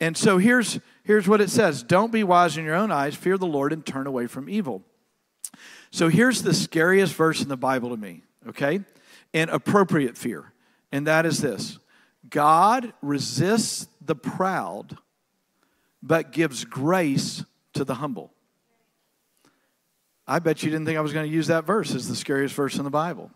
And 0.00 0.16
so 0.16 0.38
here's, 0.38 0.78
here's 1.04 1.26
what 1.26 1.40
it 1.40 1.50
says 1.50 1.82
Don't 1.82 2.12
be 2.12 2.24
wise 2.24 2.56
in 2.56 2.64
your 2.64 2.74
own 2.74 2.90
eyes, 2.90 3.14
fear 3.14 3.38
the 3.38 3.46
Lord, 3.46 3.72
and 3.72 3.84
turn 3.84 4.06
away 4.06 4.26
from 4.26 4.48
evil. 4.48 4.82
So 5.90 6.08
here's 6.08 6.42
the 6.42 6.52
scariest 6.52 7.14
verse 7.14 7.40
in 7.42 7.48
the 7.48 7.56
Bible 7.56 7.90
to 7.90 7.96
me, 7.96 8.22
okay? 8.48 8.80
And 9.32 9.50
appropriate 9.50 10.18
fear. 10.18 10.52
And 10.92 11.06
that 11.06 11.26
is 11.26 11.40
this 11.40 11.78
God 12.28 12.92
resists 13.02 13.88
the 14.00 14.16
proud, 14.16 14.98
but 16.02 16.32
gives 16.32 16.64
grace 16.64 17.44
to 17.74 17.84
the 17.84 17.94
humble. 17.94 18.32
I 20.26 20.40
bet 20.40 20.62
you 20.62 20.70
didn't 20.70 20.86
think 20.86 20.98
I 20.98 21.02
was 21.02 21.12
going 21.12 21.28
to 21.28 21.32
use 21.32 21.46
that 21.46 21.64
verse 21.64 21.94
as 21.94 22.08
the 22.08 22.16
scariest 22.16 22.54
verse 22.54 22.76
in 22.76 22.84
the 22.84 22.90
Bible. 22.90 23.30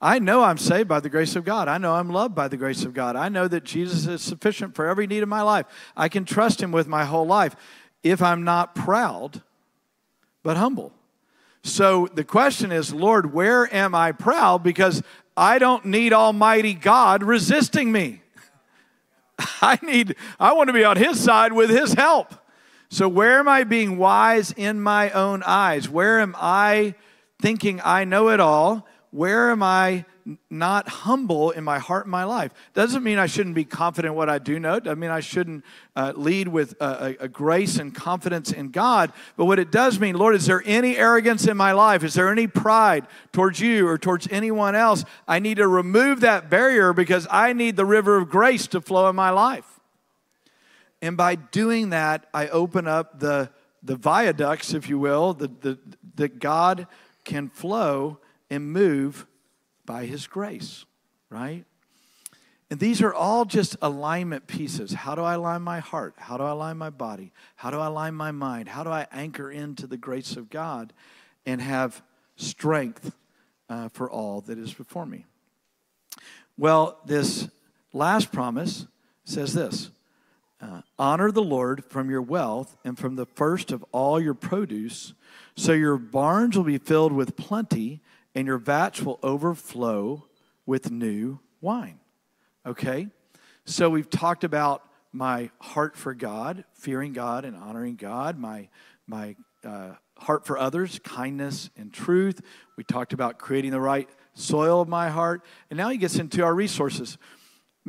I 0.00 0.20
know 0.20 0.42
I'm 0.44 0.58
saved 0.58 0.88
by 0.88 1.00
the 1.00 1.08
grace 1.08 1.34
of 1.34 1.44
God. 1.44 1.66
I 1.66 1.78
know 1.78 1.94
I'm 1.94 2.10
loved 2.10 2.34
by 2.34 2.46
the 2.48 2.56
grace 2.56 2.84
of 2.84 2.94
God. 2.94 3.16
I 3.16 3.28
know 3.28 3.48
that 3.48 3.64
Jesus 3.64 4.06
is 4.06 4.22
sufficient 4.22 4.74
for 4.74 4.86
every 4.86 5.06
need 5.06 5.22
of 5.22 5.28
my 5.28 5.42
life. 5.42 5.66
I 5.96 6.08
can 6.08 6.24
trust 6.24 6.62
Him 6.62 6.70
with 6.70 6.86
my 6.86 7.04
whole 7.04 7.26
life 7.26 7.56
if 8.02 8.22
I'm 8.22 8.44
not 8.44 8.76
proud, 8.76 9.42
but 10.44 10.56
humble. 10.56 10.92
So 11.64 12.06
the 12.14 12.22
question 12.22 12.70
is, 12.70 12.94
Lord, 12.94 13.32
where 13.32 13.72
am 13.74 13.94
I 13.94 14.12
proud? 14.12 14.62
Because 14.62 15.02
I 15.36 15.58
don't 15.58 15.84
need 15.84 16.12
Almighty 16.12 16.74
God 16.74 17.24
resisting 17.24 17.90
me. 17.90 18.22
I 19.60 19.78
need, 19.82 20.14
I 20.38 20.52
want 20.52 20.68
to 20.68 20.72
be 20.72 20.84
on 20.84 20.96
His 20.96 21.22
side 21.22 21.52
with 21.52 21.70
His 21.70 21.94
help. 21.94 22.34
So 22.88 23.08
where 23.08 23.40
am 23.40 23.48
I 23.48 23.64
being 23.64 23.98
wise 23.98 24.52
in 24.52 24.80
my 24.80 25.10
own 25.10 25.42
eyes? 25.42 25.88
Where 25.88 26.20
am 26.20 26.34
I 26.38 26.94
thinking 27.40 27.80
I 27.84 28.04
know 28.04 28.30
it 28.30 28.40
all? 28.40 28.86
Where 29.10 29.50
am 29.50 29.62
I 29.62 30.04
not 30.50 30.88
humble 30.88 31.50
in 31.50 31.64
my 31.64 31.78
heart 31.78 32.04
and 32.04 32.10
my 32.10 32.24
life? 32.24 32.52
Doesn't 32.74 33.02
mean 33.02 33.18
I 33.18 33.26
shouldn't 33.26 33.54
be 33.54 33.64
confident 33.64 34.14
what 34.14 34.28
I 34.28 34.38
do 34.38 34.60
know. 34.60 34.78
Doesn't 34.78 34.98
mean 34.98 35.10
I 35.10 35.20
shouldn't 35.20 35.64
uh, 35.96 36.12
lead 36.14 36.48
with 36.48 36.74
a, 36.80 37.16
a, 37.20 37.28
grace 37.28 37.78
and 37.78 37.94
confidence 37.94 38.52
in 38.52 38.70
God. 38.70 39.12
But 39.36 39.46
what 39.46 39.58
it 39.58 39.70
does 39.70 39.98
mean, 39.98 40.16
Lord, 40.16 40.34
is 40.34 40.44
there 40.44 40.62
any 40.66 40.96
arrogance 40.96 41.46
in 41.46 41.56
my 41.56 41.72
life? 41.72 42.04
Is 42.04 42.14
there 42.14 42.30
any 42.30 42.46
pride 42.46 43.06
towards 43.32 43.60
you 43.60 43.88
or 43.88 43.96
towards 43.96 44.28
anyone 44.30 44.74
else? 44.74 45.04
I 45.26 45.38
need 45.38 45.56
to 45.56 45.66
remove 45.66 46.20
that 46.20 46.50
barrier 46.50 46.92
because 46.92 47.26
I 47.30 47.54
need 47.54 47.76
the 47.76 47.86
river 47.86 48.18
of 48.18 48.28
grace 48.28 48.66
to 48.68 48.80
flow 48.82 49.08
in 49.08 49.16
my 49.16 49.30
life. 49.30 49.80
And 51.00 51.16
by 51.16 51.36
doing 51.36 51.90
that, 51.90 52.26
I 52.34 52.48
open 52.48 52.86
up 52.86 53.20
the, 53.20 53.50
the 53.82 53.96
viaducts, 53.96 54.74
if 54.74 54.88
you 54.88 54.98
will, 54.98 55.32
that 55.34 55.62
the, 55.62 55.78
that 56.16 56.40
God 56.40 56.86
can 57.24 57.48
flow 57.48 58.18
and 58.50 58.72
move 58.72 59.26
by 59.84 60.06
His 60.06 60.26
grace, 60.26 60.84
right? 61.30 61.64
And 62.70 62.78
these 62.78 63.00
are 63.00 63.14
all 63.14 63.46
just 63.46 63.76
alignment 63.80 64.46
pieces. 64.46 64.92
How 64.92 65.14
do 65.14 65.22
I 65.22 65.34
align 65.34 65.62
my 65.62 65.80
heart? 65.80 66.14
How 66.18 66.36
do 66.36 66.44
I 66.44 66.50
align 66.50 66.76
my 66.76 66.90
body? 66.90 67.32
How 67.56 67.70
do 67.70 67.78
I 67.78 67.86
align 67.86 68.14
my 68.14 68.30
mind? 68.30 68.68
How 68.68 68.84
do 68.84 68.90
I 68.90 69.06
anchor 69.10 69.50
into 69.50 69.86
the 69.86 69.96
grace 69.96 70.36
of 70.36 70.50
God 70.50 70.92
and 71.46 71.62
have 71.62 72.02
strength 72.36 73.14
uh, 73.70 73.88
for 73.88 74.10
all 74.10 74.42
that 74.42 74.58
is 74.58 74.74
before 74.74 75.06
me? 75.06 75.24
Well, 76.58 76.98
this 77.06 77.48
last 77.92 78.32
promise 78.32 78.86
says 79.24 79.54
this 79.54 79.90
uh, 80.60 80.82
Honor 80.98 81.30
the 81.30 81.42
Lord 81.42 81.84
from 81.84 82.10
your 82.10 82.22
wealth 82.22 82.76
and 82.84 82.98
from 82.98 83.16
the 83.16 83.26
first 83.26 83.72
of 83.72 83.84
all 83.92 84.20
your 84.20 84.34
produce, 84.34 85.14
so 85.58 85.72
your 85.72 85.96
barns 85.96 86.56
will 86.56 86.62
be 86.62 86.78
filled 86.78 87.12
with 87.12 87.34
plenty 87.34 88.00
and 88.32 88.46
your 88.46 88.58
vats 88.58 89.02
will 89.02 89.18
overflow 89.24 90.24
with 90.66 90.92
new 90.92 91.40
wine. 91.60 91.98
Okay? 92.64 93.08
So 93.64 93.90
we've 93.90 94.08
talked 94.08 94.44
about 94.44 94.84
my 95.12 95.50
heart 95.60 95.96
for 95.96 96.14
God, 96.14 96.64
fearing 96.74 97.12
God 97.12 97.44
and 97.44 97.56
honoring 97.56 97.96
God, 97.96 98.38
my, 98.38 98.68
my 99.08 99.34
uh, 99.64 99.94
heart 100.16 100.46
for 100.46 100.56
others, 100.56 101.00
kindness 101.02 101.70
and 101.76 101.92
truth. 101.92 102.40
We 102.76 102.84
talked 102.84 103.12
about 103.12 103.38
creating 103.38 103.72
the 103.72 103.80
right 103.80 104.08
soil 104.34 104.80
of 104.80 104.86
my 104.86 105.08
heart. 105.08 105.44
And 105.70 105.76
now 105.76 105.88
he 105.88 105.96
gets 105.96 106.20
into 106.20 106.44
our 106.44 106.54
resources. 106.54 107.18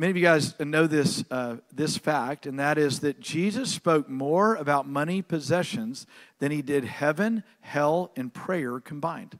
Many 0.00 0.12
of 0.12 0.16
you 0.16 0.22
guys 0.22 0.58
know 0.58 0.86
this, 0.86 1.24
uh, 1.30 1.56
this 1.74 1.98
fact, 1.98 2.46
and 2.46 2.58
that 2.58 2.78
is 2.78 3.00
that 3.00 3.20
Jesus 3.20 3.70
spoke 3.70 4.08
more 4.08 4.54
about 4.54 4.88
money 4.88 5.20
possessions 5.20 6.06
than 6.38 6.50
he 6.50 6.62
did 6.62 6.84
heaven, 6.86 7.44
hell, 7.60 8.10
and 8.16 8.32
prayer 8.32 8.80
combined. 8.80 9.38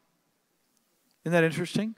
Isn't 1.24 1.32
that 1.32 1.44
interesting? 1.44 1.94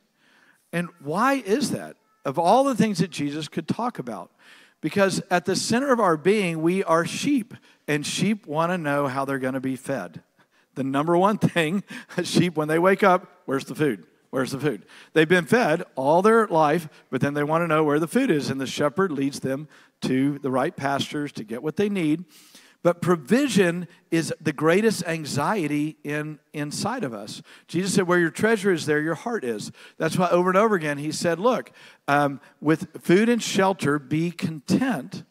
And 0.73 0.91
why 1.01 1.43
is 1.45 1.73
that? 1.73 1.97
Of 2.25 2.39
all 2.39 2.63
the 2.63 2.77
things 2.77 2.99
that 2.99 3.11
Jesus 3.11 3.49
could 3.49 3.67
talk 3.67 3.99
about, 3.99 4.31
because 4.81 5.21
at 5.29 5.45
the 5.45 5.57
center 5.57 5.93
of 5.93 5.99
our 5.99 6.17
being, 6.17 6.63
we 6.63 6.85
are 6.85 7.05
sheep, 7.05 7.55
and 7.89 8.07
sheep 8.07 8.47
want 8.47 8.71
to 8.71 8.79
know 8.79 9.09
how 9.09 9.25
they're 9.25 9.41
going 9.41 9.55
to 9.55 9.61
be 9.61 9.75
fed. 9.75 10.23
The 10.77 10.85
number 10.85 11.19
one 11.19 11.39
thing, 11.39 11.83
sheep, 12.23 12.57
when 12.57 12.69
they 12.69 12.79
wake 12.79 13.03
up, 13.03 13.27
where's 13.45 13.65
the 13.65 13.75
food? 13.75 14.07
Where's 14.33 14.53
the 14.53 14.59
food? 14.59 14.87
They've 15.13 15.29
been 15.29 15.45
fed 15.45 15.85
all 15.95 16.23
their 16.23 16.47
life, 16.47 16.89
but 17.11 17.21
then 17.21 17.35
they 17.35 17.45
want 17.45 17.65
to 17.65 17.69
know 17.69 17.85
where 17.85 17.99
the 17.99 18.09
food 18.09 18.31
is, 18.31 18.49
and 18.49 18.59
the 18.59 18.67
shepherd 18.67 19.13
leads 19.13 19.41
them 19.41 19.69
to 20.01 20.39
the 20.39 20.51
right 20.51 20.75
pastures 20.75 21.33
to 21.33 21.45
get 21.45 21.63
what 21.63 21.77
they 21.77 21.91
need. 21.91 22.25
But 22.83 23.03
provision 23.03 23.89
is 24.11 24.33
the 24.41 24.55
greatest 24.55 25.07
anxiety 25.07 25.99
in, 26.03 26.39
inside 26.55 27.05
of 27.05 27.13
us. 27.13 27.43
Jesus 27.69 27.93
said, 27.93 28.09
Where 28.09 28.19
your 28.19 28.31
treasure 28.31 28.73
is, 28.73 28.87
there 28.87 29.03
your 29.03 29.17
heart 29.17 29.45
is. 29.45 29.71
That's 29.99 30.17
why 30.17 30.31
over 30.31 30.49
and 30.49 30.57
over 30.57 30.77
again 30.77 30.97
he 30.97 31.13
said, 31.13 31.39
Look, 31.39 31.71
um, 32.09 32.41
with 32.59 33.03
food 33.03 33.29
and 33.29 33.43
shelter, 33.43 33.99
be 33.99 34.31
content, 34.31 35.25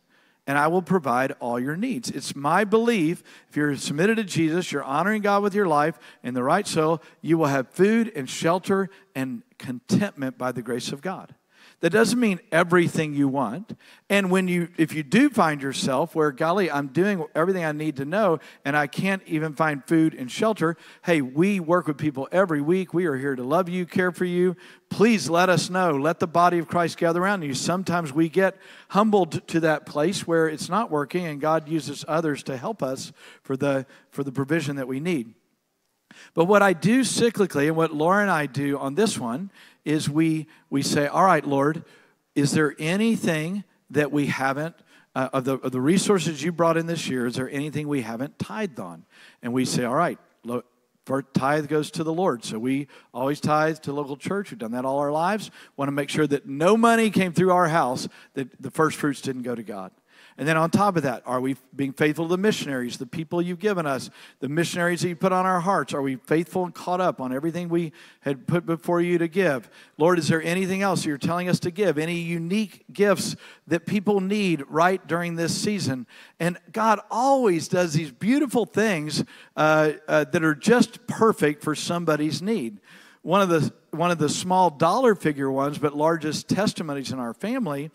and 0.52 0.58
I 0.58 0.68
will 0.68 0.82
provide 0.82 1.32
all 1.40 1.58
your 1.58 1.78
needs. 1.78 2.12
It's 2.12 2.36
my 2.36 2.66
belief 2.66 3.24
if 3.48 3.56
you're 3.56 3.74
submitted 3.78 4.18
to 4.18 4.26
Jesus, 4.26 4.70
you're 4.70 4.84
honoring 4.84 5.22
God 5.22 5.44
with 5.44 5.56
your 5.56 5.66
life 5.66 5.98
in 6.24 6.34
the 6.34 6.44
right 6.44 6.68
soul, 6.68 7.02
you 7.22 7.38
will 7.38 7.46
have 7.46 7.70
food 7.70 8.12
and 8.18 8.30
shelter 8.30 8.90
and 9.16 9.44
contentment 9.58 10.38
by 10.38 10.52
the 10.52 10.62
grace 10.62 10.92
of 10.92 11.02
God. 11.02 11.36
That 11.82 11.90
doesn't 11.90 12.20
mean 12.20 12.40
everything 12.52 13.16
you 13.16 13.28
want. 13.28 13.76
And 14.08 14.30
when 14.30 14.48
you 14.48 14.70
if 14.78 14.94
you 14.94 15.02
do 15.02 15.32
find 15.32 15.64
yourself 15.64 16.14
where 16.14 16.32
golly, 16.32 16.70
I'm 16.70 16.88
doing 16.88 17.26
everything 17.34 17.66
I 17.66 17.72
need 17.72 17.98
to 17.98 18.06
know 18.06 18.40
and 18.64 18.78
I 18.78 18.86
can't 18.86 19.24
even 19.26 19.54
find 19.54 19.84
food 19.86 20.14
and 20.14 20.32
shelter, 20.32 20.78
hey, 21.04 21.22
we 21.22 21.60
work 21.60 21.88
with 21.88 21.98
people 21.98 22.30
every 22.32 22.62
week. 22.62 22.94
We 22.94 23.08
are 23.08 23.18
here 23.18 23.36
to 23.36 23.44
love 23.44 23.68
you, 23.68 23.88
care 23.88 24.12
for 24.12 24.26
you. 24.26 24.56
Please 24.90 25.28
let 25.28 25.50
us 25.50 25.72
know. 25.72 25.98
Let 25.98 26.20
the 26.20 26.28
body 26.28 26.60
of 26.60 26.68
Christ 26.68 27.00
gather 27.00 27.24
around 27.24 27.42
you. 27.42 27.56
Sometimes 27.56 28.14
we 28.14 28.30
get 28.30 28.58
humbled 28.90 29.48
to 29.48 29.60
that 29.62 29.88
place 29.88 30.28
where 30.28 30.48
it's 30.48 30.70
not 30.70 30.92
working 30.92 31.26
and 31.26 31.42
God 31.42 31.68
uses 31.68 32.06
others 32.08 32.44
to 32.44 32.58
help 32.58 32.84
us 32.84 33.12
for 33.42 33.58
the 33.58 33.88
for 34.12 34.24
the 34.24 34.32
provision 34.32 34.76
that 34.76 34.88
we 34.88 35.00
need. 35.00 35.34
But 36.34 36.46
what 36.46 36.62
I 36.62 36.74
do 36.74 37.02
cyclically, 37.02 37.68
and 37.68 37.76
what 37.76 37.94
Laura 37.94 38.22
and 38.22 38.32
I 38.32 38.46
do 38.46 38.78
on 38.78 38.96
this 38.96 39.18
one, 39.18 39.52
is 39.86 40.10
we, 40.10 40.48
we 40.70 40.82
say, 40.82 41.08
All 41.08 41.26
right, 41.26 41.46
Lord, 41.46 41.84
is 42.36 42.52
there 42.52 42.76
anything 42.80 43.64
that 43.90 44.12
we 44.12 44.28
haven't, 44.28 44.76
uh, 45.16 45.30
of, 45.34 45.46
the, 45.46 45.58
of 45.60 45.72
the 45.72 45.82
resources 45.82 46.42
you 46.42 46.52
brought 46.52 46.78
in 46.78 46.86
this 46.86 47.10
year, 47.10 47.26
is 47.26 47.36
there 47.36 47.50
anything 47.50 47.88
we 47.88 48.02
haven't 48.02 48.40
tithed 48.40 48.80
on? 48.80 49.06
And 49.42 49.54
we 49.54 49.66
say, 49.66 49.84
All 49.84 49.96
right, 49.96 50.18
tithe 51.34 51.68
goes 51.68 51.92
to 51.92 52.04
the 52.04 52.14
Lord. 52.14 52.44
So 52.46 52.60
we 52.60 52.88
always 53.14 53.40
tithe 53.40 53.80
to 53.80 53.94
local 53.94 54.18
church. 54.18 54.52
We've 54.52 54.60
done 54.60 54.72
that 54.72 54.86
all 54.86 55.00
our 55.00 55.12
lives. 55.12 55.52
Want 55.76 55.88
to 55.88 55.94
make 55.94 56.10
sure 56.10 56.28
that 56.28 56.46
no 56.46 56.78
money 56.78 57.10
came 57.10 57.34
through 57.34 57.52
our 57.52 57.68
house, 57.68 58.08
that 58.34 58.62
the 58.62 58.72
first 58.72 58.98
fruits 58.98 59.22
didn't 59.22 59.42
go 59.44 59.56
to 59.56 59.64
God. 59.64 59.92
And 60.42 60.48
then 60.48 60.58
on 60.58 60.72
top 60.72 60.98
of 60.98 61.04
that, 61.04 61.22
are 61.28 61.40
we 61.40 61.56
being 61.76 61.94
faithful 61.94 62.26
to 62.26 62.30
the 62.32 62.38
missionaries, 62.42 62.98
the 62.98 63.06
people 63.06 63.44
you've 63.44 63.60
given 63.60 63.86
us, 63.86 64.10
the 64.40 64.50
missionaries 64.50 65.02
that 65.02 65.10
you 65.10 65.16
put 65.16 65.32
on 65.32 65.46
our 65.46 65.60
hearts? 65.60 65.94
Are 65.94 66.02
we 66.02 66.16
faithful 66.16 66.66
and 66.66 66.74
caught 66.74 67.00
up 67.00 67.22
on 67.22 67.32
everything 67.32 67.70
we 67.70 67.94
had 68.22 68.48
put 68.48 68.66
before 68.66 69.02
you 69.02 69.20
to 69.20 69.28
give? 69.28 69.70
Lord, 70.00 70.18
is 70.18 70.30
there 70.30 70.42
anything 70.42 70.82
else 70.82 71.06
you're 71.06 71.20
telling 71.20 71.48
us 71.48 71.60
to 71.60 71.70
give? 71.70 72.00
Any 72.00 72.22
unique 72.22 72.86
gifts 72.92 73.36
that 73.68 73.86
people 73.86 74.20
need 74.20 74.64
right 74.68 75.06
during 75.06 75.36
this 75.36 75.56
season? 75.56 76.08
And 76.40 76.58
God 76.72 77.00
always 77.12 77.68
does 77.68 77.94
these 77.94 78.10
beautiful 78.10 78.66
things 78.66 79.24
uh, 79.56 79.92
uh, 80.08 80.24
that 80.24 80.44
are 80.44 80.56
just 80.56 81.06
perfect 81.06 81.64
for 81.64 81.76
somebody's 81.76 82.42
need. 82.42 82.80
One 83.22 83.44
of 83.44 83.50
the 83.50 83.72
one 83.92 84.10
of 84.10 84.18
the 84.18 84.30
small 84.30 84.72
dollar 84.72 85.14
figure 85.14 85.52
ones, 85.52 85.78
but 85.78 85.96
largest 85.96 86.50
testimonies 86.50 87.12
in 87.12 87.20
our 87.20 87.36
family 87.36 87.92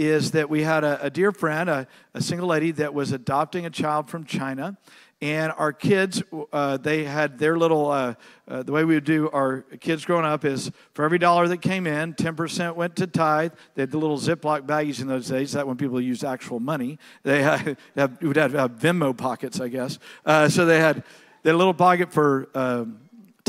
is 0.00 0.30
that 0.30 0.48
we 0.48 0.62
had 0.62 0.82
a, 0.82 1.04
a 1.04 1.10
dear 1.10 1.30
friend, 1.30 1.68
a, 1.68 1.86
a, 2.14 2.22
single 2.22 2.48
lady 2.48 2.70
that 2.72 2.94
was 2.94 3.12
adopting 3.12 3.66
a 3.66 3.70
child 3.70 4.08
from 4.08 4.24
China. 4.24 4.78
And 5.20 5.52
our 5.58 5.74
kids, 5.74 6.22
uh, 6.54 6.78
they 6.78 7.04
had 7.04 7.38
their 7.38 7.58
little, 7.58 7.90
uh, 7.90 8.14
uh, 8.48 8.62
the 8.62 8.72
way 8.72 8.84
we 8.84 8.94
would 8.94 9.04
do 9.04 9.28
our 9.30 9.60
kids 9.78 10.06
growing 10.06 10.24
up 10.24 10.46
is 10.46 10.70
for 10.94 11.04
every 11.04 11.18
dollar 11.18 11.46
that 11.48 11.58
came 11.58 11.86
in, 11.86 12.14
10% 12.14 12.74
went 12.76 12.96
to 12.96 13.06
tithe. 13.06 13.52
They 13.74 13.82
had 13.82 13.90
the 13.90 13.98
little 13.98 14.16
Ziploc 14.16 14.62
baggies 14.62 15.02
in 15.02 15.06
those 15.06 15.28
days. 15.28 15.52
That 15.52 15.66
when 15.66 15.76
people 15.76 16.00
used 16.00 16.24
actual 16.24 16.60
money. 16.60 16.98
They 17.22 17.42
had, 17.42 17.76
would 18.22 18.36
have, 18.36 18.54
have 18.54 18.72
Venmo 18.72 19.14
pockets, 19.14 19.60
I 19.60 19.68
guess. 19.68 19.98
Uh, 20.24 20.48
so 20.48 20.64
they 20.64 20.80
had, 20.80 21.04
their 21.42 21.54
little 21.54 21.74
pocket 21.74 22.12
for 22.12 22.48
um, 22.54 23.00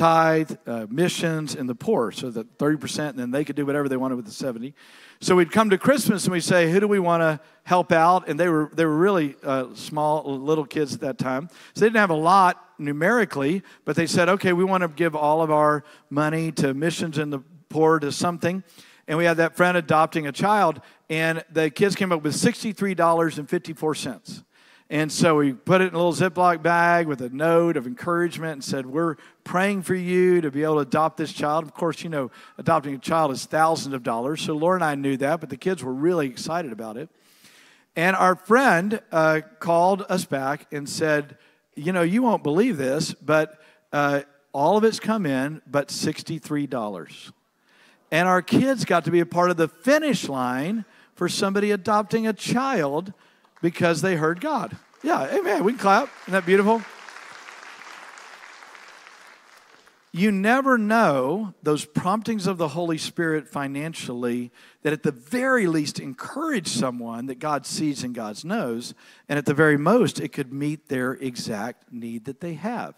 tithe, 0.02 0.58
uh, 0.66 0.88
missions, 0.90 1.54
and 1.54 1.70
the 1.70 1.76
poor. 1.76 2.12
So 2.12 2.32
that 2.32 2.58
30%, 2.58 3.10
and 3.10 3.20
then 3.20 3.30
they 3.30 3.46
could 3.46 3.56
do 3.56 3.68
whatever 3.68 3.88
they 3.88 3.98
wanted 3.98 4.16
with 4.16 4.26
the 4.26 4.32
70. 4.32 4.74
So 5.20 5.36
we'd 5.36 5.52
come 5.52 5.70
to 5.70 5.78
Christmas 5.78 6.24
and 6.24 6.32
we'd 6.32 6.40
say, 6.40 6.72
who 6.72 6.80
do 6.80 6.88
we 6.88 6.98
want 6.98 7.22
to 7.22 7.40
help 7.66 7.92
out? 7.92 8.28
And 8.28 8.40
they 8.40 8.50
were, 8.50 8.72
they 8.74 8.84
were 8.84 8.98
really 8.98 9.36
uh, 9.44 9.76
small, 9.76 10.40
little 10.40 10.66
kids 10.66 10.96
at 10.96 11.02
that 11.02 11.20
time. 11.20 11.50
So 11.76 11.82
they 11.82 11.86
didn't 11.86 11.98
have 11.98 12.10
a 12.10 12.16
lot 12.16 12.66
numerically, 12.80 13.62
but 13.86 13.96
they 13.96 14.08
said, 14.08 14.28
okay, 14.28 14.54
we 14.54 14.64
want 14.64 14.82
to 14.82 14.88
give 14.88 15.16
all 15.16 15.44
of 15.44 15.52
our 15.52 15.84
money 16.10 16.52
to 16.54 16.74
missions 16.74 17.20
and 17.20 17.32
the 17.32 17.44
poor 17.70 18.00
to 18.00 18.12
something. 18.12 18.64
And 19.08 19.20
we 19.20 19.26
had 19.26 19.38
that 19.38 19.56
friend 19.56 19.78
adopting 19.78 20.26
a 20.26 20.32
child, 20.32 20.82
and 21.12 21.46
the 21.52 21.70
kids 21.70 21.94
came 21.94 22.12
up 22.12 22.24
with 22.24 22.34
$63.54. 22.34 24.44
And 24.92 25.10
so 25.10 25.38
we 25.38 25.54
put 25.54 25.80
it 25.80 25.88
in 25.88 25.94
a 25.94 25.98
little 25.98 26.12
Ziploc 26.12 26.62
bag 26.62 27.08
with 27.08 27.22
a 27.22 27.30
note 27.30 27.78
of 27.78 27.88
encouragement 27.88 28.52
and 28.52 28.64
said, 28.64 28.86
We're 28.86 29.16
praying 29.46 29.84
for 29.84 29.96
you 29.96 30.42
to 30.42 30.52
be 30.52 30.64
able 30.64 30.76
to 30.76 30.80
adopt 30.82 31.16
this 31.16 31.32
child. 31.32 31.64
Of 31.64 31.74
course, 31.74 32.04
you 32.04 32.10
know, 32.10 32.30
adopting 32.58 32.94
a 32.96 32.98
child 32.98 33.32
is 33.32 33.46
thousands 33.46 33.96
of 33.96 34.04
dollars. 34.04 34.42
So 34.42 34.54
Laura 34.54 34.76
and 34.76 34.84
I 34.84 34.96
knew 34.96 35.16
that, 35.16 35.40
but 35.40 35.50
the 35.50 35.56
kids 35.56 35.82
were 35.82 35.94
really 35.94 36.28
excited 36.28 36.74
about 36.74 36.98
it. 36.98 37.08
And 37.96 38.18
our 38.18 38.36
friend 38.36 39.00
uh, 39.14 39.40
called 39.60 40.04
us 40.10 40.26
back 40.26 40.68
and 40.74 40.90
said, 40.90 41.38
You 41.74 41.94
know, 41.94 42.02
you 42.02 42.22
won't 42.22 42.44
believe 42.44 42.76
this, 42.76 43.14
but 43.14 43.62
uh, 43.94 44.24
all 44.52 44.76
of 44.76 44.84
it's 44.84 45.00
come 45.00 45.26
in, 45.26 45.62
but 45.66 45.88
$63. 45.88 47.32
And 48.12 48.28
our 48.28 48.42
kids 48.42 48.84
got 48.84 49.06
to 49.06 49.12
be 49.12 49.22
a 49.22 49.26
part 49.26 49.52
of 49.52 49.56
the 49.56 49.70
finish 49.70 50.28
line 50.28 50.84
for 51.16 51.30
somebody 51.30 51.72
adopting 51.72 52.28
a 52.28 52.34
child 52.34 53.14
because 53.62 54.02
they 54.02 54.16
heard 54.16 54.42
God. 54.42 54.78
Yeah, 55.04 55.24
amen. 55.34 55.64
We 55.64 55.74
can 55.74 55.80
clap. 55.80 56.10
Isn't 56.24 56.34
that 56.34 56.46
beautiful? 56.46 56.82
You 60.14 60.30
never 60.30 60.78
know 60.78 61.54
those 61.64 61.86
promptings 61.86 62.46
of 62.46 62.58
the 62.58 62.70
Holy 62.70 62.98
Spirit 62.98 63.48
financially 63.48 64.52
that 64.82 64.92
at 64.92 65.04
the 65.04 65.12
very 65.12 65.68
least 65.68 66.02
encourage 66.02 66.68
someone 66.68 67.28
that 67.28 67.40
God 67.40 67.66
sees 67.66 68.04
and 68.04 68.14
God 68.14 68.44
knows, 68.44 68.94
and 69.30 69.40
at 69.40 69.46
the 69.46 69.54
very 69.54 69.78
most, 69.78 70.20
it 70.20 70.34
could 70.34 70.52
meet 70.52 70.90
their 70.90 71.14
exact 71.14 71.94
need 71.94 72.26
that 72.26 72.42
they 72.42 72.56
have. 72.56 72.94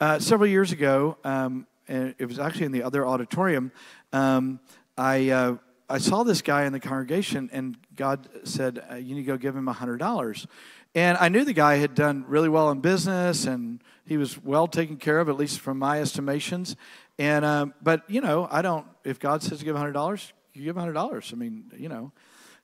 Uh, 0.00 0.18
several 0.18 0.48
years 0.48 0.72
ago, 0.72 1.18
um, 1.22 1.66
and 1.86 2.14
it 2.18 2.24
was 2.24 2.38
actually 2.38 2.64
in 2.64 2.72
the 2.72 2.82
other 2.82 3.06
auditorium, 3.06 3.70
um, 4.14 4.58
I 4.96 5.28
uh, 5.28 5.56
I 5.90 5.98
saw 5.98 6.22
this 6.22 6.42
guy 6.42 6.64
in 6.64 6.72
the 6.72 6.80
congregation, 6.80 7.48
and 7.52 7.76
God 7.96 8.28
said, 8.44 8.84
uh, 8.90 8.96
You 8.96 9.14
need 9.14 9.22
to 9.22 9.26
go 9.26 9.36
give 9.38 9.56
him 9.56 9.66
$100. 9.66 10.46
And 10.94 11.16
I 11.18 11.28
knew 11.28 11.44
the 11.44 11.52
guy 11.52 11.76
had 11.76 11.94
done 11.94 12.24
really 12.28 12.48
well 12.48 12.70
in 12.70 12.80
business, 12.80 13.46
and 13.46 13.80
he 14.04 14.16
was 14.16 14.42
well 14.42 14.66
taken 14.66 14.96
care 14.96 15.20
of, 15.20 15.28
at 15.28 15.36
least 15.36 15.60
from 15.60 15.78
my 15.78 16.00
estimations. 16.00 16.76
And 17.18 17.44
um, 17.44 17.74
but 17.82 18.08
you 18.08 18.20
know, 18.20 18.48
I 18.50 18.62
don't. 18.62 18.86
If 19.04 19.18
God 19.18 19.42
says 19.42 19.58
to 19.58 19.64
give 19.64 19.76
hundred 19.76 19.92
dollars, 19.92 20.32
you 20.54 20.64
give 20.64 20.76
hundred 20.76 20.94
dollars. 20.94 21.30
I 21.32 21.36
mean, 21.36 21.70
you 21.76 21.88
know. 21.88 22.12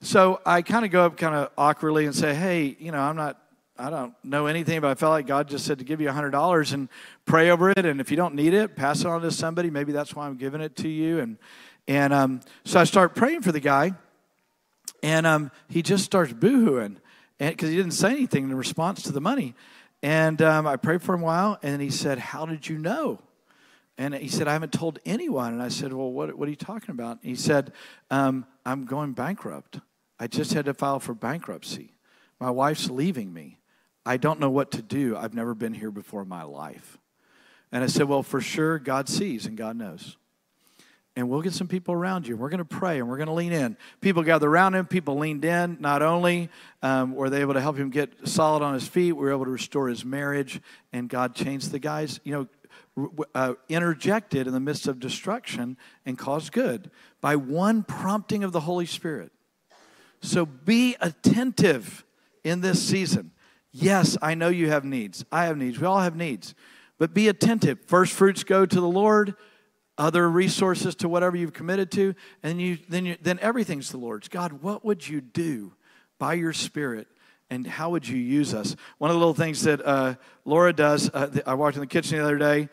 So 0.00 0.40
I 0.44 0.62
kind 0.62 0.84
of 0.84 0.90
go 0.90 1.06
up, 1.06 1.16
kind 1.16 1.34
of 1.34 1.50
awkwardly, 1.58 2.06
and 2.06 2.14
say, 2.14 2.34
"Hey, 2.34 2.76
you 2.78 2.92
know, 2.92 3.00
I'm 3.00 3.16
not. 3.16 3.40
I 3.76 3.90
don't 3.90 4.14
know 4.22 4.46
anything, 4.46 4.80
but 4.80 4.90
I 4.90 4.94
felt 4.94 5.10
like 5.10 5.26
God 5.26 5.48
just 5.48 5.64
said 5.66 5.78
to 5.78 5.84
give 5.84 6.00
you 6.00 6.08
hundred 6.10 6.30
dollars 6.30 6.72
and 6.72 6.88
pray 7.26 7.50
over 7.50 7.70
it. 7.70 7.84
And 7.84 8.00
if 8.00 8.10
you 8.10 8.16
don't 8.16 8.36
need 8.36 8.54
it, 8.54 8.76
pass 8.76 9.00
it 9.00 9.06
on 9.06 9.20
to 9.22 9.32
somebody. 9.32 9.68
Maybe 9.68 9.90
that's 9.90 10.14
why 10.14 10.26
I'm 10.26 10.36
giving 10.36 10.60
it 10.60 10.76
to 10.76 10.88
you. 10.88 11.18
And 11.18 11.36
and 11.86 12.12
um, 12.12 12.40
so 12.64 12.80
I 12.80 12.84
start 12.84 13.14
praying 13.14 13.42
for 13.42 13.52
the 13.52 13.60
guy, 13.60 13.92
and 15.02 15.26
um, 15.26 15.50
he 15.68 15.82
just 15.82 16.04
starts 16.04 16.32
boohooing 16.32 16.96
because 17.38 17.68
he 17.68 17.76
didn't 17.76 17.92
say 17.92 18.10
anything 18.10 18.44
in 18.44 18.54
response 18.54 19.02
to 19.02 19.12
the 19.12 19.20
money. 19.20 19.54
And 20.02 20.40
um, 20.42 20.66
I 20.66 20.76
prayed 20.76 21.02
for 21.02 21.14
him 21.14 21.22
a 21.22 21.24
while, 21.24 21.58
and 21.62 21.80
he 21.80 21.90
said, 21.90 22.18
How 22.18 22.46
did 22.46 22.68
you 22.68 22.78
know? 22.78 23.20
And 23.96 24.14
he 24.14 24.28
said, 24.28 24.48
I 24.48 24.52
haven't 24.52 24.72
told 24.72 24.98
anyone. 25.06 25.52
And 25.52 25.62
I 25.62 25.68
said, 25.68 25.92
Well, 25.92 26.10
what, 26.10 26.36
what 26.36 26.46
are 26.46 26.50
you 26.50 26.56
talking 26.56 26.90
about? 26.90 27.18
And 27.22 27.30
he 27.30 27.36
said, 27.36 27.72
um, 28.10 28.46
I'm 28.66 28.86
going 28.86 29.12
bankrupt. 29.12 29.80
I 30.18 30.26
just 30.26 30.52
had 30.52 30.64
to 30.66 30.74
file 30.74 31.00
for 31.00 31.14
bankruptcy. 31.14 31.92
My 32.40 32.50
wife's 32.50 32.90
leaving 32.90 33.32
me. 33.32 33.58
I 34.06 34.16
don't 34.16 34.40
know 34.40 34.50
what 34.50 34.70
to 34.72 34.82
do. 34.82 35.16
I've 35.16 35.34
never 35.34 35.54
been 35.54 35.74
here 35.74 35.90
before 35.90 36.22
in 36.22 36.28
my 36.28 36.42
life. 36.42 36.98
And 37.72 37.82
I 37.84 37.86
said, 37.86 38.08
Well, 38.08 38.22
for 38.22 38.40
sure, 38.40 38.78
God 38.78 39.08
sees 39.08 39.46
and 39.46 39.56
God 39.56 39.76
knows 39.76 40.16
and 41.16 41.28
we'll 41.28 41.42
get 41.42 41.52
some 41.52 41.68
people 41.68 41.94
around 41.94 42.26
you. 42.26 42.36
We're 42.36 42.48
going 42.48 42.58
to 42.58 42.64
pray 42.64 42.98
and 42.98 43.08
we're 43.08 43.16
going 43.16 43.28
to 43.28 43.34
lean 43.34 43.52
in. 43.52 43.76
People 44.00 44.22
gathered 44.22 44.48
around 44.48 44.74
him. 44.74 44.86
People 44.86 45.16
leaned 45.16 45.44
in. 45.44 45.76
Not 45.80 46.02
only 46.02 46.50
um, 46.82 47.14
were 47.14 47.30
they 47.30 47.40
able 47.40 47.54
to 47.54 47.60
help 47.60 47.76
him 47.76 47.90
get 47.90 48.26
solid 48.26 48.62
on 48.62 48.74
his 48.74 48.86
feet, 48.88 49.12
we 49.12 49.24
were 49.24 49.30
able 49.30 49.44
to 49.44 49.50
restore 49.50 49.88
his 49.88 50.04
marriage, 50.04 50.60
and 50.92 51.08
God 51.08 51.34
changed 51.34 51.70
the 51.70 51.78
guy's, 51.78 52.18
you 52.24 52.32
know, 52.32 52.48
uh, 53.34 53.54
interjected 53.68 54.46
in 54.46 54.52
the 54.52 54.60
midst 54.60 54.88
of 54.88 54.98
destruction 54.98 55.76
and 56.04 56.18
caused 56.18 56.52
good 56.52 56.90
by 57.20 57.36
one 57.36 57.82
prompting 57.82 58.42
of 58.44 58.52
the 58.52 58.60
Holy 58.60 58.86
Spirit. 58.86 59.32
So 60.20 60.46
be 60.46 60.96
attentive 61.00 62.04
in 62.42 62.60
this 62.60 62.82
season. 62.82 63.32
Yes, 63.72 64.16
I 64.22 64.34
know 64.34 64.48
you 64.48 64.68
have 64.70 64.84
needs. 64.84 65.24
I 65.30 65.46
have 65.46 65.56
needs. 65.56 65.78
We 65.78 65.86
all 65.86 66.00
have 66.00 66.16
needs. 66.16 66.54
But 66.98 67.12
be 67.12 67.28
attentive. 67.28 67.80
First 67.86 68.12
fruits 68.12 68.44
go 68.44 68.64
to 68.64 68.80
the 68.80 68.88
Lord 68.88 69.34
other 69.96 70.28
resources 70.28 70.94
to 70.96 71.08
whatever 71.08 71.36
you've 71.36 71.52
committed 71.52 71.90
to, 71.92 72.14
and 72.42 72.60
you, 72.60 72.78
then, 72.88 73.06
you, 73.06 73.16
then 73.22 73.38
everything's 73.40 73.90
the 73.90 73.96
Lord's. 73.96 74.28
God, 74.28 74.62
what 74.62 74.84
would 74.84 75.06
you 75.06 75.20
do 75.20 75.72
by 76.18 76.34
your 76.34 76.52
Spirit, 76.52 77.08
and 77.50 77.66
how 77.66 77.90
would 77.90 78.06
you 78.06 78.16
use 78.16 78.54
us? 78.54 78.76
One 78.98 79.10
of 79.10 79.14
the 79.14 79.18
little 79.18 79.34
things 79.34 79.62
that 79.62 79.84
uh, 79.84 80.14
Laura 80.44 80.72
does, 80.72 81.10
uh, 81.10 81.40
I 81.46 81.54
walked 81.54 81.76
in 81.76 81.80
the 81.80 81.86
kitchen 81.86 82.18
the 82.18 82.24
other 82.24 82.38
day, 82.38 82.68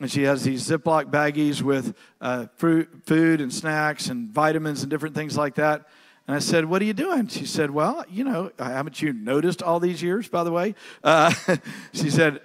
and 0.00 0.10
she 0.10 0.24
has 0.24 0.42
these 0.42 0.68
Ziploc 0.68 1.10
baggies 1.10 1.62
with 1.62 1.96
uh, 2.20 2.46
fruit, 2.56 2.88
food 3.06 3.40
and 3.40 3.52
snacks 3.52 4.08
and 4.08 4.30
vitamins 4.30 4.82
and 4.82 4.90
different 4.90 5.14
things 5.14 5.36
like 5.36 5.54
that. 5.54 5.86
And 6.26 6.36
I 6.36 6.40
said, 6.40 6.64
What 6.64 6.82
are 6.82 6.84
you 6.84 6.92
doing? 6.92 7.28
She 7.28 7.46
said, 7.46 7.70
Well, 7.70 8.04
you 8.10 8.24
know, 8.24 8.50
haven't 8.58 9.00
you 9.00 9.12
noticed 9.12 9.62
all 9.62 9.80
these 9.80 10.02
years, 10.02 10.28
by 10.28 10.44
the 10.44 10.52
way? 10.52 10.74
Uh, 11.02 11.32
she 11.92 12.10
said, 12.10 12.40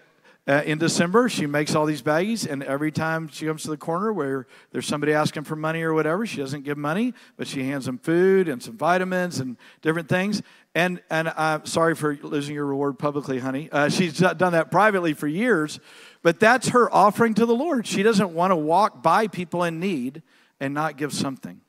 uh, 0.51 0.61
in 0.63 0.77
December, 0.77 1.29
she 1.29 1.45
makes 1.45 1.75
all 1.75 1.85
these 1.85 2.01
baggies, 2.01 2.45
and 2.45 2.61
every 2.61 2.91
time 2.91 3.29
she 3.29 3.45
comes 3.45 3.63
to 3.63 3.69
the 3.69 3.77
corner 3.77 4.11
where 4.11 4.47
there's 4.73 4.85
somebody 4.85 5.13
asking 5.13 5.45
for 5.45 5.55
money 5.55 5.81
or 5.81 5.93
whatever, 5.93 6.25
she 6.25 6.35
doesn't 6.41 6.65
give 6.65 6.77
money, 6.77 7.13
but 7.37 7.47
she 7.47 7.63
hands 7.63 7.85
them 7.85 7.97
food 7.97 8.49
and 8.49 8.61
some 8.61 8.75
vitamins 8.75 9.39
and 9.39 9.55
different 9.81 10.09
things. 10.09 10.41
And 10.75 11.01
and 11.09 11.29
I'm 11.29 11.65
sorry 11.65 11.95
for 11.95 12.17
losing 12.21 12.53
your 12.53 12.65
reward 12.65 12.99
publicly, 12.99 13.39
honey. 13.39 13.69
Uh, 13.71 13.87
she's 13.87 14.19
done 14.19 14.51
that 14.51 14.71
privately 14.71 15.13
for 15.13 15.25
years, 15.25 15.79
but 16.21 16.41
that's 16.41 16.67
her 16.67 16.93
offering 16.93 17.33
to 17.35 17.45
the 17.45 17.55
Lord. 17.55 17.87
She 17.87 18.03
doesn't 18.03 18.33
want 18.33 18.51
to 18.51 18.57
walk 18.57 19.01
by 19.01 19.27
people 19.27 19.63
in 19.63 19.79
need 19.79 20.21
and 20.59 20.73
not 20.73 20.97
give 20.97 21.13
something. 21.13 21.61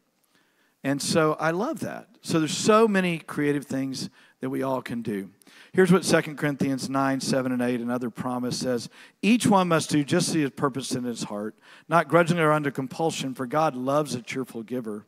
And 0.82 1.00
so 1.00 1.36
I 1.38 1.52
love 1.52 1.78
that. 1.80 2.08
So 2.22 2.40
there's 2.40 2.56
so 2.56 2.88
many 2.88 3.18
creative 3.20 3.64
things 3.64 4.10
that 4.40 4.50
we 4.50 4.64
all 4.64 4.82
can 4.82 5.02
do. 5.02 5.30
Here's 5.72 5.90
what 5.90 6.02
2 6.02 6.34
Corinthians 6.34 6.90
9, 6.90 7.20
7, 7.20 7.52
and 7.52 7.62
8, 7.62 7.80
another 7.80 8.10
promise 8.10 8.58
says 8.58 8.90
Each 9.22 9.46
one 9.46 9.68
must 9.68 9.90
do 9.90 10.04
just 10.04 10.28
as 10.28 10.34
he 10.34 10.42
has 10.42 10.50
purposed 10.50 10.94
in 10.94 11.04
his 11.04 11.24
heart, 11.24 11.54
not 11.88 12.08
grudgingly 12.08 12.42
or 12.42 12.52
under 12.52 12.70
compulsion, 12.70 13.34
for 13.34 13.46
God 13.46 13.74
loves 13.74 14.14
a 14.14 14.22
cheerful 14.22 14.62
giver. 14.62 15.06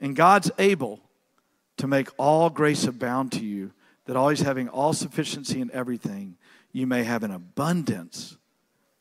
And 0.00 0.14
God's 0.14 0.50
able 0.58 1.00
to 1.78 1.86
make 1.86 2.08
all 2.18 2.50
grace 2.50 2.84
abound 2.84 3.32
to 3.32 3.44
you, 3.44 3.72
that 4.04 4.16
always 4.16 4.40
having 4.40 4.68
all 4.68 4.92
sufficiency 4.92 5.60
in 5.60 5.70
everything, 5.72 6.36
you 6.72 6.86
may 6.86 7.04
have 7.04 7.22
an 7.22 7.30
abundance 7.30 8.36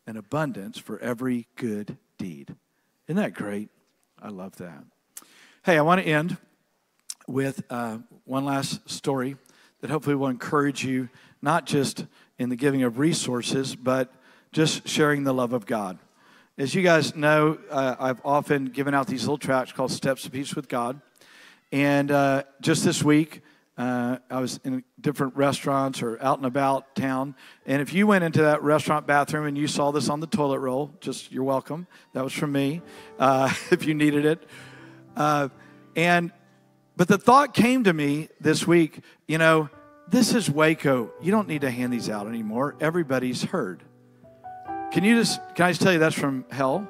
an 0.07 0.17
abundance 0.17 0.77
for 0.77 0.99
every 0.99 1.47
good 1.55 1.97
deed. 2.17 2.53
Isn't 3.07 3.15
that 3.17 3.33
great? 3.33 3.69
I 4.21 4.29
love 4.29 4.55
that. 4.57 4.83
Hey, 5.63 5.77
I 5.77 5.81
want 5.81 6.01
to 6.01 6.07
end 6.07 6.37
with 7.27 7.63
uh, 7.69 7.99
one 8.25 8.45
last 8.45 8.89
story 8.89 9.37
that 9.81 9.89
hopefully 9.89 10.15
will 10.15 10.27
encourage 10.27 10.85
you, 10.85 11.09
not 11.41 11.65
just 11.65 12.05
in 12.39 12.49
the 12.49 12.55
giving 12.55 12.83
of 12.83 12.97
resources, 12.97 13.75
but 13.75 14.13
just 14.51 14.87
sharing 14.87 15.23
the 15.23 15.33
love 15.33 15.53
of 15.53 15.65
God. 15.65 15.99
As 16.57 16.75
you 16.75 16.83
guys 16.83 17.15
know, 17.15 17.57
uh, 17.69 17.95
I've 17.99 18.21
often 18.23 18.65
given 18.65 18.93
out 18.93 19.07
these 19.07 19.21
little 19.23 19.37
tracts 19.37 19.71
called 19.71 19.91
Steps 19.91 20.23
to 20.23 20.29
Peace 20.29 20.55
with 20.55 20.67
God. 20.67 21.01
And 21.71 22.11
uh, 22.11 22.43
just 22.59 22.83
this 22.83 23.03
week, 23.03 23.41
uh, 23.77 24.17
I 24.29 24.41
was 24.41 24.59
in 24.63 24.83
different 24.99 25.35
restaurants 25.35 26.03
or 26.03 26.21
out 26.21 26.37
and 26.37 26.45
about 26.45 26.95
town. 26.95 27.35
And 27.65 27.81
if 27.81 27.93
you 27.93 28.05
went 28.05 28.23
into 28.23 28.41
that 28.43 28.61
restaurant 28.61 29.07
bathroom 29.07 29.45
and 29.45 29.57
you 29.57 29.67
saw 29.67 29.91
this 29.91 30.09
on 30.09 30.19
the 30.19 30.27
toilet 30.27 30.59
roll, 30.59 30.93
just 30.99 31.31
you're 31.31 31.43
welcome. 31.43 31.87
That 32.13 32.23
was 32.23 32.33
from 32.33 32.51
me 32.51 32.81
uh, 33.17 33.51
if 33.71 33.85
you 33.85 33.93
needed 33.93 34.25
it. 34.25 34.43
Uh, 35.15 35.49
and 35.95 36.31
but 36.95 37.07
the 37.07 37.17
thought 37.17 37.53
came 37.53 37.83
to 37.85 37.93
me 37.93 38.29
this 38.39 38.67
week, 38.67 39.01
you 39.27 39.37
know, 39.37 39.69
this 40.07 40.33
is 40.33 40.49
Waco. 40.49 41.11
You 41.21 41.31
don't 41.31 41.47
need 41.47 41.61
to 41.61 41.71
hand 41.71 41.93
these 41.93 42.09
out 42.09 42.27
anymore. 42.27 42.75
Everybody's 42.79 43.43
heard. 43.43 43.83
Can 44.91 45.03
you 45.03 45.15
just, 45.15 45.39
can 45.55 45.67
I 45.67 45.69
just 45.71 45.81
tell 45.81 45.93
you 45.93 45.99
that's 45.99 46.15
from 46.15 46.45
hell? 46.51 46.87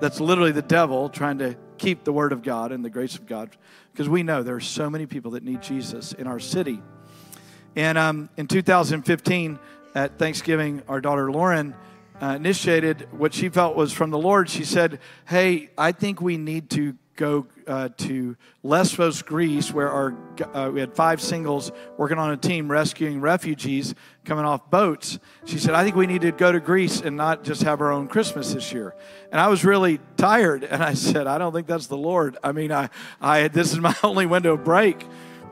That's 0.00 0.20
literally 0.20 0.52
the 0.52 0.62
devil 0.62 1.08
trying 1.08 1.38
to 1.38 1.56
keep 1.78 2.04
the 2.04 2.12
word 2.12 2.32
of 2.32 2.42
God 2.42 2.72
and 2.72 2.84
the 2.84 2.90
grace 2.90 3.14
of 3.14 3.26
God 3.26 3.56
because 3.92 4.08
we 4.08 4.22
know 4.22 4.42
there 4.42 4.56
are 4.56 4.60
so 4.60 4.90
many 4.90 5.06
people 5.06 5.30
that 5.32 5.42
need 5.42 5.62
Jesus 5.62 6.12
in 6.12 6.26
our 6.26 6.40
city. 6.40 6.82
And 7.76 7.96
um, 7.96 8.28
in 8.36 8.46
2015, 8.46 9.58
at 9.94 10.18
Thanksgiving, 10.18 10.82
our 10.88 11.00
daughter 11.00 11.30
Lauren 11.30 11.74
uh, 12.20 12.26
initiated 12.26 13.08
what 13.12 13.32
she 13.32 13.48
felt 13.48 13.76
was 13.76 13.92
from 13.92 14.10
the 14.10 14.18
Lord. 14.18 14.50
She 14.50 14.64
said, 14.64 15.00
Hey, 15.26 15.70
I 15.78 15.92
think 15.92 16.20
we 16.20 16.36
need 16.36 16.68
to 16.70 16.96
go 17.16 17.46
uh, 17.66 17.88
to 17.96 18.36
Lesbos, 18.62 19.22
Greece, 19.22 19.72
where 19.72 19.90
our, 19.90 20.14
uh, 20.54 20.70
we 20.70 20.80
had 20.80 20.94
five 20.94 21.20
singles 21.20 21.72
working 21.96 22.18
on 22.18 22.30
a 22.30 22.36
team 22.36 22.70
rescuing 22.70 23.20
refugees 23.20 23.94
coming 24.24 24.44
off 24.44 24.70
boats. 24.70 25.18
She 25.46 25.58
said, 25.58 25.74
I 25.74 25.82
think 25.82 25.96
we 25.96 26.06
need 26.06 26.20
to 26.20 26.32
go 26.32 26.52
to 26.52 26.60
Greece 26.60 27.00
and 27.00 27.16
not 27.16 27.42
just 27.42 27.62
have 27.62 27.80
our 27.80 27.90
own 27.90 28.06
Christmas 28.06 28.52
this 28.52 28.72
year. 28.72 28.94
And 29.32 29.40
I 29.40 29.48
was 29.48 29.64
really 29.64 29.98
tired. 30.16 30.64
And 30.64 30.82
I 30.82 30.94
said, 30.94 31.26
I 31.26 31.38
don't 31.38 31.52
think 31.52 31.66
that's 31.66 31.86
the 31.86 31.96
Lord. 31.96 32.36
I 32.44 32.52
mean, 32.52 32.70
I, 32.70 32.90
I, 33.20 33.48
this 33.48 33.72
is 33.72 33.78
my 33.78 33.96
only 34.02 34.26
window 34.26 34.54
of 34.54 34.64
break. 34.64 35.04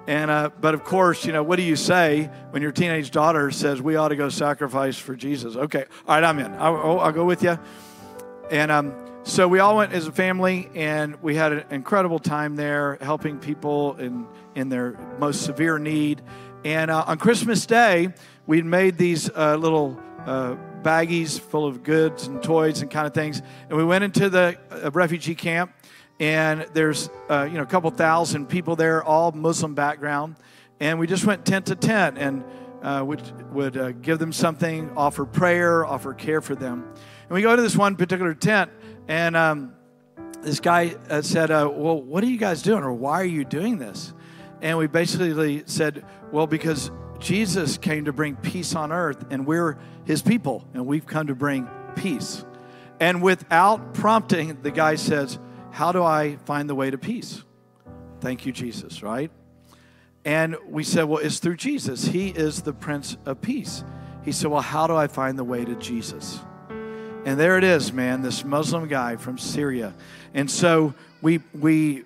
And, 0.07 0.31
uh, 0.31 0.51
but 0.61 0.75
of 0.75 0.85
course, 0.85 1.25
you 1.25 1.33
know, 1.33 1.43
what 1.43 1.57
do 1.57 1.63
you 1.63 1.77
say 1.77 2.31
when 2.51 2.61
your 2.61 2.73
teenage 2.73 3.11
daughter 3.11 3.51
says, 3.51 3.81
we 3.81 3.97
ought 3.97 4.09
to 4.09 4.17
go 4.17 4.29
sacrifice 4.29 4.99
for 4.99 5.17
Jesus? 5.17 5.57
Okay, 5.57 5.87
all 6.07 6.15
right, 6.15 6.25
I'm 6.25 6.39
in. 6.39 6.53
I'll, 6.55 7.01
I'll 7.01 7.13
go 7.13 7.25
with 7.25 7.43
you. 7.43 7.59
And, 8.51 8.71
um, 8.71 8.95
so 9.27 9.49
we 9.49 9.59
all 9.59 9.79
went 9.79 9.95
as 9.95 10.07
a 10.07 10.13
family, 10.13 10.69
and 10.75 11.17
we 11.23 11.35
had 11.35 11.51
an 11.53 11.65
incredible 11.71 12.19
time 12.19 12.57
there, 12.57 12.99
helping 13.01 13.39
people 13.39 13.97
in 13.97 14.27
in 14.55 14.69
their 14.69 14.99
most 15.19 15.43
severe 15.43 15.79
need. 15.79 16.21
And 16.63 16.91
uh, 16.91 17.05
on 17.07 17.17
Christmas 17.17 17.65
Day, 17.65 18.13
we'd 18.47 18.67
made 18.67 18.99
these 18.99 19.31
uh, 19.31 19.57
little 19.57 19.99
uh, 20.27 20.57
baggies 20.83 21.41
full 21.41 21.67
of 21.67 21.83
goods 21.83 22.27
and 22.27 22.43
toys 22.43 22.83
and 22.83 22.91
kind 22.91 23.07
of 23.07 23.15
things, 23.15 23.41
and 23.71 23.79
we 23.79 23.85
went 23.85 24.05
into 24.05 24.29
the 24.29 24.59
uh, 24.71 24.91
refugee 24.91 25.35
camp. 25.35 25.73
And 26.21 26.67
there's 26.75 27.09
uh, 27.31 27.49
you 27.51 27.55
know 27.55 27.63
a 27.63 27.67
couple 27.67 27.91
thousand 27.93 28.51
people 28.51 28.77
there, 28.77 29.03
all 29.03 29.33
Muslim 29.33 29.75
background, 29.75 30.37
and 30.81 30.99
we 30.99 31.07
just 31.07 31.25
went 31.25 31.47
tent 31.47 31.67
to 31.67 31.77
tent 31.77 32.19
and 32.19 32.45
uh, 32.83 33.03
would 33.03 33.55
would 33.55 34.03
give 34.03 34.19
them 34.19 34.35
something, 34.35 34.91
offer 34.99 35.25
prayer, 35.25 35.87
offer 35.87 36.13
care 36.13 36.43
for 36.43 36.55
them. 36.55 36.85
And 37.23 37.31
we 37.31 37.41
go 37.41 37.57
to 37.57 37.63
this 37.63 37.75
one 37.75 37.97
particular 37.97 38.35
tent 38.35 38.71
and 39.09 39.37
um, 39.37 39.75
this 40.43 40.61
guy 40.61 40.95
uh, 41.11 41.23
said, 41.23 41.51
uh, 41.51 41.71
Well, 41.73 42.01
what 42.01 42.23
are 42.23 42.29
you 42.29 42.39
guys 42.39 42.63
doing? 42.63 42.85
Or 42.85 42.93
why 42.93 43.21
are 43.21 43.27
you 43.27 43.45
doing 43.45 43.79
this? 43.79 44.13
And 44.61 44.79
we 44.79 44.87
basically 44.87 45.63
said, 45.67 46.05
Well, 46.31 46.47
because 46.47 46.91
Jesus 47.19 47.79
came 47.79 48.07
to 48.07 48.13
bring 48.13 48.37
peace 48.37 48.75
on 48.75 48.93
earth, 48.93 49.25
and 49.31 49.47
we're 49.47 49.79
his 50.05 50.23
people, 50.23 50.67
and 50.75 50.87
we've 50.87 51.07
come 51.07 51.29
to 51.29 51.35
bring 51.35 51.69
peace. 51.97 52.45
And 53.01 53.23
without 53.23 53.95
prompting, 53.95 54.63
the 54.63 54.71
guy 54.71 54.95
says, 54.97 55.39
How 55.71 55.93
do 55.93 56.03
I 56.03 56.37
find 56.45 56.69
the 56.69 56.75
way 56.75 56.91
to 56.91 56.99
peace? 56.99 57.43
Thank 58.21 58.47
you, 58.47 58.53
Jesus, 58.53 59.03
right? 59.03 59.31
And 60.25 60.57
we 60.67 60.85
said, 60.85 61.05
Well, 61.05 61.19
it's 61.19 61.39
through 61.39 61.57
Jesus. 61.57 62.07
He 62.07 62.29
is 62.29 62.63
the 62.63 62.73
Prince 62.73 63.17
of 63.27 63.41
Peace. 63.41 63.85
He 64.25 64.33
said, 64.33 64.51
Well, 64.51 64.63
how 64.63 64.87
do 64.87 64.97
I 64.97 65.07
find 65.07 65.39
the 65.39 65.45
way 65.45 65.65
to 65.65 65.75
Jesus? 65.75 66.41
And 67.25 67.41
there 67.41 67.57
it 67.57 67.65
is, 67.65 67.93
man, 67.93 68.23
this 68.23 68.45
Muslim 68.45 68.87
guy 68.87 69.17
from 69.17 69.39
Syria. 69.39 69.95
And 70.35 70.51
so 70.51 70.95
we, 71.23 71.41
we 71.59 72.05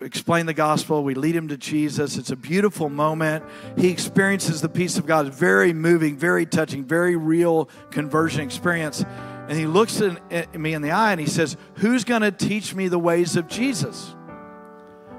explain 0.00 0.46
the 0.46 0.54
gospel, 0.54 1.04
we 1.04 1.14
lead 1.14 1.36
him 1.36 1.48
to 1.48 1.56
Jesus. 1.56 2.16
It's 2.16 2.30
a 2.30 2.36
beautiful 2.36 2.88
moment. 2.88 3.44
He 3.76 3.90
experiences 3.90 4.60
the 4.60 4.68
peace 4.68 4.98
of 4.98 5.06
God. 5.06 5.32
Very 5.32 5.72
moving, 5.72 6.16
very 6.16 6.44
touching, 6.44 6.84
very 6.84 7.16
real 7.16 7.68
conversion 7.90 8.40
experience. 8.40 9.04
And 9.48 9.58
he 9.58 9.66
looks 9.66 10.00
at 10.00 10.58
me 10.58 10.74
in 10.74 10.82
the 10.82 10.90
eye 10.90 11.12
and 11.12 11.20
he 11.20 11.26
says, 11.26 11.56
Who's 11.76 12.04
going 12.04 12.22
to 12.22 12.32
teach 12.32 12.74
me 12.74 12.88
the 12.88 12.98
ways 12.98 13.36
of 13.36 13.48
Jesus? 13.48 14.14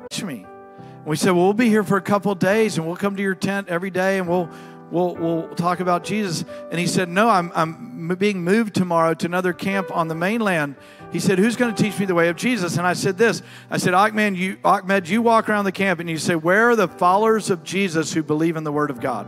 Teach 0.09 0.23
me. 0.23 0.45
And 0.79 1.05
we 1.05 1.15
said, 1.15 1.31
Well, 1.31 1.45
we'll 1.45 1.53
be 1.53 1.69
here 1.69 1.83
for 1.83 1.97
a 1.97 2.01
couple 2.01 2.33
days 2.35 2.77
and 2.77 2.87
we'll 2.87 2.95
come 2.95 3.15
to 3.15 3.21
your 3.21 3.35
tent 3.35 3.69
every 3.69 3.91
day 3.91 4.17
and 4.17 4.27
we'll 4.27 4.49
we'll, 4.93 5.15
we'll 5.15 5.55
talk 5.55 5.79
about 5.79 6.03
Jesus. 6.03 6.45
And 6.69 6.79
he 6.79 6.87
said, 6.87 7.09
No, 7.09 7.27
I'm, 7.27 7.51
I'm 7.55 8.15
being 8.15 8.43
moved 8.43 8.75
tomorrow 8.75 9.13
to 9.15 9.25
another 9.25 9.51
camp 9.51 9.95
on 9.95 10.07
the 10.07 10.15
mainland. 10.15 10.75
He 11.11 11.19
said, 11.19 11.39
Who's 11.39 11.55
going 11.55 11.73
to 11.73 11.83
teach 11.83 11.99
me 11.99 12.05
the 12.05 12.15
way 12.15 12.29
of 12.29 12.37
Jesus? 12.37 12.77
And 12.77 12.85
I 12.87 12.93
said 12.93 13.17
this 13.17 13.41
I 13.69 13.77
said, 13.77 13.93
Ahmed 13.93 14.37
you, 14.37 14.57
Ahmed, 14.63 15.09
you 15.09 15.21
walk 15.21 15.49
around 15.49 15.65
the 15.65 15.71
camp 15.71 15.99
and 15.99 16.09
you 16.09 16.17
say, 16.17 16.35
Where 16.35 16.69
are 16.69 16.75
the 16.75 16.87
followers 16.87 17.49
of 17.49 17.63
Jesus 17.63 18.13
who 18.13 18.23
believe 18.23 18.55
in 18.55 18.63
the 18.63 18.71
Word 18.71 18.91
of 18.91 19.01
God? 19.01 19.27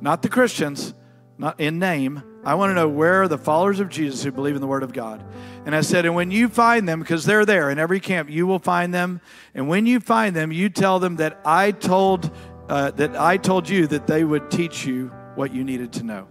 Not 0.00 0.22
the 0.22 0.28
Christians, 0.28 0.94
not 1.38 1.60
in 1.60 1.78
name. 1.78 2.22
I 2.44 2.56
want 2.56 2.70
to 2.70 2.74
know 2.74 2.88
where 2.88 3.22
are 3.22 3.28
the 3.28 3.38
followers 3.38 3.78
of 3.78 3.88
Jesus 3.88 4.24
who 4.24 4.32
believe 4.32 4.56
in 4.56 4.60
the 4.60 4.66
Word 4.66 4.82
of 4.82 4.92
God. 4.92 5.22
And 5.64 5.76
I 5.76 5.80
said, 5.80 6.04
and 6.04 6.16
when 6.16 6.32
you 6.32 6.48
find 6.48 6.88
them, 6.88 6.98
because 6.98 7.24
they're 7.24 7.46
there 7.46 7.70
in 7.70 7.78
every 7.78 8.00
camp, 8.00 8.28
you 8.28 8.48
will 8.48 8.58
find 8.58 8.92
them. 8.92 9.20
And 9.54 9.68
when 9.68 9.86
you 9.86 10.00
find 10.00 10.34
them, 10.34 10.50
you 10.50 10.68
tell 10.68 10.98
them 10.98 11.16
that 11.16 11.40
I 11.44 11.70
told 11.70 12.32
uh, 12.72 12.90
that 12.92 13.14
I 13.14 13.36
told 13.36 13.68
you 13.68 13.86
that 13.88 14.06
they 14.06 14.24
would 14.24 14.50
teach 14.50 14.86
you 14.86 15.08
what 15.34 15.52
you 15.52 15.62
needed 15.62 15.92
to 15.92 16.04
know. 16.04 16.26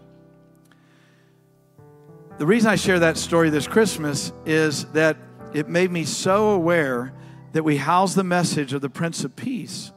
The 2.39 2.47
reason 2.47 2.71
I 2.71 2.77
share 2.77 2.97
that 2.97 3.17
story 3.17 3.51
this 3.51 3.67
Christmas 3.67 4.33
is 4.43 4.85
that 4.93 5.17
it 5.53 5.69
made 5.69 5.91
me 5.91 6.03
so 6.03 6.49
aware 6.49 7.13
that 7.51 7.61
we 7.61 7.77
house 7.77 8.15
the 8.15 8.23
message 8.23 8.73
of 8.73 8.81
the 8.81 8.89
Prince 8.89 9.23
of 9.23 9.35
Peace. 9.35 9.91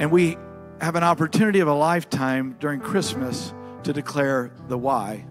And 0.00 0.10
we 0.10 0.36
have 0.80 0.96
an 0.96 1.04
opportunity 1.04 1.60
of 1.60 1.68
a 1.68 1.74
lifetime 1.74 2.56
during 2.58 2.80
Christmas 2.80 3.54
to 3.84 3.92
declare 3.92 4.50
the 4.66 4.76
why. 4.76 5.26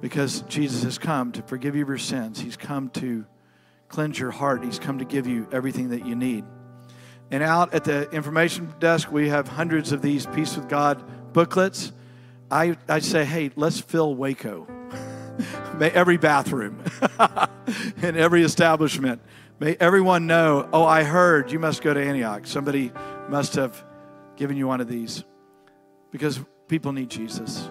Because 0.00 0.42
Jesus 0.42 0.84
has 0.84 0.98
come 0.98 1.32
to 1.32 1.42
forgive 1.42 1.74
you 1.74 1.82
of 1.82 1.88
your 1.88 1.98
sins, 1.98 2.38
He's 2.38 2.56
come 2.56 2.88
to 2.90 3.26
cleanse 3.88 4.16
your 4.16 4.30
heart, 4.30 4.62
He's 4.62 4.78
come 4.78 5.00
to 5.00 5.04
give 5.04 5.26
you 5.26 5.48
everything 5.50 5.88
that 5.88 6.06
you 6.06 6.14
need. 6.14 6.44
And 7.32 7.42
out 7.42 7.72
at 7.72 7.84
the 7.84 8.10
information 8.10 8.74
desk, 8.78 9.10
we 9.10 9.30
have 9.30 9.48
hundreds 9.48 9.90
of 9.90 10.02
these 10.02 10.26
Peace 10.26 10.54
with 10.54 10.68
God 10.68 11.02
booklets. 11.32 11.90
I, 12.50 12.76
I 12.86 12.98
say, 12.98 13.24
hey, 13.24 13.50
let's 13.56 13.80
fill 13.80 14.14
Waco. 14.14 14.68
May 15.78 15.90
every 15.90 16.18
bathroom 16.18 16.84
in 18.02 18.18
every 18.18 18.42
establishment. 18.42 19.22
May 19.58 19.78
everyone 19.80 20.26
know, 20.26 20.68
oh, 20.74 20.84
I 20.84 21.04
heard 21.04 21.50
you 21.50 21.58
must 21.58 21.80
go 21.80 21.94
to 21.94 22.04
Antioch. 22.04 22.46
Somebody 22.46 22.92
must 23.30 23.54
have 23.54 23.82
given 24.36 24.58
you 24.58 24.66
one 24.66 24.82
of 24.82 24.88
these 24.88 25.24
because 26.10 26.38
people 26.68 26.92
need 26.92 27.08
Jesus. 27.08 27.66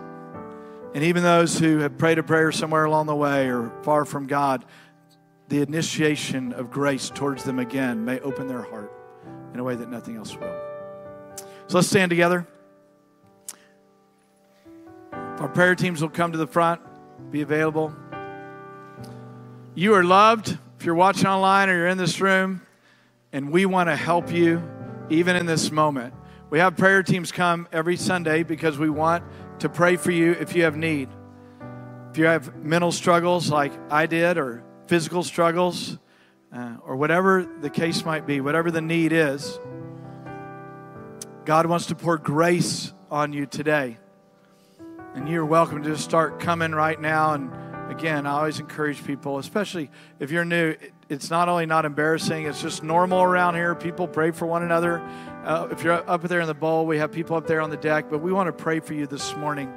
And 0.95 1.03
even 1.03 1.22
those 1.22 1.59
who 1.59 1.78
have 1.80 1.99
prayed 1.99 2.18
a 2.18 2.24
prayer 2.24 2.51
somewhere 2.51 2.86
along 2.86 3.05
the 3.05 3.16
way 3.16 3.47
or 3.47 3.72
far 3.84 4.05
from 4.05 4.26
God, 4.26 4.66
the 5.49 5.62
initiation 5.62 6.51
of 6.51 6.72
grace 6.72 7.12
towards 7.12 7.43
them 7.43 7.59
again 7.59 8.03
may 8.03 8.20
open 8.22 8.47
their 8.47 8.64
heart 8.64 8.91
in 9.54 9.60
a 9.60 9.64
way 9.64 9.76
that 9.76 9.89
nothing 9.89 10.16
else 10.16 10.36
will. 10.36 10.56
So 11.68 11.78
let's 11.78 11.88
stand 11.88 12.10
together. 12.10 12.47
Our 15.14 15.49
prayer 15.49 15.76
teams 15.76 16.02
will 16.02 16.10
come 16.10 16.32
to 16.34 16.38
the 16.38 16.47
front, 16.47 16.82
be 17.32 17.41
available. 17.41 17.95
You 19.74 19.93
are 19.95 20.04
loved 20.04 20.58
if 20.78 20.86
you're 20.86 20.95
watching 20.95 21.28
online 21.28 21.70
or 21.70 21.76
you're 21.76 21.88
in 21.88 21.97
this 21.97 22.20
room, 22.20 22.62
and 23.32 23.52
we 23.52 23.66
want 23.66 23.89
to 23.89 23.95
help 23.95 24.32
you 24.32 24.62
even 25.10 25.36
in 25.36 25.45
this 25.45 25.72
moment. 25.72 26.14
We 26.49 26.60
have 26.60 26.76
prayer 26.76 27.02
teams 27.02 27.32
come 27.32 27.68
every 27.72 27.95
Sunday 27.95 28.43
because 28.43 28.78
we 28.78 28.89
want 28.89 29.24
to 29.60 29.70
pray 29.70 29.95
for 29.95 30.12
you 30.12 30.34
if 30.34 30.56
you 30.56 30.64
have 30.64 30.76
need. 30.76 31.10
If 32.12 32.18
you 32.18 32.26
have 32.26 32.56
mental 32.58 32.91
struggles 32.91 33.49
like 33.49 33.72
I 33.89 34.06
did, 34.06 34.38
or 34.38 34.64
physical 34.88 35.24
struggles, 35.24 35.97
uh, 36.54 36.76
or 36.84 36.95
whatever 36.95 37.47
the 37.62 37.70
case 37.70 38.04
might 38.06 38.26
be, 38.26 38.41
whatever 38.41 38.72
the 38.72 38.82
need 38.82 39.14
is, 39.14 39.60
God 41.45 41.66
wants 41.66 41.88
to 41.88 41.95
pour 41.95 42.18
grace 42.18 42.93
on 43.10 43.34
you 43.34 43.45
today. 43.45 43.97
And 45.16 45.28
you're 45.28 45.45
welcome 45.45 45.84
to 45.84 45.89
just 45.89 46.04
start 46.04 46.39
coming 46.39 46.72
right 46.72 46.99
now. 46.99 47.34
And 47.34 47.52
again, 47.91 48.26
I 48.26 48.32
always 48.32 48.60
encourage 48.60 49.04
people, 49.06 49.38
especially 49.38 49.89
if 50.20 50.32
you're 50.32 50.45
new, 50.45 50.76
it's 51.10 51.30
not 51.30 51.49
only 51.49 51.66
not 51.66 51.84
embarrassing, 51.84 52.45
it's 52.45 52.62
just 52.62 52.84
normal 52.84 53.22
around 53.22 53.56
here. 53.56 53.76
People 53.76 54.08
pray 54.08 54.32
for 54.32 54.45
one 54.45 54.64
another. 54.64 54.99
Uh, 55.43 55.68
if 55.72 55.84
you're 55.84 56.10
up 56.10 56.22
there 56.24 56.41
in 56.41 56.47
the 56.47 56.54
bowl, 56.54 56.86
we 56.86 56.99
have 56.99 57.12
people 57.12 57.36
up 57.36 57.47
there 57.47 57.60
on 57.62 57.70
the 57.70 57.78
deck, 57.78 58.10
but 58.10 58.20
we 58.20 58.32
want 58.32 58.47
to 58.47 58.54
pray 58.54 58.80
for 58.80 58.93
you 58.93 59.08
this 59.08 59.36
morning. 59.36 59.72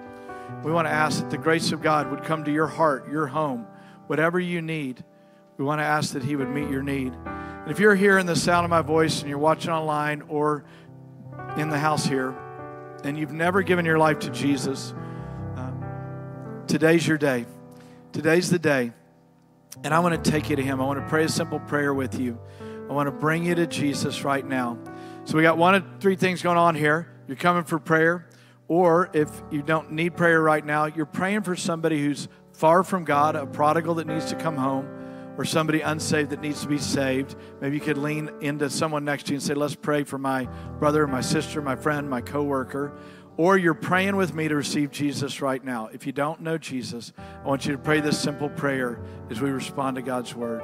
We 0.63 0.71
want 0.71 0.87
to 0.87 0.93
ask 0.93 1.21
that 1.21 1.31
the 1.31 1.39
grace 1.39 1.73
of 1.73 1.83
God 1.83 2.11
would 2.11 2.23
come 2.25 2.45
to 2.45 2.53
your 2.53 2.67
heart, 2.67 3.11
your 3.11 3.27
home, 3.27 3.67
whatever 4.07 4.39
you 4.39 4.61
need. 4.63 5.03
We 5.57 5.65
want 5.65 5.81
to 5.81 5.85
ask 5.85 6.13
that 6.13 6.23
He 6.23 6.37
would 6.37 6.49
meet 6.49 6.69
your 6.69 6.83
need. 6.83 7.13
And 7.15 7.71
if 7.71 7.79
you're 7.79 7.95
hearing 7.95 8.27
the 8.27 8.37
sound 8.37 8.65
of 8.65 8.71
my 8.71 8.83
voice 8.83 9.21
and 9.21 9.29
you're 9.29 9.39
watching 9.39 9.71
online 9.71 10.23
or 10.23 10.65
in 11.57 11.71
the 11.71 11.79
house 11.79 12.05
here, 12.05 12.35
and 13.05 13.19
you've 13.19 13.33
never 13.33 13.63
given 13.63 13.85
your 13.85 13.99
life 13.99 14.19
to 14.21 14.31
Jesus, 14.31 14.95
uh, 15.57 15.71
today's 16.67 17.07
your 17.07 17.19
day. 17.19 17.47
Today's 18.13 18.51
the 18.51 18.59
day. 18.59 18.93
And 19.83 19.93
I 19.93 20.01
want 20.01 20.23
to 20.23 20.31
take 20.31 20.51
you 20.51 20.57
to 20.57 20.63
Him. 20.63 20.81
I 20.81 20.85
want 20.85 21.01
to 21.01 21.09
pray 21.09 21.25
a 21.25 21.29
simple 21.29 21.61
prayer 21.61 21.93
with 21.95 22.19
you. 22.19 22.39
I 22.89 22.93
want 22.93 23.07
to 23.07 23.13
bring 23.13 23.45
you 23.45 23.55
to 23.55 23.67
Jesus 23.67 24.25
right 24.25 24.47
now. 24.47 24.79
So 25.25 25.37
we 25.37 25.43
got 25.43 25.57
one 25.57 25.75
of 25.75 25.85
three 26.01 26.17
things 26.17 26.43
going 26.43 26.59
on 26.59 26.75
here. 26.75 27.09
You're 27.27 27.37
coming 27.37 27.65
for 27.65 27.79
prayer, 27.79 28.29
or 28.69 29.11
if 29.15 29.31
you 29.51 29.63
don't 29.63 29.93
need 29.93 30.17
prayer 30.17 30.41
right 30.43 30.65
now, 30.65 30.87
you're 30.87 31.07
praying 31.07 31.43
for 31.43 31.57
somebody 31.57 32.03
who's 32.03 32.29
far 32.53 32.85
from 32.85 33.05
God, 33.05 33.35
a 33.35 33.47
prodigal 33.47 33.95
that 33.95 34.07
needs 34.07 34.27
to 34.27 34.37
come 34.37 34.57
home, 34.57 34.87
or 35.37 35.45
somebody 35.45 35.81
unsaved 35.81 36.31
that 36.31 36.41
needs 36.41 36.63
to 36.63 36.69
be 36.69 36.79
saved. 36.79 37.37
Maybe 37.61 37.77
you 37.77 37.81
could 37.81 37.99
lean 37.99 38.31
into 38.41 38.71
someone 38.71 39.05
next 39.05 39.27
to 39.27 39.33
you 39.33 39.37
and 39.37 39.43
say, 39.43 39.55
Let's 39.55 39.75
pray 39.75 40.05
for 40.05 40.19
my 40.19 40.45
brother, 40.79 41.07
my 41.07 41.21
sister, 41.21 41.61
my 41.61 41.77
friend, 41.77 42.09
my 42.09 42.21
coworker. 42.21 42.97
Or 43.37 43.59
you're 43.59 43.75
praying 43.75 44.15
with 44.15 44.33
me 44.33 44.47
to 44.47 44.55
receive 44.55 44.93
Jesus 44.93 45.41
right 45.41 45.63
now. 45.63 45.89
If 45.93 46.07
you 46.07 46.13
don't 46.13 46.41
know 46.41 46.57
Jesus, 46.57 47.13
I 47.19 47.49
want 47.49 47.67
you 47.67 47.73
to 47.73 47.79
pray 47.79 48.01
this 48.01 48.19
simple 48.19 48.49
prayer 48.49 49.01
as 49.29 49.41
we 49.41 49.51
respond 49.51 49.97
to 49.97 50.03
God's 50.03 50.35
word. 50.35 50.63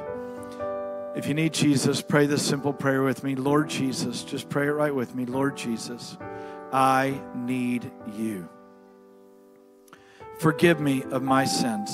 If 1.16 1.26
you 1.26 1.34
need 1.34 1.52
Jesus, 1.52 2.00
pray 2.00 2.26
this 2.26 2.46
simple 2.46 2.72
prayer 2.72 3.02
with 3.02 3.24
me. 3.24 3.34
Lord 3.34 3.68
Jesus, 3.68 4.22
just 4.22 4.48
pray 4.48 4.68
it 4.68 4.70
right 4.70 4.94
with 4.94 5.16
me. 5.16 5.26
Lord 5.26 5.56
Jesus, 5.56 6.16
I 6.72 7.20
need 7.34 7.90
you. 8.16 8.48
Forgive 10.38 10.80
me 10.80 11.02
of 11.10 11.22
my 11.22 11.44
sins. 11.44 11.92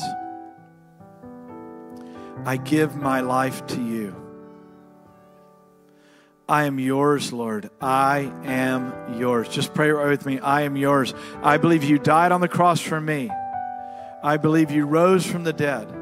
I 2.45 2.57
give 2.57 2.97
my 2.97 3.21
life 3.21 3.67
to 3.69 3.83
you. 3.83 4.15
I 6.49 6.65
am 6.65 6.79
yours, 6.79 7.33
Lord. 7.33 7.71
I 7.81 8.33
am 8.45 9.19
yours. 9.19 9.49
Just 9.49 9.75
pray 9.75 9.91
right 9.91 10.09
with 10.09 10.27
me. 10.27 10.39
I 10.39 10.63
am 10.63 10.77
yours. 10.77 11.13
I 11.43 11.57
believe 11.57 11.83
you 11.83 11.99
died 11.99 12.31
on 12.31 12.41
the 12.41 12.49
cross 12.49 12.81
for 12.81 13.01
me. 13.01 13.31
I 14.23 14.37
believe 14.37 14.71
you 14.71 14.87
rose 14.87 15.27
from 15.27 15.43
the 15.43 15.53
dead. 15.53 15.93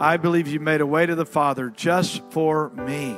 I 0.00 0.16
believe 0.16 0.48
you 0.48 0.60
made 0.60 0.80
a 0.80 0.86
way 0.86 1.04
to 1.04 1.14
the 1.14 1.26
Father 1.26 1.68
just 1.68 2.22
for 2.30 2.70
me. 2.70 3.16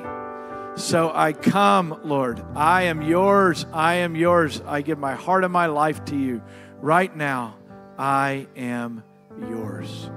So 0.76 1.12
I 1.14 1.32
come, 1.32 2.00
Lord. 2.02 2.44
I 2.56 2.82
am 2.84 3.02
yours. 3.02 3.66
I 3.72 3.94
am 3.94 4.16
yours. 4.16 4.60
I 4.66 4.82
give 4.82 4.98
my 4.98 5.14
heart 5.14 5.44
and 5.44 5.52
my 5.52 5.66
life 5.66 6.04
to 6.06 6.16
you. 6.16 6.42
Right 6.80 7.14
now, 7.16 7.56
I 7.96 8.48
am 8.56 9.04
yours. 9.48 10.10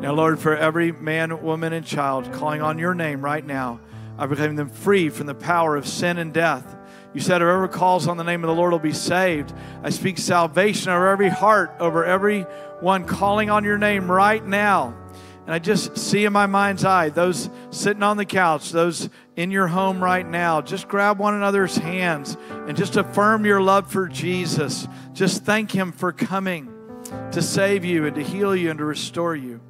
Now, 0.00 0.14
Lord, 0.14 0.38
for 0.38 0.56
every 0.56 0.92
man, 0.92 1.42
woman, 1.42 1.74
and 1.74 1.84
child 1.84 2.32
calling 2.32 2.62
on 2.62 2.78
your 2.78 2.94
name 2.94 3.22
right 3.22 3.44
now, 3.44 3.80
I 4.16 4.26
proclaim 4.26 4.56
them 4.56 4.70
free 4.70 5.10
from 5.10 5.26
the 5.26 5.34
power 5.34 5.76
of 5.76 5.86
sin 5.86 6.16
and 6.16 6.32
death. 6.32 6.76
You 7.12 7.20
said, 7.20 7.42
whoever 7.42 7.68
calls 7.68 8.08
on 8.08 8.16
the 8.16 8.24
name 8.24 8.42
of 8.42 8.48
the 8.48 8.54
Lord 8.54 8.72
will 8.72 8.78
be 8.78 8.94
saved. 8.94 9.52
I 9.82 9.90
speak 9.90 10.16
salvation 10.16 10.90
over 10.90 11.08
every 11.08 11.28
heart, 11.28 11.74
over 11.80 12.02
every 12.04 12.42
one 12.80 13.04
calling 13.04 13.50
on 13.50 13.62
your 13.62 13.76
name 13.76 14.10
right 14.10 14.44
now. 14.44 14.96
And 15.44 15.54
I 15.54 15.58
just 15.58 15.98
see 15.98 16.24
in 16.24 16.32
my 16.32 16.46
mind's 16.46 16.84
eye 16.84 17.10
those 17.10 17.50
sitting 17.70 18.02
on 18.02 18.16
the 18.16 18.24
couch, 18.24 18.70
those 18.70 19.10
in 19.36 19.50
your 19.50 19.66
home 19.66 20.02
right 20.02 20.26
now. 20.26 20.62
Just 20.62 20.88
grab 20.88 21.18
one 21.18 21.34
another's 21.34 21.76
hands 21.76 22.38
and 22.50 22.74
just 22.74 22.96
affirm 22.96 23.44
your 23.44 23.60
love 23.60 23.90
for 23.90 24.08
Jesus. 24.08 24.88
Just 25.12 25.44
thank 25.44 25.72
Him 25.72 25.92
for 25.92 26.12
coming 26.12 26.72
to 27.32 27.42
save 27.42 27.84
you 27.84 28.06
and 28.06 28.14
to 28.14 28.22
heal 28.22 28.56
you 28.56 28.70
and 28.70 28.78
to 28.78 28.84
restore 28.84 29.36
you. 29.36 29.60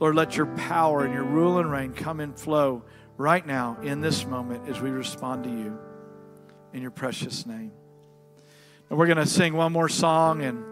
Lord, 0.00 0.14
let 0.14 0.36
your 0.36 0.46
power 0.46 1.04
and 1.04 1.12
your 1.12 1.24
rule 1.24 1.58
and 1.58 1.70
reign 1.70 1.92
come 1.92 2.20
and 2.20 2.38
flow 2.38 2.84
right 3.16 3.44
now 3.44 3.78
in 3.82 4.00
this 4.00 4.24
moment 4.24 4.68
as 4.68 4.80
we 4.80 4.90
respond 4.90 5.44
to 5.44 5.50
you 5.50 5.78
in 6.72 6.82
your 6.82 6.90
precious 6.90 7.46
name. 7.46 7.72
And 8.90 8.98
we're 8.98 9.06
going 9.06 9.18
to 9.18 9.26
sing 9.26 9.54
one 9.54 9.72
more 9.72 9.88
song. 9.88 10.42
And 10.42 10.64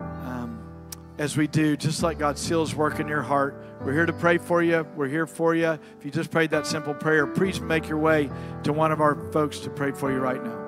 um, 0.00 0.90
as 1.18 1.36
we 1.36 1.46
do, 1.46 1.76
just 1.76 2.02
like 2.02 2.18
God 2.18 2.38
seals 2.38 2.74
work 2.74 3.00
in 3.00 3.08
your 3.08 3.22
heart, 3.22 3.64
we're 3.80 3.92
here 3.92 4.06
to 4.06 4.12
pray 4.12 4.38
for 4.38 4.62
you. 4.62 4.86
We're 4.94 5.08
here 5.08 5.26
for 5.26 5.54
you. 5.54 5.78
If 5.98 6.04
you 6.04 6.10
just 6.10 6.30
prayed 6.30 6.50
that 6.50 6.66
simple 6.66 6.94
prayer, 6.94 7.26
please 7.26 7.60
make 7.60 7.88
your 7.88 7.98
way 7.98 8.30
to 8.64 8.72
one 8.72 8.92
of 8.92 9.00
our 9.00 9.14
folks 9.32 9.58
to 9.60 9.70
pray 9.70 9.92
for 9.92 10.12
you 10.12 10.18
right 10.18 10.42
now. 10.42 10.63